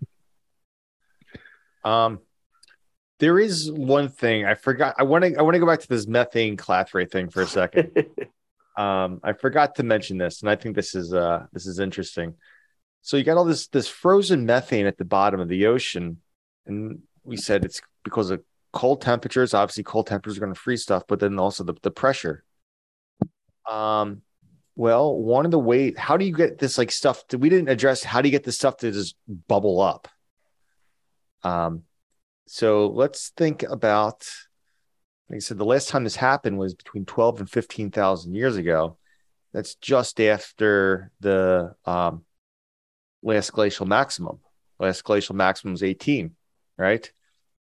Um, 1.85 2.19
There 3.21 3.39
is 3.39 3.71
one 3.71 4.09
thing 4.09 4.45
I 4.45 4.55
forgot. 4.55 4.97
I 4.99 5.05
want 5.05 5.25
to 5.25 5.37
I 5.37 5.43
want 5.43 5.55
to 5.55 5.61
go 5.61 5.67
back 5.67 5.81
to 5.81 5.89
this 5.89 6.09
methane 6.09 6.57
clathrate 6.57 7.13
thing 7.13 7.31
for 7.31 7.43
a 7.43 7.47
second. 7.47 7.93
um, 8.77 9.21
I 9.23 9.33
forgot 9.35 9.77
to 9.77 9.85
mention 9.85 10.19
this, 10.19 10.43
and 10.43 10.51
I 10.51 10.57
think 10.57 10.75
this 10.75 10.95
is 10.97 11.15
uh 11.15 11.47
this 11.53 11.65
is 11.67 11.79
interesting. 11.79 12.35
So 13.03 13.17
you 13.17 13.23
got 13.23 13.37
all 13.37 13.45
this 13.45 13.69
this 13.69 13.87
frozen 13.87 14.47
methane 14.47 14.87
at 14.87 14.99
the 14.99 15.05
bottom 15.05 15.39
of 15.39 15.49
the 15.49 15.67
ocean, 15.67 16.21
and 16.67 17.03
we 17.23 17.37
said 17.37 17.65
it's 17.65 17.81
because 18.03 18.31
of 18.31 18.43
cold 18.73 19.01
temperatures. 19.01 19.55
Obviously, 19.55 19.85
cold 19.85 20.09
temperatures 20.09 20.39
are 20.39 20.41
going 20.41 20.53
to 20.55 20.61
freeze 20.61 20.83
stuff, 20.83 21.05
but 21.07 21.21
then 21.21 21.39
also 21.39 21.63
the, 21.63 21.75
the 21.83 21.91
pressure. 21.93 22.43
Um, 23.71 24.23
well, 24.77 25.17
one 25.17 25.45
of 25.45 25.51
the 25.51 25.59
way 25.59 25.93
how 25.97 26.17
do 26.17 26.25
you 26.25 26.37
get 26.37 26.59
this 26.59 26.79
like 26.79 26.91
stuff 26.91 27.25
we 27.37 27.49
didn't 27.49 27.69
address 27.69 28.05
how 28.05 28.21
do 28.21 28.29
you 28.29 28.33
get 28.33 28.45
this 28.45 28.57
stuff 28.57 28.77
to 28.79 28.93
just 28.93 29.17
bubble 29.49 29.81
up? 29.81 30.09
Um, 31.43 31.83
so 32.47 32.89
let's 32.89 33.31
think 33.31 33.63
about 33.63 34.29
like 35.29 35.39
I 35.39 35.41
said, 35.41 35.59
the 35.59 35.65
last 35.65 35.89
time 35.89 36.05
this 36.05 36.17
happened 36.17 36.59
was 36.59 36.75
between 36.75 37.05
12 37.05 37.41
and 37.41 37.51
15,000 37.51 38.35
years 38.35 38.57
ago. 38.57 38.97
That's 39.53 39.75
just 39.77 40.21
after 40.21 41.11
the 41.21 41.75
um, 41.85 42.25
last 43.23 43.53
glacial 43.53 43.87
maximum. 43.87 44.39
Last 44.79 45.03
glacial 45.03 45.35
maximum 45.35 45.73
was 45.73 45.83
18, 45.83 46.37
right? 46.77 47.11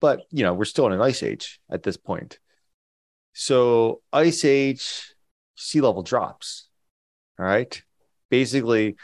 But, 0.01 0.23
you 0.31 0.43
know, 0.43 0.55
we're 0.55 0.65
still 0.65 0.87
in 0.87 0.93
an 0.93 1.03
ice 1.03 1.23
age 1.23 1.61
at 1.71 1.83
this 1.83 1.99
point. 1.99 2.39
So, 3.35 4.01
ice 4.13 4.45
age, 4.45 5.15
sea 5.57 5.83
level 5.83 6.03
drops. 6.03 6.70
All 7.41 7.47
right. 7.47 7.83
Basically, 8.29 8.97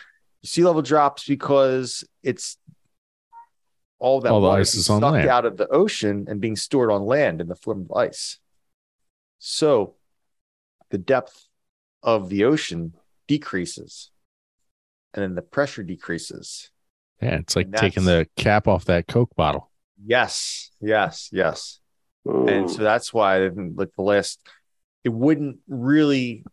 sea 0.44 0.62
level 0.62 0.82
drops 0.82 1.26
because 1.26 2.04
it's 2.22 2.58
all 3.98 4.20
that 4.20 4.30
All 4.30 4.42
water 4.42 4.60
ice 4.60 4.74
is 4.74 4.90
on 4.90 5.00
sucked 5.00 5.12
land. 5.14 5.28
out 5.28 5.46
of 5.46 5.56
the 5.56 5.66
ocean 5.68 6.26
and 6.28 6.38
being 6.38 6.54
stored 6.54 6.92
on 6.92 7.06
land 7.06 7.40
in 7.40 7.48
the 7.48 7.56
form 7.56 7.86
of 7.88 7.96
ice. 7.96 8.38
So 9.38 9.94
the 10.90 10.98
depth 10.98 11.46
of 12.02 12.28
the 12.28 12.44
ocean 12.44 12.92
decreases 13.26 14.10
and 15.14 15.22
then 15.22 15.34
the 15.34 15.42
pressure 15.42 15.82
decreases. 15.82 16.70
Yeah, 17.22 17.36
it's 17.36 17.56
like 17.56 17.72
taking 17.72 18.04
the 18.04 18.28
cap 18.36 18.68
off 18.68 18.84
that 18.84 19.06
Coke 19.06 19.34
bottle. 19.34 19.70
Yes, 20.04 20.70
yes, 20.82 21.30
yes. 21.32 21.80
Mm. 22.26 22.50
And 22.50 22.70
so 22.70 22.82
that's 22.82 23.14
why 23.14 23.38
like 23.48 23.94
the 23.96 24.02
last 24.02 24.46
it 25.04 25.08
wouldn't 25.08 25.60
really 25.66 26.44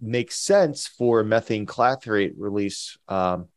make 0.00 0.32
sense 0.32 0.86
for 0.86 1.22
methane 1.22 1.66
clathrate 1.66 2.34
release 2.38 2.96
um, 3.08 3.48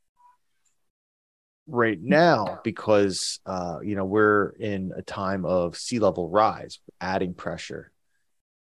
right 1.67 2.01
now 2.01 2.59
because 2.63 3.39
uh, 3.45 3.79
you 3.81 3.95
know 3.95 4.05
we're 4.05 4.49
in 4.59 4.91
a 4.95 5.01
time 5.01 5.45
of 5.45 5.77
sea 5.77 5.99
level 5.99 6.29
rise, 6.29 6.79
we're 6.87 7.07
adding 7.07 7.33
pressure, 7.33 7.91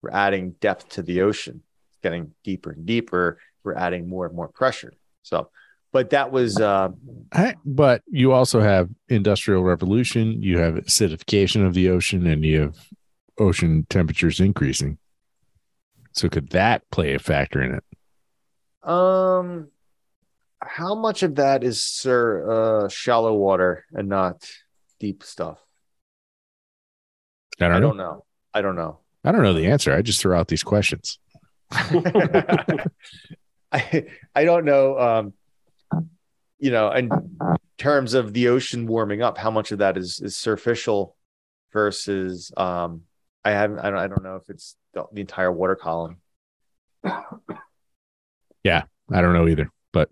we're 0.02 0.10
adding 0.10 0.50
depth 0.60 0.90
to 0.90 1.02
the 1.02 1.22
ocean, 1.22 1.62
it's 1.88 1.98
getting 2.02 2.32
deeper 2.44 2.72
and 2.72 2.86
deeper. 2.86 3.38
We're 3.64 3.74
adding 3.74 4.08
more 4.08 4.26
and 4.26 4.34
more 4.34 4.48
pressure. 4.48 4.92
So, 5.22 5.50
but 5.92 6.10
that 6.10 6.32
was 6.32 6.60
uh, 6.60 6.88
I- 7.32 7.54
But 7.64 8.02
you 8.08 8.32
also 8.32 8.60
have 8.60 8.88
industrial 9.08 9.62
revolution, 9.62 10.42
you 10.42 10.58
have 10.58 10.74
acidification 10.74 11.64
of 11.64 11.74
the 11.74 11.90
ocean, 11.90 12.26
and 12.26 12.44
you 12.44 12.60
have 12.60 12.76
ocean 13.38 13.86
temperatures 13.88 14.40
increasing. 14.40 14.98
So 16.14 16.28
could 16.28 16.50
that 16.50 16.82
play 16.90 17.14
a 17.14 17.18
factor 17.18 17.62
in 17.62 17.74
it? 17.74 17.84
um, 18.88 19.68
how 20.60 20.94
much 20.94 21.22
of 21.22 21.36
that 21.36 21.64
is 21.64 21.82
sir 21.82 22.84
uh, 22.84 22.88
shallow 22.88 23.34
water 23.34 23.84
and 23.92 24.08
not 24.08 24.48
deep 25.00 25.22
stuff? 25.22 25.58
I 27.60 27.66
don't 27.68 27.72
I 27.72 27.78
know. 27.80 27.88
don't 27.88 27.96
know. 27.96 28.24
I 28.54 28.62
don't 28.62 28.76
know. 28.76 28.98
I 29.24 29.32
don't 29.32 29.42
know 29.42 29.52
the 29.54 29.66
answer. 29.66 29.92
I 29.94 30.02
just 30.02 30.20
throw 30.20 30.38
out 30.38 30.48
these 30.48 30.62
questions. 30.62 31.18
I 33.72 34.06
I 34.34 34.44
don't 34.44 34.64
know. 34.64 34.98
Um, 34.98 35.32
you 36.58 36.70
know, 36.70 36.90
in 36.92 37.10
terms 37.78 38.14
of 38.14 38.32
the 38.32 38.48
ocean 38.48 38.86
warming 38.86 39.22
up, 39.22 39.38
how 39.38 39.50
much 39.50 39.72
of 39.72 39.78
that 39.78 39.96
is 39.96 40.20
is 40.20 40.36
superficial 40.36 41.16
versus 41.72 42.52
um, 42.56 43.02
I 43.44 43.50
haven't. 43.50 43.80
I 43.80 43.90
don't. 43.90 43.98
I 43.98 44.06
don't 44.08 44.22
know 44.22 44.36
if 44.36 44.48
it's 44.48 44.76
the, 44.94 45.04
the 45.12 45.20
entire 45.20 45.50
water 45.50 45.76
column. 45.76 46.18
Yeah, 48.62 48.84
I 49.10 49.20
don't 49.20 49.32
know 49.32 49.48
either. 49.48 49.70
But 49.92 50.10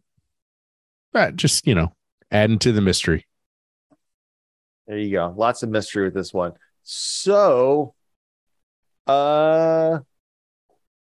uh, 1.14 1.30
just 1.30 1.66
you 1.66 1.74
know, 1.74 1.94
adding 2.30 2.58
to 2.60 2.72
the 2.72 2.80
mystery. 2.80 3.26
There 4.86 4.98
you 4.98 5.12
go. 5.12 5.32
Lots 5.36 5.62
of 5.62 5.70
mystery 5.70 6.04
with 6.04 6.14
this 6.14 6.34
one. 6.34 6.54
So, 6.82 7.94
uh, 9.06 10.00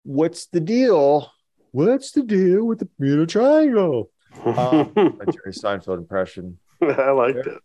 what's 0.03 0.45
the 0.45 0.59
deal? 0.59 1.31
What's 1.71 2.11
the 2.11 2.21
deal 2.21 2.65
with 2.65 2.79
the 2.79 2.89
Bermuda 2.97 3.25
Triangle? 3.25 4.09
Um, 4.45 4.91
a 4.95 5.31
Jerry 5.31 5.53
Seinfeld 5.53 5.99
impression. 5.99 6.57
I 6.81 7.11
liked 7.11 7.45
it. 7.45 7.59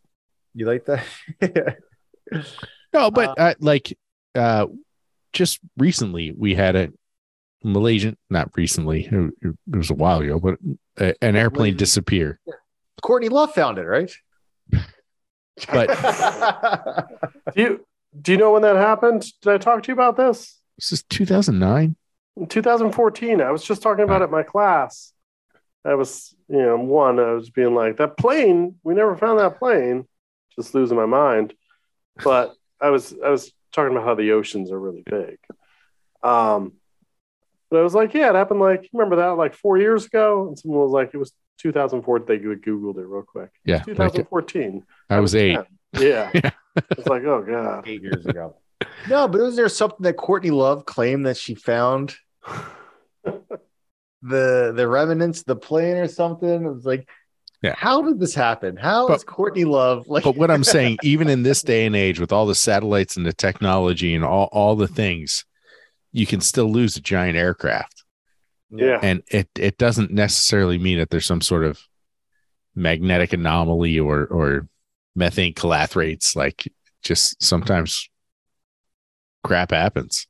You 0.55 0.67
like 0.67 0.85
that? 0.85 1.79
No, 2.93 3.11
but 3.11 3.39
uh, 3.39 3.55
like 3.61 3.97
uh 4.35 4.67
just 5.33 5.61
recently 5.77 6.33
we 6.37 6.55
had 6.55 6.75
a 6.77 6.89
Malaysian 7.65 8.17
not 8.31 8.51
recently 8.57 9.09
it, 9.11 9.33
it 9.43 9.77
was 9.77 9.91
a 9.91 9.95
while 9.95 10.21
ago 10.21 10.39
but 10.39 10.59
a, 10.99 11.15
an 11.23 11.37
airplane 11.37 11.73
Malaysian- 11.75 11.77
disappear 11.79 12.41
Courtney 13.03 13.29
Love 13.29 13.53
found 13.55 13.79
it, 13.79 13.85
right? 13.85 14.13
But- 15.73 15.89
Do 17.55 17.63
you 17.63 17.87
do 18.21 18.33
you 18.33 18.39
know 18.39 18.53
when 18.53 18.63
that 18.63 18.77
happened? 18.77 19.25
Did 19.43 19.53
I 19.53 19.59
talk 19.59 19.83
to 19.83 19.89
you 19.89 19.93
about 19.93 20.17
this? 20.17 20.59
this 20.79 20.93
is 20.93 21.03
2009. 21.05 21.95
2014. 22.49 23.41
I 23.41 23.51
was 23.51 23.63
just 23.63 23.83
talking 23.83 24.03
about 24.05 24.23
it 24.23 24.27
in 24.27 24.31
my 24.31 24.43
class. 24.43 25.13
I 25.85 25.95
was, 25.95 26.35
you 26.49 26.57
know, 26.63 26.79
one, 26.79 27.19
I 27.21 27.33
was 27.33 27.51
being 27.51 27.75
like, 27.75 27.97
that 27.99 28.17
plane, 28.17 28.77
we 28.83 28.95
never 28.95 29.17
found 29.17 29.39
that 29.41 29.59
plane. 29.59 30.07
Just 30.57 30.75
losing 30.75 30.97
my 30.97 31.07
mind. 31.07 31.55
But 32.25 32.55
I 32.81 32.91
was 32.91 33.15
I 33.25 33.29
was 33.31 33.53
talking 33.79 33.97
about 33.97 34.07
how 34.07 34.15
the 34.15 34.33
oceans 34.33 34.71
are 34.71 34.81
really 34.81 35.03
big. 35.05 35.39
Um 36.23 36.73
but 37.71 37.81
I 37.81 37.83
was 37.83 37.95
like, 37.95 38.15
yeah, 38.15 38.31
it 38.31 38.35
happened 38.35 38.61
like 38.61 38.89
remember 38.93 39.17
that 39.17 39.37
like 39.37 39.55
four 39.55 39.79
years 39.79 40.07
ago? 40.07 40.49
And 40.49 40.59
someone 40.59 40.81
was 40.81 40.91
like, 40.91 41.11
it 41.13 41.19
was 41.19 41.33
2004. 41.59 42.21
They 42.21 42.39
googled 42.39 42.99
it 42.99 43.07
real 43.07 43.23
quick. 43.23 43.51
yeah 43.65 43.77
like, 43.77 43.87
2014. 43.87 44.85
I 45.11 45.21
was 45.21 45.35
eight 45.35 45.55
10. 45.55 45.67
Yeah. 46.03 46.31
Yeah. 46.45 46.51
it's 46.93 47.09
like, 47.09 47.25
oh 47.25 47.43
god. 47.43 47.89
eight 47.89 48.03
years 48.03 48.25
ago. 48.27 48.57
No, 49.09 49.27
but 49.27 49.41
was 49.41 49.57
there 49.57 49.69
something 49.69 50.03
that 50.03 50.17
Courtney 50.17 50.51
Love 50.51 50.85
claimed 50.85 51.27
that 51.27 51.37
she 51.37 51.55
found 51.55 52.15
the 53.25 53.43
the 54.23 54.87
remnants 54.89 55.41
of 55.41 55.47
the 55.47 55.57
plane 55.57 55.97
or 55.97 56.09
something? 56.09 56.65
It 56.65 56.73
was 56.73 56.85
like, 56.85 57.09
Yeah. 57.63 57.75
how 57.77 58.03
did 58.03 58.21
this 58.21 58.35
happen? 58.35 58.77
How 58.77 59.09
But- 59.09 59.15
is 59.17 59.25
Courtney 59.25 59.65
Love 59.65 60.07
like? 60.09 60.23
but 60.25 60.37
what 60.37 60.51
I'm 60.51 60.65
saying 60.77 60.99
even 61.03 61.29
in 61.29 61.43
this 61.43 61.63
day 61.63 61.87
and 61.87 61.97
age 61.97 62.21
with 62.21 62.33
all 62.33 62.47
the 62.47 62.55
satellites 62.55 63.17
and 63.17 63.27
the 63.27 63.33
technology 63.33 64.15
and 64.15 64.25
all 64.25 64.49
all 64.53 64.77
the 64.77 64.87
things 64.89 65.45
you 66.13 66.25
can 66.27 66.41
still 66.41 66.71
lose 66.71 66.97
a 66.97 67.01
giant 67.01 67.37
aircraft 67.37 68.05
Yeah. 68.71 68.99
and 69.03 69.23
it 69.29 69.49
it 69.59 69.77
doesn't 69.77 70.11
necessarily 70.13 70.79
mean 70.79 70.99
that 70.99 71.11
there's 71.11 71.27
some 71.27 71.41
sort 71.41 71.65
of 71.65 71.81
magnetic 72.75 73.33
anomaly 73.33 73.99
or 73.99 74.25
or 74.27 74.69
methane 75.17 75.53
calathrates 75.55 76.37
like 76.37 76.73
just 77.03 77.43
sometimes 77.43 78.09
crap 79.43 79.71
happens 79.73 80.27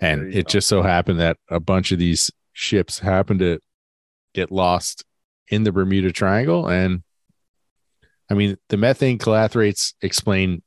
and 0.00 0.34
it 0.34 0.46
go. 0.46 0.50
just 0.50 0.68
so 0.68 0.82
happened 0.82 1.20
that 1.20 1.36
a 1.50 1.60
bunch 1.60 1.92
of 1.92 1.98
these 1.98 2.30
ships 2.52 2.98
happened 2.98 3.38
to 3.40 3.60
get 4.34 4.50
lost 4.50 5.04
in 5.48 5.64
the 5.64 5.72
Bermuda 5.72 6.12
Triangle 6.12 6.68
and 6.68 7.02
I 8.30 8.34
mean 8.34 8.56
the 8.68 8.76
methane 8.76 9.18
calathrates 9.18 9.94
explain 10.02 10.62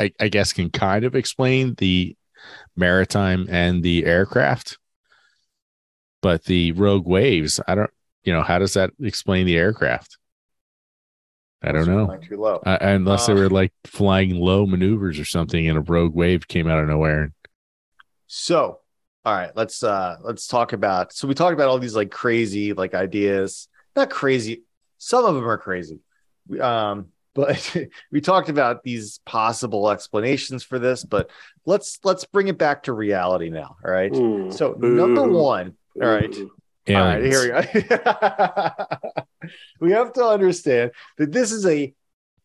I, 0.00 0.12
I 0.20 0.28
guess 0.28 0.52
can 0.52 0.70
kind 0.70 1.04
of 1.04 1.14
explain 1.14 1.74
the 1.78 2.16
maritime 2.76 3.46
and 3.50 3.82
the 3.82 4.06
aircraft 4.06 4.78
but 6.20 6.44
the 6.44 6.72
rogue 6.72 7.06
waves 7.06 7.60
i 7.66 7.74
don't 7.74 7.90
you 8.24 8.32
know 8.32 8.42
how 8.42 8.58
does 8.58 8.74
that 8.74 8.90
explain 9.00 9.46
the 9.46 9.56
aircraft 9.56 10.18
i 11.62 11.72
don't 11.72 11.86
know 11.86 12.12
Too 12.28 12.36
low. 12.36 12.56
uh, 12.64 12.78
unless 12.80 13.26
they 13.26 13.32
Uh, 13.32 13.36
were 13.36 13.50
like 13.50 13.72
flying 13.84 14.34
low 14.36 14.66
maneuvers 14.66 15.18
or 15.18 15.24
something 15.24 15.68
and 15.68 15.78
a 15.78 15.80
rogue 15.80 16.14
wave 16.14 16.46
came 16.48 16.68
out 16.68 16.78
of 16.78 16.88
nowhere 16.88 17.32
So, 18.26 18.80
all 19.24 19.34
right, 19.34 19.50
let's 19.54 19.82
uh 19.82 20.16
let's 20.22 20.46
talk 20.46 20.72
about. 20.72 21.12
So 21.12 21.28
we 21.28 21.34
talked 21.34 21.54
about 21.54 21.68
all 21.68 21.78
these 21.78 21.94
like 21.96 22.10
crazy 22.10 22.72
like 22.72 22.94
ideas. 22.94 23.68
Not 23.96 24.10
crazy. 24.10 24.62
Some 24.98 25.24
of 25.24 25.34
them 25.34 25.48
are 25.48 25.58
crazy. 25.58 26.00
Um, 26.60 27.08
but 27.34 27.76
we 28.10 28.20
talked 28.20 28.50
about 28.50 28.82
these 28.82 29.20
possible 29.24 29.90
explanations 29.90 30.62
for 30.62 30.78
this. 30.78 31.02
But 31.02 31.30
let's 31.64 31.98
let's 32.04 32.26
bring 32.26 32.48
it 32.48 32.58
back 32.58 32.82
to 32.84 32.92
reality 32.92 33.48
now. 33.48 33.76
All 33.84 33.90
right. 33.90 34.12
Mm, 34.12 34.52
So 34.52 34.72
number 34.72 35.26
one. 35.26 35.76
All 36.00 36.08
right. 36.08 36.30
Boo. 36.30 36.50
All 36.88 36.94
right, 36.94 37.22
here 37.22 37.64
we 37.74 37.82
go. 37.82 38.72
we 39.80 39.92
have 39.92 40.12
to 40.14 40.24
understand 40.26 40.90
that 41.16 41.30
this 41.30 41.52
is 41.52 41.64
a 41.64 41.94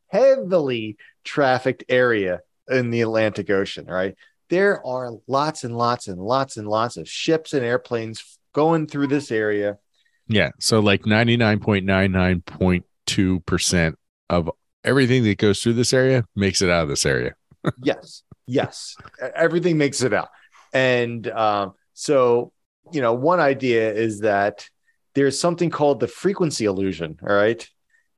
heavily 0.09 0.97
trafficked 1.23 1.83
area 1.89 2.41
in 2.69 2.91
the 2.91 3.01
Atlantic 3.01 3.49
Ocean, 3.49 3.85
right? 3.87 4.15
There 4.49 4.85
are 4.85 5.11
lots 5.27 5.63
and 5.63 5.75
lots 5.75 6.07
and 6.07 6.21
lots 6.21 6.57
and 6.57 6.67
lots 6.67 6.97
of 6.97 7.09
ships 7.09 7.53
and 7.53 7.65
airplanes 7.65 8.37
going 8.53 8.87
through 8.87 9.07
this 9.07 9.31
area. 9.31 9.79
Yeah. 10.27 10.49
So 10.59 10.79
like 10.79 11.03
99.99.2% 11.03 13.93
of 14.29 14.51
everything 14.83 15.23
that 15.23 15.37
goes 15.37 15.61
through 15.61 15.73
this 15.73 15.93
area 15.93 16.25
makes 16.35 16.61
it 16.61 16.69
out 16.69 16.83
of 16.83 16.89
this 16.89 17.05
area. 17.05 17.35
yes, 17.83 18.23
yes, 18.45 18.95
everything 19.35 19.77
makes 19.77 20.01
it 20.01 20.13
out. 20.13 20.29
And 20.73 21.27
um, 21.29 21.73
so, 21.93 22.51
you 22.91 23.01
know, 23.01 23.13
one 23.13 23.39
idea 23.39 23.93
is 23.93 24.21
that 24.21 24.67
there's 25.15 25.39
something 25.39 25.69
called 25.69 25.99
the 25.99 26.07
frequency 26.07 26.65
illusion. 26.65 27.17
All 27.21 27.33
right. 27.33 27.67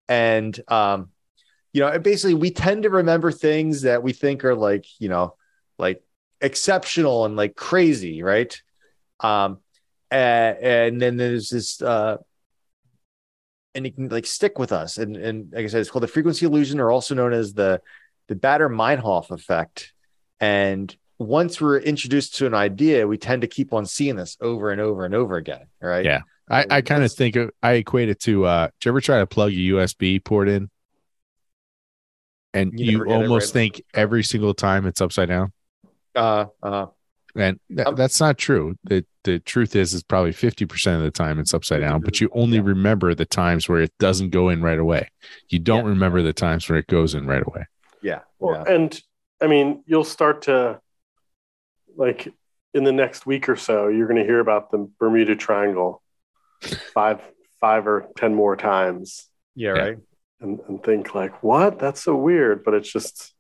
And, 0.08 0.60
um, 0.68 1.10
you 1.72 1.82
know, 1.82 2.00
basically, 2.00 2.34
we 2.34 2.52
tend 2.52 2.84
to 2.84 2.90
remember 2.90 3.32
things 3.32 3.84
that 3.84 4.04
we 4.04 4.12
think 4.12 4.44
are 4.44 4.56
like, 4.56 4.86
you 5.00 5.08
know, 5.08 5.36
like 5.78 6.04
exceptional 6.42 7.26
and 7.26 7.36
like 7.36 7.56
crazy, 7.56 8.24
right? 8.24 8.60
Um, 9.20 9.60
and, 10.12 10.58
and 10.58 11.02
then 11.02 11.18
there's 11.18 11.50
this, 11.50 11.82
uh, 11.82 12.18
and 13.76 13.86
it 13.86 13.96
can 13.96 14.10
like 14.10 14.26
stick 14.26 14.58
with 14.58 14.72
us. 14.72 14.98
And, 14.98 15.16
and 15.16 15.54
like 15.54 15.66
I 15.66 15.68
said, 15.68 15.82
it's 15.82 15.90
called 15.90 16.04
the 16.04 16.08
frequency 16.08 16.46
illusion, 16.46 16.80
or 16.80 16.92
also 16.92 17.16
known 17.16 17.34
as 17.34 17.54
the 17.54 17.82
the 18.28 18.36
Baader-Meinhof 18.36 19.32
effect. 19.32 19.94
And 20.40 20.96
once 21.18 21.60
we're 21.60 21.80
introduced 21.80 22.36
to 22.36 22.46
an 22.46 22.54
idea, 22.54 23.08
we 23.08 23.18
tend 23.18 23.42
to 23.42 23.48
keep 23.48 23.74
on 23.74 23.86
seeing 23.86 24.16
this 24.16 24.38
over 24.40 24.72
and 24.72 24.80
over 24.80 25.06
and 25.06 25.14
over 25.16 25.36
again. 25.36 25.68
Right. 25.82 26.06
Yeah. 26.06 26.22
I, 26.50 26.66
I 26.70 26.82
kind 26.82 27.04
of 27.04 27.12
think 27.12 27.36
of, 27.36 27.52
I 27.62 27.74
equate 27.74 28.10
it 28.10 28.20
to, 28.22 28.46
uh, 28.46 28.68
did 28.80 28.86
you 28.86 28.92
ever 28.92 29.02
try 29.02 29.20
to 29.20 29.28
plug 29.28 29.52
a 29.52 29.56
USB 29.56 30.24
port 30.24 30.50
in? 30.50 30.70
And 32.54 32.80
You 32.80 32.86
you, 32.86 32.92
never 32.94 33.06
get 33.06 33.12
it 33.12 33.24
almost 33.24 33.48
right. 33.48 33.54
think 33.54 33.86
every 33.94 34.24
single 34.24 34.54
time 34.56 34.88
it's 34.88 35.02
upside 35.02 35.30
down. 35.30 35.54
Uh, 36.16 36.46
uh, 36.64 36.88
And 37.36 37.60
that, 37.70 37.88
Um, 37.88 37.96
that's 37.96 38.20
not 38.20 38.38
true. 38.38 38.76
The 38.84 39.06
the 39.34 39.40
truth 39.40 39.76
is, 39.76 39.94
is 39.94 40.04
probably 40.04 40.32
fifty 40.32 40.66
percent 40.66 40.98
of 40.98 41.04
the 41.04 41.12
time 41.12 41.40
it's 41.40 41.54
upside 41.54 41.82
down, 41.82 42.02
but 42.02 42.20
you 42.22 42.30
only 42.34 42.58
Yeah. 42.58 42.64
remember 42.66 43.14
the 43.14 43.26
times 43.26 43.68
where 43.70 43.82
it 43.82 43.94
doesn't 44.00 44.30
go 44.32 44.50
in 44.50 44.62
right 44.62 44.80
away. 44.80 45.10
You 45.50 45.60
don't 45.60 45.84
Yeah. 45.86 45.90
remember 45.90 46.22
the 46.22 46.34
times 46.34 46.68
where 46.70 46.80
it 46.80 46.88
goes 46.88 47.14
in 47.16 47.26
right 47.28 47.44
away. 47.46 47.66
yeah. 48.02 48.20
Well, 48.40 48.64
yeah. 48.66 48.74
and 48.74 49.02
I 49.42 49.48
mean, 49.48 49.84
you'll 49.86 50.04
start 50.04 50.44
to 50.44 50.80
like 51.96 52.28
in 52.74 52.84
the 52.84 52.92
next 52.92 53.26
week 53.26 53.50
or 53.50 53.56
so, 53.56 53.88
you're 53.88 54.08
going 54.08 54.20
to 54.22 54.24
hear 54.26 54.40
about 54.40 54.72
the 54.72 54.90
Bermuda 55.00 55.36
Triangle 55.36 56.02
five, 56.94 57.20
five 57.60 57.88
or 57.88 58.08
ten 58.16 58.36
more 58.36 58.56
times, 58.56 59.28
Yeah. 59.56 59.74
Yeah. 59.76 59.82
Right. 59.82 59.98
and, 60.42 60.60
and 60.68 60.84
think 60.84 61.14
like, 61.16 61.42
"What? 61.44 61.80
That's 61.80 62.02
so 62.04 62.16
weird." 62.16 62.64
But 62.64 62.74
it's 62.76 62.92
just 62.92 63.34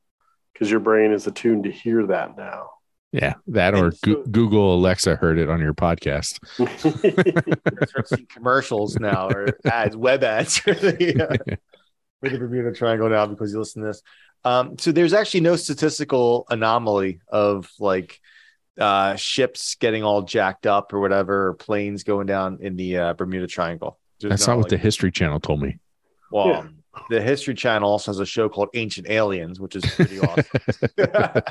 because 0.53 0.69
your 0.71 0.79
brain 0.81 1.11
is 1.11 1.27
attuned 1.27 1.63
to 1.65 1.71
hear 1.71 2.07
that 2.07 2.35
now. 2.37 2.71
Yeah, 3.11 3.33
that 3.47 3.73
or 3.73 3.91
so- 3.91 4.23
Google 4.29 4.75
Alexa 4.75 5.15
heard 5.15 5.39
it 5.39 5.49
on 5.49 5.59
your 5.59 5.73
podcast. 5.73 6.39
We're 6.59 7.85
start 7.87 8.07
seeing 8.07 8.27
commercials 8.27 8.99
now 8.99 9.29
or 9.29 9.47
ads, 9.65 9.95
web 9.97 10.23
ads 10.23 10.57
for 10.59 10.73
the, 10.75 11.27
uh, 11.49 11.55
for 12.21 12.29
the 12.29 12.37
Bermuda 12.37 12.71
Triangle 12.73 13.09
now 13.09 13.25
because 13.25 13.51
you 13.51 13.57
listen 13.59 13.81
to 13.81 13.87
this. 13.87 14.03
Um, 14.45 14.77
so 14.77 14.91
there's 14.91 15.13
actually 15.13 15.41
no 15.41 15.55
statistical 15.55 16.45
anomaly 16.51 17.19
of 17.27 17.69
like 17.79 18.19
uh, 18.79 19.15
ships 19.15 19.75
getting 19.75 20.03
all 20.03 20.21
jacked 20.21 20.67
up 20.67 20.93
or 20.93 20.99
whatever, 20.99 21.47
or 21.47 21.53
planes 21.55 22.03
going 22.03 22.27
down 22.27 22.59
in 22.61 22.75
the 22.75 22.97
uh, 22.97 23.13
Bermuda 23.15 23.47
Triangle. 23.47 23.97
There's 24.21 24.29
That's 24.29 24.47
no, 24.47 24.53
not 24.53 24.57
what 24.57 24.63
like- 24.65 24.69
the 24.71 24.77
History 24.77 25.11
Channel 25.11 25.39
told 25.39 25.61
me. 25.61 25.79
well, 26.31 26.47
Yeah. 26.47 26.67
the 27.09 27.21
History 27.21 27.55
Channel 27.55 27.89
also 27.89 28.11
has 28.11 28.19
a 28.19 28.25
show 28.25 28.49
called 28.49 28.69
Ancient 28.75 29.09
Aliens, 29.09 29.59
which 29.59 29.75
is 29.75 29.83
pretty 29.85 30.19
awesome. 30.21 30.45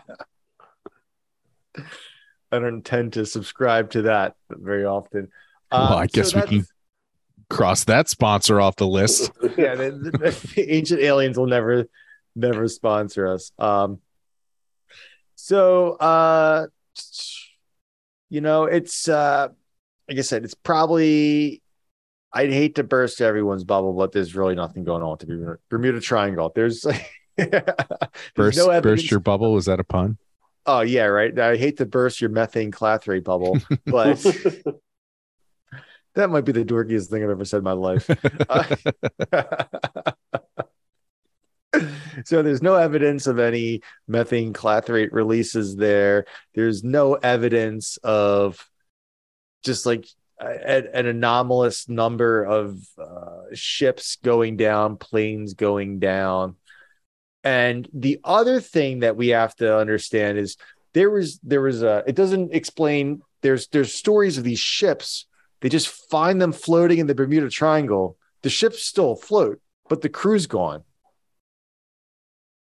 I 2.53 2.59
don't 2.59 2.65
intend 2.67 3.13
to 3.15 3.27
subscribe 3.27 3.91
to 3.91 4.03
that 4.03 4.35
very 4.51 4.85
often. 4.85 5.29
Well, 5.71 5.83
Um, 5.93 5.99
I 5.99 6.07
so 6.07 6.11
guess 6.13 6.35
we 6.35 6.43
can 6.43 6.67
cross 7.51 7.85
that 7.85 8.09
sponsor 8.09 8.61
off 8.61 8.77
the 8.77 8.87
list. 8.87 9.31
yeah, 9.57 9.75
the, 9.75 9.91
the- 9.91 10.53
the 10.57 10.67
ancient 10.75 11.01
aliens 11.01 11.39
will 11.39 11.47
never, 11.47 11.87
never 12.37 12.69
sponsor 12.69 13.27
us. 13.29 13.53
Um, 13.59 14.01
so, 15.35 15.93
uh, 15.93 16.67
you 18.31 18.41
know, 18.41 18.65
it's 18.65 19.09
uh, 19.09 19.49
like 20.09 20.19
I 20.19 20.23
said, 20.23 20.45
it's 20.45 20.55
probably. 20.55 21.63
I'd 22.31 22.53
hate 22.53 22.75
to 22.75 22.85
burst 22.85 23.23
everyone's 23.23 23.65
bubble, 23.65 23.95
but 23.95 24.13
there's 24.13 24.35
really 24.35 24.55
nothing 24.55 24.85
going 24.85 25.03
on 25.03 25.13
with 25.13 25.21
the 25.21 25.27
Bermuda, 25.27 25.59
Bermuda 25.71 26.01
Triangle. 26.01 26.53
There's, 26.55 26.83
there's 27.39 27.63
Burst, 28.35 28.59
no 28.59 28.69
evidence. 28.69 29.01
burst 29.03 29.11
your 29.11 29.21
bubble. 29.21 29.55
Was 29.55 29.65
that 29.65 29.81
a 29.81 29.85
pun? 29.85 30.19
Oh 30.69 30.81
yeah, 30.83 31.05
right. 31.05 31.37
I 31.37 31.57
hate 31.57 31.79
to 31.79 31.87
burst 31.87 32.21
your 32.21 32.31
methane 32.31 32.71
clathrate 32.71 33.25
bubble, 33.25 33.59
but 33.87 34.19
that 36.15 36.31
might 36.31 36.45
be 36.45 36.53
the 36.53 36.65
dorkiest 36.65 37.09
thing 37.09 37.25
I've 37.25 37.31
ever 37.31 37.45
said 37.45 37.59
in 37.59 37.65
my 37.65 37.73
life. 37.73 38.09
Uh, 38.49 38.77
so 42.25 42.43
there's 42.43 42.63
no 42.63 42.75
evidence 42.77 43.27
of 43.27 43.39
any 43.39 43.81
methane 44.07 44.53
clathrate 44.53 45.13
releases 45.13 45.75
there. 45.75 46.27
There's 46.55 46.85
no 46.85 47.15
evidence 47.15 47.97
of 47.99 48.69
just 49.65 49.87
like 49.87 50.07
a- 50.41 50.95
an 50.97 51.07
anomalous 51.07 51.89
number 51.89 52.45
of 52.45 52.79
uh, 52.99 53.55
ships 53.55 54.17
going 54.23 54.57
down, 54.57 54.97
planes 54.97 55.55
going 55.55 55.99
down. 55.99 56.57
And 57.45 57.89
the 57.93 58.21
other 58.25 58.61
thing 58.61 59.01
that 59.01 59.17
we 59.17 59.29
have 59.29 59.55
to 59.57 59.77
understand 59.79 60.39
is 60.39 60.57
there 60.93 61.11
was 61.11 61.39
there 61.43 61.61
was 61.61 61.83
a 61.83 62.03
it 62.07 62.17
doesn't 62.17 62.55
explain 62.55 63.23
there's 63.43 63.69
there's 63.69 63.95
stories 63.95 64.39
of 64.39 64.45
these 64.45 64.59
ships 64.59 65.27
they 65.61 65.69
just 65.69 65.89
find 65.89 66.41
them 66.41 66.53
floating 66.53 66.99
in 66.99 67.07
the 67.07 67.15
Bermuda 67.15 67.51
Triangle. 67.51 68.17
The 68.43 68.51
ships 68.51 68.85
still 68.85 69.13
afloat, 69.13 69.61
but 69.89 70.03
the 70.03 70.09
crew's 70.09 70.47
gone. 70.47 70.85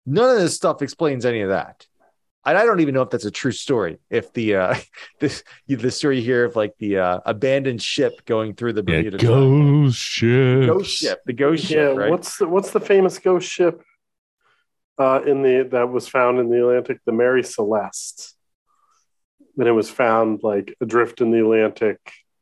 None 0.05 0.29
of 0.29 0.41
this 0.41 0.55
stuff 0.55 0.81
explains 0.81 1.25
any 1.25 1.41
of 1.41 1.49
that. 1.49 1.85
And 2.45 2.57
I 2.57 2.63
don't 2.65 2.79
even 2.79 2.93
know 2.93 3.01
if 3.01 3.09
that's 3.09 3.25
a 3.25 3.31
true 3.31 3.51
story. 3.51 3.97
If 4.09 4.31
the 4.31 4.55
uh 4.55 4.75
this 5.19 5.43
the 5.67 5.91
story 5.91 6.21
here 6.21 6.45
of 6.45 6.55
like 6.55 6.75
the 6.79 6.99
uh 6.99 7.19
abandoned 7.25 7.81
ship 7.81 8.23
going 8.25 8.53
through 8.53 8.73
the 8.73 8.85
Yeah, 8.87 8.99
Bermuda 9.01 9.17
Triangle. 9.17 9.81
ghost 9.83 9.99
ship, 9.99 10.67
ghost 10.67 10.91
ship, 10.91 11.19
the 11.25 11.33
ghost 11.33 11.63
yeah, 11.69 11.89
ship, 11.89 11.97
right? 11.97 12.09
what's 12.09 12.37
the, 12.37 12.47
what's 12.47 12.71
the 12.71 12.79
famous 12.79 13.19
ghost 13.19 13.49
ship 13.51 13.83
uh, 14.97 15.21
in 15.25 15.41
the 15.43 15.67
that 15.71 15.89
was 15.89 16.07
found 16.07 16.39
in 16.39 16.49
the 16.49 16.59
Atlantic? 16.61 16.99
The 17.05 17.11
Mary 17.11 17.43
Celeste. 17.43 18.35
And 19.57 19.67
it 19.67 19.71
was 19.71 19.89
found 19.89 20.41
like 20.43 20.75
adrift 20.81 21.19
in 21.21 21.31
the 21.31 21.39
Atlantic. 21.41 21.99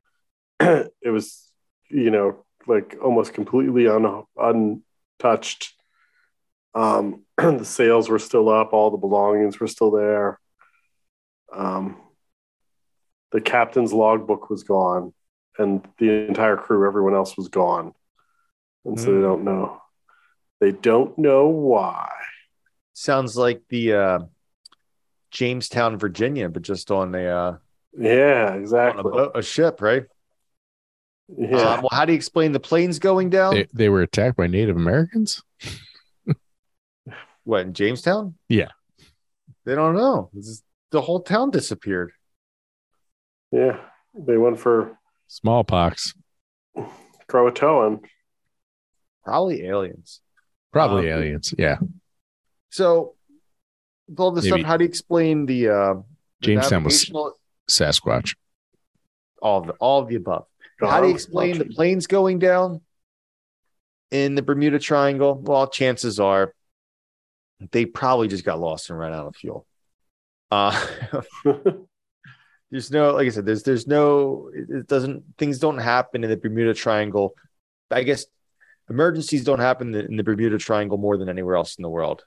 it 0.59 0.91
was, 1.11 1.49
you 1.89 2.11
know, 2.11 2.45
like 2.67 2.97
almost 3.01 3.33
completely 3.33 3.87
un, 3.87 4.23
untouched. 4.37 5.73
Um, 6.73 7.23
the 7.37 7.63
sails 7.63 8.09
were 8.09 8.19
still 8.19 8.49
up, 8.49 8.73
all 8.73 8.91
the 8.91 8.97
belongings 8.97 9.59
were 9.59 9.67
still 9.67 9.91
there. 9.91 10.39
Um, 11.53 11.97
the 13.31 13.39
captain's 13.41 13.93
logbook 13.93 14.49
was 14.49 14.63
gone, 14.63 15.13
and 15.57 15.85
the 15.99 16.27
entire 16.27 16.57
crew, 16.57 16.85
everyone 16.85 17.15
else 17.15 17.37
was 17.37 17.47
gone. 17.47 17.93
And 18.83 18.99
so 18.99 19.07
they 19.11 19.17
Hmm. 19.17 19.23
don't 19.23 19.43
know. 19.43 19.81
They 20.59 20.71
don't 20.71 21.17
know 21.17 21.47
why. 21.47 22.09
Sounds 22.97 23.35
like 23.35 23.61
the 23.67 23.93
uh 23.93 24.19
Jamestown, 25.31 25.97
Virginia, 25.99 26.47
but 26.47 26.61
just 26.61 26.91
on 26.91 27.13
a 27.13 27.25
uh 27.25 27.57
Yeah, 27.97 28.47
on 28.51 28.53
a, 28.53 28.57
exactly. 28.61 29.03
boat, 29.03 29.31
a 29.35 29.41
ship, 29.41 29.81
right? 29.81 30.05
Yeah. 31.27 31.57
Um, 31.57 31.81
well, 31.81 31.89
how 31.91 32.05
do 32.05 32.13
you 32.13 32.15
explain 32.15 32.51
the 32.53 32.59
planes 32.59 32.99
going 32.99 33.29
down? 33.29 33.53
They, 33.55 33.67
they 33.73 33.89
were 33.89 34.01
attacked 34.01 34.37
by 34.37 34.47
Native 34.47 34.75
Americans. 34.77 35.43
what 37.43 37.61
in 37.65 37.73
Jamestown? 37.73 38.35
Yeah. 38.47 38.69
They 39.65 39.75
don't 39.75 39.95
know. 39.95 40.29
This 40.33 40.47
is- 40.47 40.63
the 40.91 41.01
whole 41.01 41.19
town 41.21 41.51
disappeared. 41.51 42.13
yeah. 43.51 43.77
They 44.17 44.37
went 44.37 44.57
for 44.59 44.97
Smallpox. 45.27 46.13
Croatoan. 47.27 48.05
Probably 49.25 49.65
aliens. 49.65 50.21
Probably 50.71 51.11
Um, 51.11 51.17
aliens. 51.19 51.53
Yeah. 51.57 51.77
So 52.75 53.15
with 54.09 54.19
all 54.19 54.31
this 54.31 54.45
Maybe. 54.45 54.59
stuff, 54.59 54.67
how 54.67 54.75
do 54.75 54.83
you 54.83 54.89
explain 54.89 55.45
the 55.45 55.69
uh 55.69 55.93
the 55.93 56.03
Jamestown 56.41 56.83
was 56.83 56.93
navigational- 56.93 57.39
Sasquatch. 57.69 58.35
all 59.41 59.61
of 59.61 59.67
the 59.67 59.73
all 59.73 60.01
of 60.01 60.09
the 60.09 60.15
above? 60.15 60.45
How 60.81 60.99
do 60.99 61.07
you 61.07 61.13
explain 61.13 61.57
the 61.57 61.65
planes 61.65 62.05
going 62.05 62.37
down 62.39 62.81
in 64.11 64.35
the 64.35 64.41
Bermuda 64.41 64.77
Triangle? 64.77 65.35
Well, 65.35 65.67
chances 65.69 66.19
are 66.19 66.53
they 67.71 67.85
probably 67.85 68.27
just 68.27 68.43
got 68.43 68.59
lost 68.59 68.89
and 68.89 68.99
ran 68.99 69.13
out 69.13 69.27
of 69.27 69.35
fuel. 69.37 69.65
Uh, 70.51 70.77
there's 72.71 72.91
no, 72.91 73.13
like 73.13 73.27
I 73.27 73.29
said, 73.29 73.45
there's 73.45 73.63
there's 73.63 73.87
no, 73.87 74.51
it 74.53 74.69
it 74.69 74.87
doesn't 74.87 75.23
things 75.37 75.59
don't 75.59 75.77
happen 75.77 76.25
in 76.25 76.29
the 76.29 76.35
Bermuda 76.35 76.73
Triangle. 76.73 77.33
I 77.89 78.03
guess 78.03 78.25
emergencies 78.89 79.45
don't 79.45 79.59
happen 79.59 79.87
in 79.87 79.93
the, 79.93 80.05
in 80.05 80.17
the 80.17 80.23
Bermuda 80.23 80.57
Triangle 80.57 80.97
more 80.97 81.17
than 81.17 81.29
anywhere 81.29 81.55
else 81.55 81.77
in 81.77 81.81
the 81.81 81.89
world. 81.89 82.25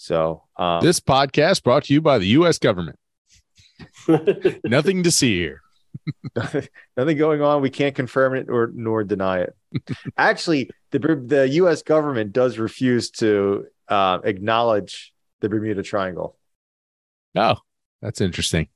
So 0.00 0.44
um, 0.56 0.80
This 0.80 0.98
podcast 0.98 1.62
brought 1.62 1.84
to 1.84 1.92
you 1.92 2.00
by 2.00 2.16
the 2.16 2.28
U.S. 2.28 2.58
government. 2.58 2.98
Nothing 4.64 5.02
to 5.02 5.10
see 5.10 5.36
here. 5.36 5.60
nothing 6.96 7.18
going 7.18 7.42
on. 7.42 7.60
We 7.60 7.68
can't 7.68 7.94
confirm 7.94 8.34
it 8.34 8.48
or 8.48 8.70
nor 8.72 9.04
deny 9.04 9.40
it. 9.40 9.54
Actually, 10.16 10.70
the 10.90 10.98
the 10.98 11.48
U.S. 11.48 11.82
government 11.82 12.32
does 12.32 12.58
refuse 12.58 13.10
to 13.12 13.66
uh, 13.88 14.20
acknowledge 14.24 15.12
the 15.40 15.48
Bermuda 15.50 15.82
Triangle. 15.82 16.38
Oh, 17.36 17.56
that's 18.00 18.20
interesting. 18.22 18.68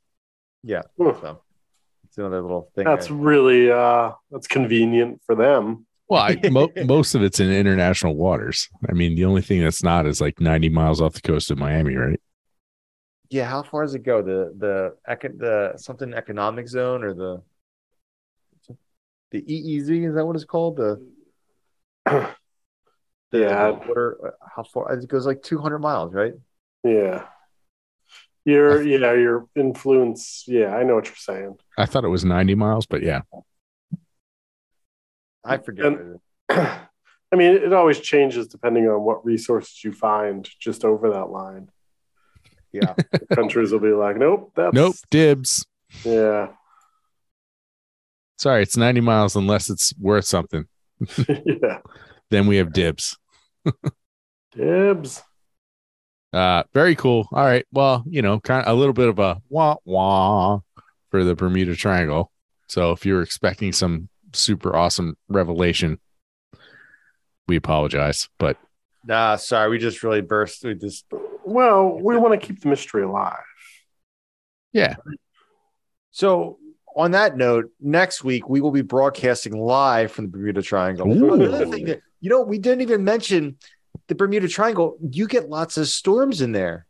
Yeah, 0.63 0.83
so 0.99 1.41
it's 2.05 2.19
another 2.19 2.43
little 2.43 2.69
thing. 2.75 2.85
That's 2.85 3.07
there. 3.07 3.17
really 3.17 3.71
uh 3.71 4.13
that's 4.31 4.49
convenient 4.49 5.23
for 5.25 5.35
them. 5.35 5.87
Well, 6.09 6.23
I, 6.23 6.49
mo- 6.51 6.71
most 6.85 7.15
of 7.15 7.23
it's 7.23 7.41
in 7.41 7.51
international 7.51 8.15
waters. 8.15 8.69
I 8.89 8.93
mean, 8.93 9.15
the 9.15 9.25
only 9.25 9.43
thing 9.43 9.61
that's 9.63 9.83
not 9.83 10.07
is 10.07 10.21
like 10.21 10.41
90 10.41 10.69
miles 10.69 11.01
off 11.01 11.15
the 11.15 11.21
coast 11.23 11.51
of 11.51 11.59
Miami, 11.59 11.97
right? 11.97 12.21
yeah. 13.31 13.47
How 13.47 13.63
far 13.63 13.83
does 13.83 13.95
it 13.95 14.03
go? 14.05 14.23
The 14.23 14.55
the 14.57 14.97
eco- 15.11 15.37
the 15.37 15.73
something 15.77 16.13
economic 16.15 16.69
zone 16.69 17.03
or 17.03 17.15
the 17.15 17.43
the 19.33 19.43
EEZ 19.43 20.09
is 20.09 20.15
that 20.15 20.25
what 20.25 20.37
it's 20.37 20.45
called? 20.45 20.77
The 20.77 21.05
the, 22.07 22.29
Yeah. 23.33 23.67
the 23.73 23.73
water. 23.89 24.19
uh, 24.27 24.31
How 24.55 24.63
far? 24.63 24.93
It 24.93 25.09
goes 25.09 25.27
like 25.27 25.43
two 25.43 25.59
hundred 25.59 25.79
miles, 25.81 26.13
right? 26.15 26.35
Yeah. 26.85 27.25
Your 28.45 28.83
yeah, 28.83 29.15
your 29.15 29.47
influence. 29.57 30.45
Yeah, 30.47 30.77
I 30.77 30.85
know 30.85 30.95
what 30.95 31.07
you're 31.07 31.17
saying. 31.17 31.57
I 31.79 31.87
thought 31.87 32.05
it 32.05 32.09
was 32.09 32.25
90 32.27 32.55
miles, 32.57 32.85
but 32.87 33.03
yeah. 33.03 33.23
I 35.45 35.59
forget. 35.59 35.87
And- 35.87 35.97
what 35.97 36.59
it 36.59 36.63
is. 36.63 36.69
I 37.33 37.37
mean, 37.37 37.53
it 37.53 37.73
always 37.73 37.99
changes 37.99 38.47
depending 38.47 38.87
on 38.89 39.03
what 39.03 39.25
resources 39.25 39.83
you 39.83 39.93
find 39.93 40.49
just 40.61 40.85
over 40.85 41.11
that 41.11 41.31
line. 41.31 41.69
Yeah. 42.71 42.95
Countries 43.35 43.73
will 43.73 43.81
be 43.81 43.93
like, 43.93 44.17
nope, 44.17 44.53
that's 44.55 44.73
Nope, 44.73 44.95
dibs. 45.11 45.67
Yeah. 46.05 46.49
Sorry, 48.39 48.63
it's 48.63 48.77
90 48.77 49.01
miles 49.01 49.35
unless 49.35 49.69
it's 49.69 49.93
worth 49.99 50.27
something. 50.27 50.67
yeah. 51.29 51.79
Then 52.31 52.47
we 52.47 52.57
have 52.59 52.73
dibs. 52.73 53.17
Dibs. 54.53 55.23
Uh, 56.33 56.65
very 56.73 56.95
cool. 56.95 57.29
All 57.33 57.45
right. 57.45 57.65
Well, 57.73 58.05
you 58.07 58.23
know, 58.23 58.41
kind 58.41 58.65
of 58.65 58.77
a 58.77 58.79
little 58.79 58.93
bit 58.93 59.09
of 59.09 59.19
a 59.19 59.41
wah 59.49 59.77
wah 59.85 60.61
for 61.11 61.25
the 61.25 61.35
Bermuda 61.35 61.77
Triangle. 61.77 62.31
So 62.69 62.93
if 62.93 63.07
you're 63.07 63.23
expecting 63.23 63.73
some 63.73 64.09
super 64.35 64.75
awesome 64.75 65.17
revelation, 65.29 65.99
we 67.49 67.57
apologize. 67.57 68.29
But 68.39 68.57
Nah, 69.07 69.37
sorry. 69.37 69.71
We 69.71 69.79
just 69.79 70.03
really 70.03 70.23
burst. 70.23 70.65
We 70.65 70.75
just 70.75 71.05
Well, 71.45 71.99
we 72.01 72.17
want 72.17 72.41
to 72.41 72.47
keep 72.47 72.61
the 72.61 72.69
mystery 72.69 73.03
alive. 73.03 73.37
yeah, 74.73 74.97
So, 76.11 76.59
on 76.97 77.11
that 77.11 77.37
note, 77.37 77.71
next 77.81 78.23
week 78.25 78.49
we 78.49 78.61
will 78.61 78.71
be 78.71 78.83
broadcasting 78.83 79.53
live 79.59 80.13
from 80.13 80.27
the 80.27 80.31
Bermuda 80.31 80.63
Triangle. 80.63 81.11
Another 81.11 81.67
thing 81.67 81.87
that 81.87 82.01
you 82.21 82.31
know, 82.31 82.43
we 82.43 82.59
didn't 82.59 82.81
even 82.83 83.05
mention 83.05 83.57
the 84.07 84.15
Bermuda 84.15 84.49
Triangle. 84.49 84.97
You 85.11 85.27
get 85.27 85.51
lots 85.51 85.77
of 85.77 85.89
storms 85.89 86.41
in 86.41 86.53
there. 86.53 86.87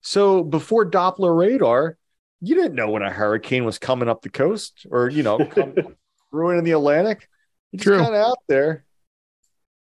So 0.00 0.42
before 0.42 0.90
Doppler 0.90 1.36
radar, 1.36 1.96
you 2.40 2.54
didn't 2.54 2.74
know 2.74 2.90
when 2.90 3.02
a 3.02 3.10
hurricane 3.10 3.64
was 3.64 3.78
coming 3.78 4.08
up 4.08 4.22
the 4.22 4.30
coast 4.30 4.86
or 4.90 5.10
you 5.10 5.22
know 5.22 5.38
come, 5.50 5.74
ruining 6.32 6.64
the 6.64 6.72
Atlantic. 6.72 7.28
You 7.72 7.78
just 7.78 7.86
True. 7.86 7.98
kind 7.98 8.14
of 8.14 8.20
out 8.20 8.38
there 8.48 8.84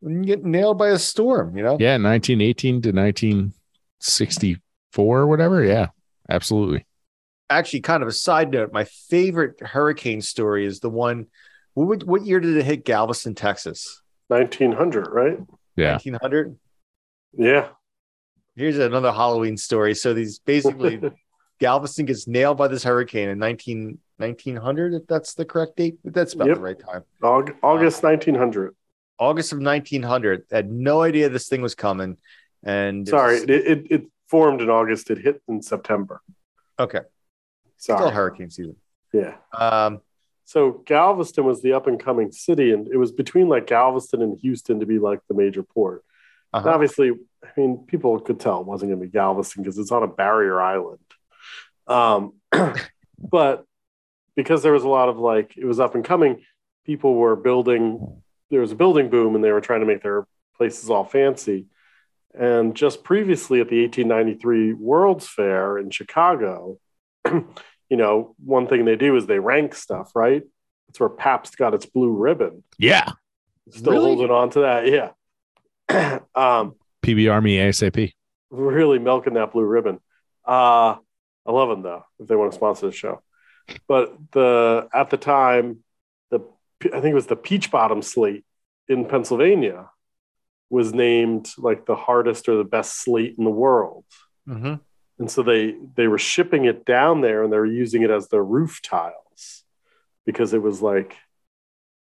and 0.01 0.25
you 0.25 0.35
get 0.35 0.43
nailed 0.45 0.77
by 0.77 0.89
a 0.89 0.99
storm. 0.99 1.55
You 1.57 1.63
know. 1.63 1.77
yeah, 1.79 1.93
1918 1.97 2.81
to 2.83 2.91
1964 2.91 5.19
or 5.19 5.27
whatever. 5.27 5.63
Yeah, 5.63 5.87
absolutely. 6.29 6.85
actually 7.49 7.81
kind 7.81 8.01
of 8.03 8.09
a 8.09 8.13
side 8.13 8.51
note 8.51 8.71
my 8.73 8.83
favorite 8.85 9.59
hurricane 9.61 10.21
story 10.21 10.65
is 10.65 10.79
the 10.79 10.89
one 10.89 11.27
what, 11.75 11.87
would- 11.87 12.03
what 12.07 12.25
year 12.25 12.39
did 12.39 12.57
it 12.57 12.65
hit 12.65 12.83
galveston 12.85 13.35
texas 13.35 14.01
1900, 14.29 15.07
right? 15.11 15.37
Yeah. 15.75 15.91
1900 15.93 16.57
Yeah. 17.37 17.67
here's 18.55 18.79
another 18.79 19.11
halloween 19.11 19.57
story 19.57 19.93
so 19.93 20.13
these 20.15 20.39
basically 20.39 20.99
galveston 21.59 22.05
gets 22.07 22.27
nailed 22.27 22.57
by 22.57 22.67
this 22.67 22.83
hurricane 22.83 23.29
in 23.29 23.37
19 23.37 23.99
1900 24.17 24.93
if 24.93 25.07
that's 25.07 25.33
the 25.33 25.45
correct 25.45 25.75
date 25.77 25.97
that's 26.03 26.33
about 26.33 26.47
Yep. 26.47 26.55
the 26.57 26.61
right 26.61 26.79
time 26.79 27.03
Aug- 27.21 27.55
August 27.61 28.03
1900. 28.03 28.75
august 29.19 29.51
of 29.53 29.59
1900 29.59 30.43
had 30.51 30.71
no 30.71 31.01
idea 31.01 31.29
this 31.29 31.47
thing 31.47 31.61
was 31.61 31.75
coming 31.75 32.17
and 32.63 33.07
Sorry, 33.07 33.37
it, 33.37 33.49
it, 33.49 33.87
it 33.91 34.03
formed 34.27 34.59
in 34.61 34.69
August. 34.71 35.11
It 35.11 35.19
hit 35.19 35.41
in 35.47 35.61
September. 35.61 36.21
okay 36.79 37.01
still 37.77 37.97
Sorry. 37.97 38.11
hurricane 38.11 38.49
season 38.49 38.75
Yeah. 39.13 39.35
um 39.53 40.01
So 40.45 40.71
Galveston 40.85 41.43
was 41.45 41.61
the 41.61 41.73
up 41.73 41.87
and 41.87 41.99
coming 41.99 42.31
city, 42.31 42.71
and 42.71 42.87
it 42.87 42.97
was 42.97 43.11
between 43.11 43.49
like 43.49 43.65
Galveston 43.67 44.21
and 44.21 44.37
Houston 44.39 44.79
to 44.79 44.85
be 44.85 44.99
like 44.99 45.19
the 45.27 45.33
major 45.33 45.63
port. 45.63 46.03
Uh-huh. 46.53 46.69
obviously, 46.69 47.09
I 47.43 47.49
mean, 47.57 47.83
people 47.87 48.17
could 48.19 48.39
tell 48.39 48.61
it 48.61 48.67
wasn't 48.67 48.89
going 48.91 48.99
to 49.01 49.05
be 49.07 49.11
Galveston 49.11 49.63
because 49.63 49.77
it's 49.77 49.91
on 49.91 50.03
a 50.03 50.07
barrier 50.07 50.61
island. 50.61 50.99
Um, 51.87 52.33
but 53.19 53.65
because 54.35 54.63
there 54.63 54.73
was 54.73 54.83
a 54.83 54.89
lot 54.89 55.09
of 55.09 55.17
like 55.17 55.55
it 55.57 55.65
was 55.65 55.79
up 55.79 55.95
and 55.95 56.03
coming, 56.03 56.43
people 56.85 57.15
were 57.15 57.35
building. 57.35 58.21
There 58.51 58.61
was 58.61 58.71
a 58.71 58.75
building 58.75 59.09
boom, 59.09 59.35
and 59.35 59.43
they 59.43 59.51
were 59.51 59.61
trying 59.61 59.79
to 59.81 59.85
make 59.85 60.03
their 60.03 60.27
places 60.57 60.89
all 60.89 61.03
fancy. 61.03 61.65
And 62.37 62.75
just 62.75 63.03
previously 63.03 63.61
at 63.61 63.69
the 63.69 63.81
1893 63.83 64.73
World's 64.73 65.27
Fair 65.27 65.77
in 65.77 65.89
Chicago, 65.89 66.77
you 67.25 67.45
know, 67.97 68.35
one 68.43 68.67
thing 68.67 68.85
they 68.85 68.97
do 68.97 69.15
is 69.15 69.25
they 69.25 69.39
rank 69.39 69.73
stuff, 69.73 70.11
right? 70.15 70.43
That's 70.87 70.99
where 70.99 71.09
Pabst 71.09 71.57
got 71.57 71.73
its 71.73 71.85
blue 71.85 72.11
ribbon. 72.11 72.63
Yeah. 72.77 73.09
Still 73.71 73.93
Really? 73.93 74.05
holding 74.15 74.31
on 74.31 74.49
to 74.51 74.59
that, 74.61 74.87
yeah. 74.87 75.11
um, 76.35 76.75
PB 77.03 77.31
Army 77.31 77.57
ASAP. 77.57 78.11
really 78.51 78.99
milking 78.99 79.33
that 79.35 79.51
blue 79.53 79.63
ribbon. 79.63 79.99
Uh, 80.45 80.97
I 81.47 81.51
love 81.51 81.69
them 81.69 81.81
though, 81.83 82.03
if 82.19 82.27
they 82.27 82.35
want 82.35 82.51
to 82.51 82.55
sponsor 82.55 82.85
the 82.87 82.91
show. 82.91 83.21
But 83.87 84.15
the 84.31 84.87
at 84.93 85.09
the 85.09 85.17
time, 85.17 85.83
the 86.29 86.41
I 86.85 86.99
think 87.01 87.11
it 87.11 87.13
was 87.13 87.27
the 87.27 87.35
Peach 87.35 87.71
Bottom 87.71 88.01
slate 88.01 88.45
in 88.87 89.05
Pennsylvania 89.05 89.89
was 90.69 90.93
named 90.93 91.49
like 91.57 91.85
the 91.85 91.95
hardest 91.95 92.49
or 92.49 92.57
the 92.57 92.63
best 92.63 93.01
slate 93.03 93.35
in 93.37 93.43
the 93.43 93.51
world. 93.51 94.05
mhm. 94.47 94.79
And 95.17 95.31
so 95.31 95.43
they 95.43 95.75
they 95.95 96.07
were 96.07 96.17
shipping 96.17 96.65
it 96.65 96.85
down 96.85 97.21
there 97.21 97.43
and 97.43 97.53
they 97.53 97.57
were 97.57 97.65
using 97.65 98.01
it 98.03 98.09
as 98.09 98.27
their 98.27 98.43
roof 98.43 98.81
tiles 98.81 99.63
because 100.25 100.53
it 100.53 100.61
was 100.61 100.81
like 100.81 101.15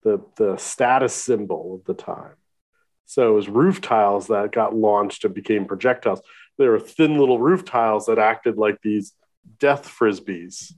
the 0.04 0.20
the 0.36 0.58
status 0.58 1.14
symbol 1.14 1.76
of 1.76 1.86
the 1.86 1.94
time. 1.94 2.36
So 3.06 3.30
it 3.30 3.34
was 3.34 3.48
roof 3.48 3.80
tiles 3.80 4.28
that 4.28 4.52
got 4.52 4.76
launched 4.76 5.24
and 5.24 5.34
became 5.34 5.66
projectiles. 5.66 6.22
There 6.58 6.72
were 6.72 6.80
thin 6.80 7.18
little 7.18 7.40
roof 7.40 7.64
tiles 7.64 8.08
that 8.08 8.20
acted 8.20 8.58
like 8.58 8.82
these 8.82 9.14
death 9.60 9.88
frisbees. 9.88 10.74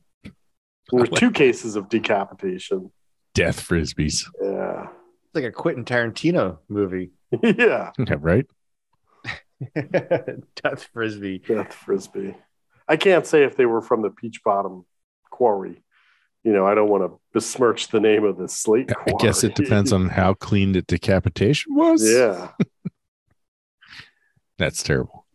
There 0.91 0.99
were 1.01 1.07
two 1.07 1.31
cases 1.31 1.75
of 1.75 1.89
decapitation. 1.89 2.91
Death 3.33 3.67
frisbees. 3.67 4.25
Yeah. 4.41 4.87
it's 5.25 5.35
like 5.35 5.43
a 5.43 5.51
quentin 5.51 5.85
tarantino 5.85 6.59
movie 6.67 7.11
yeah. 7.43 7.91
Yeah, 7.97 8.15
right. 8.19 8.45
death 9.75 10.87
frisbee 10.93 11.39
Death 11.39 11.73
frisbee. 11.73 12.35
I 12.87 12.97
can't 12.97 13.25
say 13.25 13.43
if 13.43 13.55
they 13.55 13.65
were 13.65 13.81
from 13.81 14.01
the 14.01 14.09
Peach 14.09 14.41
Bottom 14.43 14.85
quarry. 15.29 15.83
You 16.43 16.53
know, 16.53 16.65
I 16.65 16.73
don't 16.73 16.89
want 16.89 17.03
to 17.03 17.19
besmirch 17.33 17.89
the 17.89 17.99
name 17.99 18.23
of 18.23 18.37
the 18.37 18.47
slate 18.47 18.89
Quarry. 18.93 19.13
I 19.13 19.21
guess 19.23 19.43
it 19.43 19.55
depends 19.55 19.91
on 19.91 20.07
how 20.07 20.33
clean 20.33 20.71
the 20.71 20.81
decapitation 20.81 21.75
was. 21.75 22.09
yeah. 22.09 22.51
That's 24.57 24.81
terrible. 24.83 25.25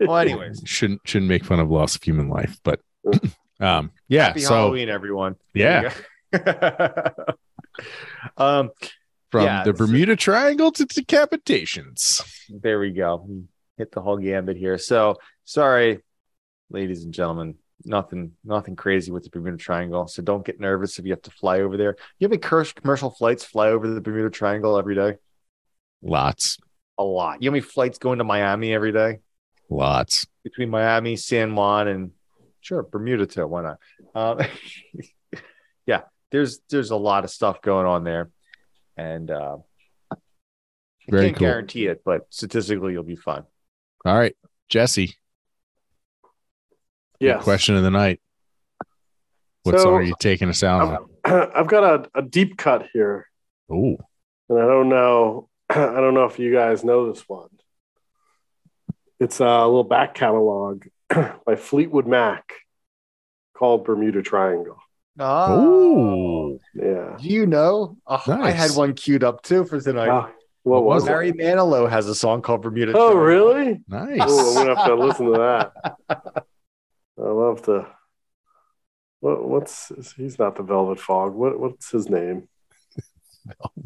well 0.00 0.16
anyways 0.16 0.62
Shouldn't 0.64 1.00
shouldn't 1.04 1.28
make 1.28 1.44
fun 1.44 1.60
of 1.60 1.70
loss 1.70 1.94
of 1.96 2.02
human 2.02 2.28
life, 2.28 2.58
but 2.64 2.80
uh, 3.12 3.18
um 3.60 3.92
yeah, 4.08 4.26
Happy 4.26 4.40
so 4.40 4.54
Halloween, 4.54 4.88
everyone. 4.88 5.36
Yeah. 5.54 5.92
There 6.32 6.32
you 6.32 6.38
go. 6.38 7.34
um, 8.36 8.70
from 9.30 9.44
yeah, 9.44 9.62
the 9.64 9.72
Bermuda 9.72 10.16
Triangle 10.16 10.72
to 10.72 10.86
decapitations. 10.86 12.22
there 12.48 12.80
we 12.80 12.90
go. 12.90 13.28
Hit 13.78 13.92
the 13.92 14.00
whole 14.00 14.18
gambit 14.18 14.56
here. 14.56 14.76
So 14.78 15.16
sorry, 15.44 16.00
ladies 16.70 17.04
and 17.04 17.14
gentlemen. 17.14 17.56
Nothing, 17.82 18.32
nothing 18.44 18.76
crazy 18.76 19.10
with 19.10 19.24
the 19.24 19.30
Bermuda 19.30 19.56
Triangle. 19.56 20.06
So 20.06 20.20
don't 20.20 20.44
get 20.44 20.60
nervous 20.60 20.98
if 20.98 21.06
you 21.06 21.12
have 21.12 21.22
to 21.22 21.30
fly 21.30 21.60
over 21.60 21.78
there. 21.78 21.96
You 22.18 22.26
have 22.26 22.32
any 22.32 22.64
commercial 22.74 23.08
flights 23.08 23.42
fly 23.42 23.68
over 23.68 23.88
the 23.88 24.02
Bermuda 24.02 24.28
Triangle 24.28 24.76
every 24.76 24.94
day? 24.94 25.16
Lots. 26.02 26.58
A 26.98 27.02
lot. 27.02 27.42
You 27.42 27.48
have 27.48 27.54
any 27.54 27.62
flights 27.62 27.96
going 27.96 28.18
to 28.18 28.24
Miami 28.24 28.74
every 28.74 28.92
day? 28.92 29.20
Lots. 29.70 30.26
between 30.44 30.68
Miami, 30.68 31.16
San 31.16 31.54
Juan, 31.54 31.88
and 31.88 32.10
sure 32.60 32.82
Bermuda 32.82 33.26
too. 33.26 33.46
Why 33.46 33.62
not? 33.62 33.78
Um, 34.14 34.46
yeah, 35.86 36.02
there's 36.30 36.60
there's 36.70 36.90
a 36.90 36.96
lot 36.96 37.24
of 37.24 37.30
stuff 37.30 37.62
going 37.62 37.86
on 37.86 38.04
there, 38.04 38.30
and 38.96 39.30
uh, 39.30 39.56
I 40.12 40.16
Very 41.08 41.26
can't 41.26 41.36
cool. 41.38 41.46
guarantee 41.48 41.86
it, 41.86 42.02
but 42.04 42.26
statistically 42.30 42.92
you'll 42.92 43.02
be 43.02 43.16
fine. 43.16 43.44
All 44.04 44.16
right. 44.16 44.36
Jesse, 44.68 45.14
Yeah. 47.18 47.38
Question 47.42 47.76
of 47.76 47.82
the 47.82 47.90
night. 47.90 48.20
What 49.64 49.76
So- 49.76 49.82
song 49.84 49.94
are 49.94 50.02
you 50.02 50.14
taking 50.20 50.48
us 50.48 50.62
out 50.62 51.06
on? 51.24 51.50
I've 51.54 51.66
got 51.66 52.08
a, 52.14 52.18
a 52.18 52.22
deep 52.22 52.56
cut 52.56 52.86
here, 52.92 53.26
Oh, 53.70 53.98
and 54.48 54.58
I 54.58 54.62
don't 54.66 54.88
know. 54.88 55.48
I 55.68 55.74
don't 55.74 56.14
know 56.14 56.24
if 56.24 56.38
you 56.38 56.52
guys 56.52 56.82
know 56.84 57.12
this 57.12 57.28
one. 57.28 57.48
It's 59.18 59.38
a 59.40 59.44
little 59.66 59.84
back 59.84 60.14
catalog 60.14 60.84
by 61.46 61.56
Fleetwood 61.56 62.06
Mac 62.06 62.52
called 63.56 63.84
Bermuda 63.84 64.22
Triangle. 64.22 64.78
Oh, 65.18 66.56
oh, 66.56 66.58
Yeah. 66.74 67.16
do 67.20 67.28
you 67.28 67.46
know? 67.46 67.96
Oh, 68.06 68.22
I 68.28 68.50
had 68.52 68.70
one 68.72 68.94
queued 68.94 69.22
up 69.24 69.42
too 69.42 69.64
for 69.64 69.80
tonight. 69.80 70.08
Ah, 70.08 70.30
what 70.62 70.84
was 70.84 71.04
it? 71.04 71.08
Barry 71.08 71.32
Manilow 71.32 71.88
has 71.90 72.06
a 72.06 72.14
song 72.14 72.42
called 72.42 72.62
Bermuda. 72.62 72.92
Oh, 72.94 73.12
Triangle. 73.12 73.22
really? 73.22 73.80
nice. 73.88 74.20
Oh, 74.22 74.48
I'm 74.50 74.66
gonna 74.66 74.76
have 74.76 74.86
to 74.86 74.94
listen 74.94 75.26
to 75.26 75.72
that. 76.08 76.44
I 77.18 77.22
love 77.22 77.62
to. 77.66 77.86
What, 79.20 79.46
what's 79.46 79.92
he's 80.16 80.38
not 80.38 80.56
the 80.56 80.62
Velvet 80.62 80.98
Fog. 80.98 81.34
What 81.34 81.58
what's 81.60 81.90
his 81.90 82.08
name? 82.08 82.48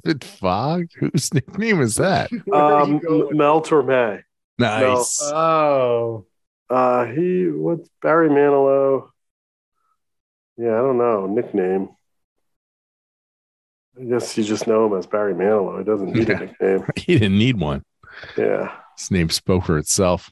Velvet 0.05 0.23
Fog? 0.23 0.87
Whose 1.01 1.35
nickname 1.35 1.81
is 1.81 1.97
that? 1.97 2.31
Um. 2.53 3.01
Mel 3.37 3.61
Torme. 3.61 4.23
Nice. 4.59 5.21
Oh, 5.25 6.27
Uh, 6.71 7.05
he 7.07 7.47
what's 7.49 7.89
Barry 8.03 8.29
Manilow? 8.29 9.09
Yeah, 10.57 10.73
I 10.75 10.79
don't 10.79 10.99
know 10.99 11.27
nickname. 11.27 11.89
I 14.01 14.05
guess 14.05 14.37
you 14.37 14.45
just 14.45 14.67
know 14.67 14.87
him 14.87 14.99
as 14.99 15.07
Barry 15.07 15.35
Manilow. 15.35 15.79
He 15.79 15.85
doesn't 15.85 16.13
need 16.13 16.29
Yeah. 16.29 16.37
a 16.37 16.41
nickname. 16.47 16.85
he 16.97 17.19
didn't 17.19 17.39
need 17.39 17.59
one. 17.61 17.85
Yeah. 18.37 18.73
His 18.99 19.11
name 19.11 19.31
spoke 19.31 19.65
for 19.65 19.79
itself. 19.79 20.31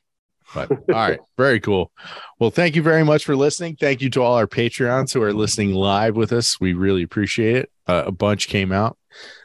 But 0.55 0.71
all 0.71 0.79
right, 0.89 1.19
very 1.39 1.61
cool. 1.61 1.91
Well, 2.39 2.51
thank 2.51 2.77
you 2.77 2.83
very 2.83 3.05
much 3.05 3.25
for 3.25 3.35
listening. 3.35 3.77
Thank 3.77 4.03
you 4.03 4.11
to 4.11 4.23
all 4.23 4.35
our 4.37 4.47
Patreons 4.47 5.13
who 5.15 5.23
are 5.23 5.33
listening 5.33 5.73
live 5.73 6.15
with 6.17 6.33
us. 6.33 6.61
We 6.61 6.75
really 6.75 7.03
appreciate 7.03 7.57
it. 7.57 7.71
Uh, 7.87 8.05
a 8.07 8.13
bunch 8.13 8.49
came 8.49 8.71
out 8.71 8.97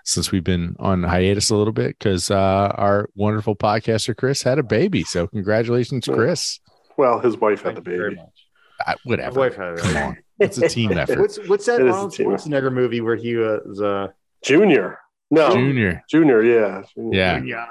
since 0.03 0.31
we've 0.31 0.43
been 0.43 0.75
on 0.79 1.03
hiatus 1.03 1.49
a 1.49 1.55
little 1.55 1.73
bit 1.73 1.97
because 1.97 2.29
uh, 2.29 2.71
our 2.75 3.09
wonderful 3.15 3.55
podcaster 3.55 4.15
Chris 4.15 4.43
had 4.43 4.59
a 4.59 4.63
baby. 4.63 5.03
So 5.03 5.27
congratulations, 5.27 6.05
Chris. 6.11 6.59
Well, 6.97 7.19
his 7.19 7.37
wife 7.37 7.61
had 7.61 7.75
thank 7.75 7.85
the 7.85 7.91
you 7.91 7.97
very 7.97 8.09
baby. 8.11 8.21
much. 8.21 8.47
Uh, 8.85 8.91
My 8.91 8.95
whatever. 9.05 9.39
wife 9.39 9.55
had 9.55 9.73
it. 9.73 9.79
Come 9.79 9.97
on, 9.97 10.17
it's 10.39 10.57
a 10.57 10.67
team 10.67 10.91
effort. 10.97 11.19
What's 11.19 11.37
what's 11.47 11.65
that 11.67 11.79
It 11.81 11.87
is 11.87 11.93
a 11.93 11.97
Arnold 11.97 12.13
team. 12.13 12.27
Schwarzenegger 12.29 12.73
movie 12.73 13.01
where 13.01 13.15
he 13.15 13.35
was? 13.35 13.81
Uh, 13.81 14.07
Junior. 14.43 14.99
No, 15.31 15.51
Junior. 15.51 16.03
Junior. 16.09 16.41
Yeah. 16.43 16.83
Junior. 16.95 17.43
Yeah. 17.43 17.65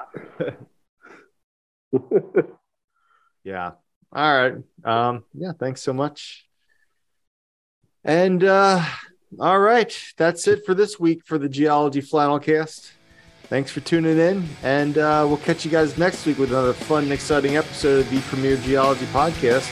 yeah, 1.91 2.01
yeah. 3.43 3.71
All 4.13 4.37
right. 4.37 4.53
Um. 4.83 5.23
Yeah. 5.33 5.51
Thanks 5.59 5.81
so 5.81 5.93
much. 5.93 6.45
And 8.03 8.43
uh, 8.43 8.83
all 9.39 9.59
right, 9.59 9.97
that's 10.17 10.47
it 10.47 10.65
for 10.65 10.73
this 10.73 10.99
week 10.99 11.25
for 11.25 11.37
the 11.37 11.49
Geology 11.49 12.01
Flannel 12.01 12.39
Cast. 12.39 12.91
Thanks 13.49 13.71
for 13.71 13.79
tuning 13.79 14.17
in, 14.17 14.45
and 14.61 14.97
uh, 14.97 15.23
we'll 15.25 15.37
catch 15.37 15.63
you 15.63 15.71
guys 15.71 15.97
next 15.97 16.25
week 16.25 16.37
with 16.37 16.49
another 16.49 16.73
fun 16.73 17.03
and 17.03 17.13
exciting 17.13 17.55
episode 17.55 17.99
of 18.01 18.09
the 18.09 18.19
Premier 18.21 18.57
Geology 18.57 19.05
Podcast, 19.05 19.69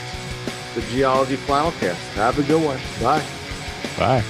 the 0.74 0.80
Geology 0.92 1.36
Flannel 1.36 1.72
Cast. 1.72 2.00
Have 2.14 2.38
a 2.38 2.42
good 2.44 2.64
one. 2.64 2.78
Bye. 3.02 3.22
Bye. 3.98 4.24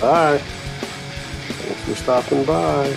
Bye. 0.00 0.38
Thanks 0.38 1.84
for 1.84 1.94
stopping 1.94 2.44
by. 2.44 2.96